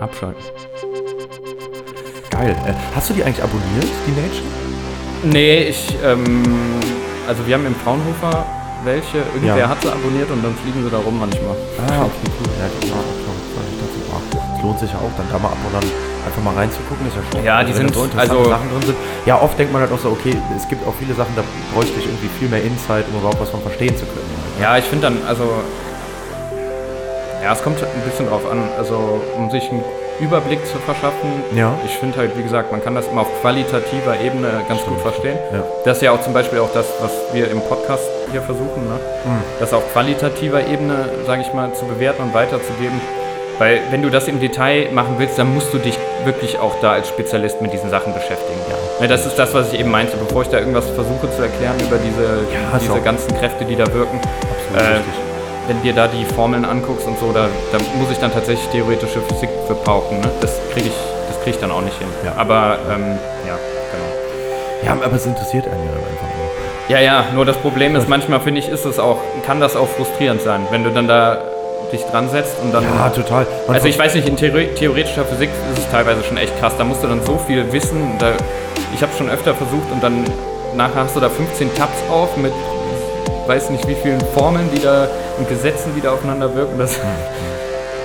Abschalten. 0.00 0.42
Geil. 2.32 2.56
Äh, 2.66 2.72
hast 2.94 3.10
du 3.10 3.14
die 3.14 3.22
eigentlich 3.24 3.42
abonniert, 3.42 3.86
die 4.06 4.12
Nature? 4.12 4.42
Nee, 5.24 5.68
ich, 5.68 5.94
ähm, 6.04 6.42
also 7.28 7.46
wir 7.46 7.54
haben 7.54 7.66
im 7.66 7.76
Fraunhofer 7.76 8.44
welche, 8.84 9.18
irgendwer 9.34 9.56
Ja. 9.56 9.68
hat 9.68 9.80
sie 9.82 9.88
abonniert 9.92 10.28
und 10.30 10.42
dann 10.42 10.56
fliegen 10.56 10.82
sie 10.82 10.90
da 10.90 10.98
rum 10.98 11.20
manchmal. 11.20 11.54
Ah, 11.86 12.02
okay, 12.02 12.28
cool. 12.40 12.50
Ja, 12.58 12.66
ich 12.82 12.92
auch 12.92 12.98
es 14.56 14.62
lohnt 14.62 14.78
sich 14.78 14.90
ja 14.90 14.98
auch, 14.98 15.10
dann 15.16 15.26
da 15.30 15.38
mal 15.38 15.48
ab 15.48 15.58
und 15.68 15.74
an 15.76 15.82
einfach 16.26 16.42
mal 16.42 16.54
reinzugucken. 16.54 17.06
Ist 17.06 17.16
ja 17.16 17.22
schon. 17.30 17.44
Ja, 17.44 17.62
die 17.64 17.70
wenn 17.76 17.88
sind- 17.88 17.94
so 17.94 18.06
also- 18.16 18.44
Sachen 18.44 18.70
drin 18.70 18.82
sind. 18.86 18.96
Ja, 19.26 19.40
oft 19.40 19.58
denkt 19.58 19.72
man 19.72 19.82
halt 19.82 19.92
auch 19.92 19.98
so, 19.98 20.10
okay, 20.10 20.36
es 20.56 20.68
gibt 20.68 20.86
auch 20.86 20.94
viele 20.98 21.14
Sachen, 21.14 21.34
da 21.36 21.42
bräuchte 21.74 21.98
ich 21.98 22.06
irgendwie 22.06 22.28
viel 22.38 22.48
mehr 22.48 22.62
Insight, 22.62 23.04
um 23.12 23.18
überhaupt 23.20 23.40
was 23.40 23.50
von 23.50 23.60
verstehen 23.60 23.96
zu 23.96 24.04
können. 24.06 24.26
Ja, 24.60 24.78
ich 24.78 24.84
finde 24.84 25.10
dann, 25.10 25.18
also, 25.26 25.44
ja, 27.42 27.52
es 27.52 27.62
kommt 27.62 27.82
ein 27.82 28.02
bisschen 28.08 28.28
drauf 28.28 28.42
an, 28.50 28.62
also 28.78 29.20
um 29.36 29.50
sich 29.50 29.68
einen 29.70 29.82
Überblick 30.20 30.64
zu 30.66 30.78
verschaffen. 30.78 31.42
Ja. 31.54 31.74
Ich 31.84 31.96
finde 31.96 32.18
halt, 32.18 32.36
wie 32.36 32.42
gesagt, 32.42 32.70
man 32.72 32.82
kann 32.82 32.94
das 32.94 33.08
immer 33.08 33.22
auf 33.22 33.40
qualitativer 33.40 34.20
Ebene 34.20 34.62
ganz 34.68 34.82
gut 34.82 35.00
verstehen. 35.00 35.38
Ja. 35.52 35.62
Das 35.84 35.96
ist 35.98 36.02
ja 36.02 36.12
auch 36.12 36.20
zum 36.20 36.32
Beispiel 36.32 36.58
auch 36.60 36.72
das, 36.72 36.86
was 37.00 37.10
wir 37.32 37.50
im 37.50 37.60
Podcast 37.62 38.04
hier 38.30 38.42
versuchen, 38.42 38.88
ne? 38.88 38.98
Hm. 39.24 39.42
das 39.60 39.72
auf 39.72 39.82
qualitativer 39.92 40.66
Ebene, 40.66 41.08
sage 41.26 41.42
ich 41.42 41.52
mal, 41.52 41.72
zu 41.74 41.84
bewerten 41.86 42.22
und 42.22 42.34
weiterzugeben. 42.34 43.00
Weil 43.58 43.80
wenn 43.90 44.02
du 44.02 44.10
das 44.10 44.28
im 44.28 44.40
Detail 44.40 44.88
machen 44.92 45.16
willst, 45.18 45.38
dann 45.38 45.52
musst 45.52 45.72
du 45.72 45.78
dich 45.78 45.98
wirklich 46.24 46.58
auch 46.58 46.74
da 46.80 46.92
als 46.92 47.08
Spezialist 47.08 47.60
mit 47.60 47.72
diesen 47.72 47.90
Sachen 47.90 48.14
beschäftigen. 48.14 48.58
Ja. 48.68 49.02
Ne, 49.02 49.08
das 49.08 49.26
ist 49.26 49.38
das, 49.38 49.52
was 49.54 49.72
ich 49.72 49.80
eben 49.80 49.90
meinte, 49.90 50.16
bevor 50.16 50.42
ich 50.42 50.48
da 50.48 50.58
irgendwas 50.58 50.88
versuche 50.90 51.30
zu 51.30 51.42
erklären 51.42 51.76
über 51.80 51.98
diese, 51.98 52.22
Ja, 52.52 52.78
diese 52.78 53.00
ganzen 53.00 53.36
Kräfte, 53.38 53.64
die 53.64 53.76
da 53.76 53.86
wirken. 53.92 54.18
Absolut 54.20 54.82
Äh, 54.82 54.96
richtig. 54.96 55.21
Wenn 55.66 55.82
dir 55.82 55.92
da 55.92 56.08
die 56.08 56.24
Formeln 56.24 56.64
anguckst 56.64 57.06
und 57.06 57.18
so, 57.18 57.32
da, 57.32 57.48
da 57.70 57.78
muss 57.98 58.10
ich 58.10 58.18
dann 58.18 58.32
tatsächlich 58.32 58.68
theoretische 58.68 59.20
Physik 59.22 59.50
für 59.66 59.74
pauken. 59.74 60.20
Ne? 60.20 60.30
Das 60.40 60.58
kriege 60.72 60.88
ich, 60.88 60.94
das 61.28 61.40
krieg 61.42 61.54
ich 61.54 61.60
dann 61.60 61.70
auch 61.70 61.82
nicht 61.82 61.98
hin. 61.98 62.08
Ja. 62.24 62.34
Aber 62.36 62.78
ähm, 62.90 63.18
ja, 63.46 63.58
genau. 63.92 64.94
Ja, 65.00 65.04
aber 65.04 65.16
es 65.16 65.26
interessiert 65.26 65.66
einen 65.66 65.84
ja 65.84 65.92
einfach 65.92 66.26
nur. 66.36 66.42
Ja, 66.88 67.00
ja, 67.00 67.24
nur 67.34 67.44
das 67.44 67.56
Problem 67.58 67.94
ist, 67.94 68.08
manchmal 68.08 68.40
finde 68.40 68.60
ich, 68.60 68.68
ist 68.68 68.84
es 68.84 68.98
auch, 68.98 69.18
kann 69.46 69.60
das 69.60 69.76
auch 69.76 69.88
frustrierend 69.88 70.42
sein, 70.42 70.66
wenn 70.70 70.82
du 70.82 70.90
dann 70.90 71.06
da 71.06 71.38
dich 71.92 72.04
dran 72.04 72.28
setzt 72.28 72.56
und 72.62 72.72
dann. 72.72 72.82
Ja, 72.82 73.10
total. 73.10 73.46
Man 73.66 73.76
also 73.76 73.86
ich 73.86 73.98
weiß 73.98 74.14
nicht, 74.14 74.26
in 74.26 74.36
theoretischer 74.36 75.24
Physik 75.24 75.50
ist 75.72 75.78
es 75.78 75.90
teilweise 75.90 76.24
schon 76.24 76.38
echt 76.38 76.58
krass. 76.58 76.72
Da 76.76 76.84
musst 76.84 77.02
du 77.02 77.06
dann 77.06 77.22
so 77.24 77.38
viel 77.38 77.70
wissen. 77.72 78.16
Da, 78.18 78.32
ich 78.94 79.02
habe 79.02 79.12
schon 79.16 79.30
öfter 79.30 79.54
versucht 79.54 79.90
und 79.92 80.02
dann 80.02 80.24
nachher 80.74 81.04
hast 81.04 81.14
du 81.16 81.20
da 81.20 81.28
15 81.28 81.74
Tabs 81.74 81.96
auf 82.10 82.36
mit 82.36 82.52
weiß 83.46 83.70
nicht 83.70 83.86
wie 83.88 83.94
vielen 83.94 84.20
Formeln, 84.34 84.68
die 84.74 84.80
da 84.82 85.08
und 85.38 85.48
Gesetzen, 85.48 85.92
die 85.96 86.00
da 86.00 86.12
aufeinander 86.12 86.54
wirken. 86.54 86.78
Das, 86.78 86.98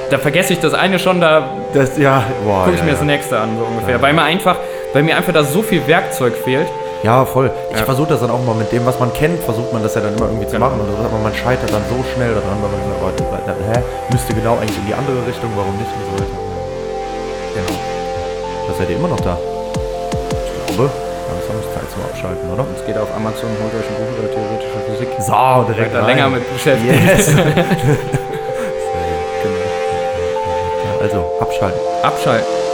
da 0.10 0.18
vergesse 0.18 0.54
ich 0.54 0.60
das 0.60 0.74
eine 0.74 1.00
schon, 1.00 1.20
da 1.22 1.50
das, 1.74 1.98
ja, 1.98 2.24
boah, 2.46 2.64
gucke 2.64 2.74
ich 2.74 2.80
ja, 2.80 2.86
mir 2.86 2.92
ja. 2.92 2.98
das 2.98 3.06
nächste 3.06 3.38
an, 3.40 3.50
so 3.58 3.66
ungefähr. 3.66 4.02
Weil 4.02 4.14
mir 4.14 4.24
einfach, 4.24 4.56
weil 4.94 5.04
mir 5.04 5.16
einfach 5.18 5.34
da 5.34 5.44
so 5.44 5.62
viel 5.62 5.86
Werkzeug 5.88 6.34
fehlt. 6.36 6.68
Ja, 7.04 7.26
voll. 7.26 7.52
Ich 7.72 7.78
versuche 7.82 8.10
das 8.10 8.22
dann 8.22 8.32
auch 8.32 8.44
mal 8.44 8.56
mit 8.56 8.72
dem, 8.72 8.84
was 8.86 9.00
man 9.00 9.14
kennt, 9.14 9.44
versucht 9.44 9.72
man 9.72 9.84
das 9.84 9.94
ja 9.94 10.02
dann 10.02 10.16
immer 10.18 10.26
irgendwie 10.26 10.48
zu 10.48 10.54
Genau. 10.54 10.66
machen. 10.66 10.80
Und 10.80 10.88
so, 10.88 10.98
aber 10.98 11.22
man 11.22 11.34
scheitert 11.36 11.72
dann 11.72 11.84
so 11.90 12.04
schnell 12.16 12.34
daran, 12.34 12.58
weil 12.62 12.72
man 12.72 12.80
denkt, 12.82 12.98
oh, 13.04 13.12
das- 13.46 13.78
hä, 13.78 13.84
müsste 14.12 14.34
genau 14.34 14.56
eigentlich 14.56 14.78
in 14.80 14.88
die 14.88 14.94
andere 14.96 15.18
Richtung, 15.28 15.52
warum 15.56 15.78
nicht 15.78 15.92
und 15.94 16.06
so 16.10 16.14
weiter. 16.24 16.38
Genau. 17.54 17.80
Da 18.68 18.74
seid 18.80 18.90
ihr 18.90 18.96
immer 18.96 19.08
noch 19.10 19.20
da. 19.20 19.38
Ich 20.68 20.76
glaube, 20.76 20.90
Abschalten, 22.18 22.50
oder? 22.50 22.66
Es 22.76 22.84
geht 22.84 22.98
auf 22.98 23.14
Amazon, 23.16 23.50
holt 23.62 23.74
euch 23.76 23.88
ein 23.88 23.96
Buch 23.96 24.18
über 24.18 24.28
theoretische 24.34 24.80
Physik. 24.90 25.10
So, 25.20 25.72
direkt 25.72 25.94
da 25.94 26.04
länger 26.04 26.30
mit 26.30 26.52
beschäftigt. 26.52 26.94
Yes. 27.06 27.28
Genau. 29.44 31.00
Also, 31.00 31.24
abschalten. 31.40 31.80
Abschalten. 32.02 32.67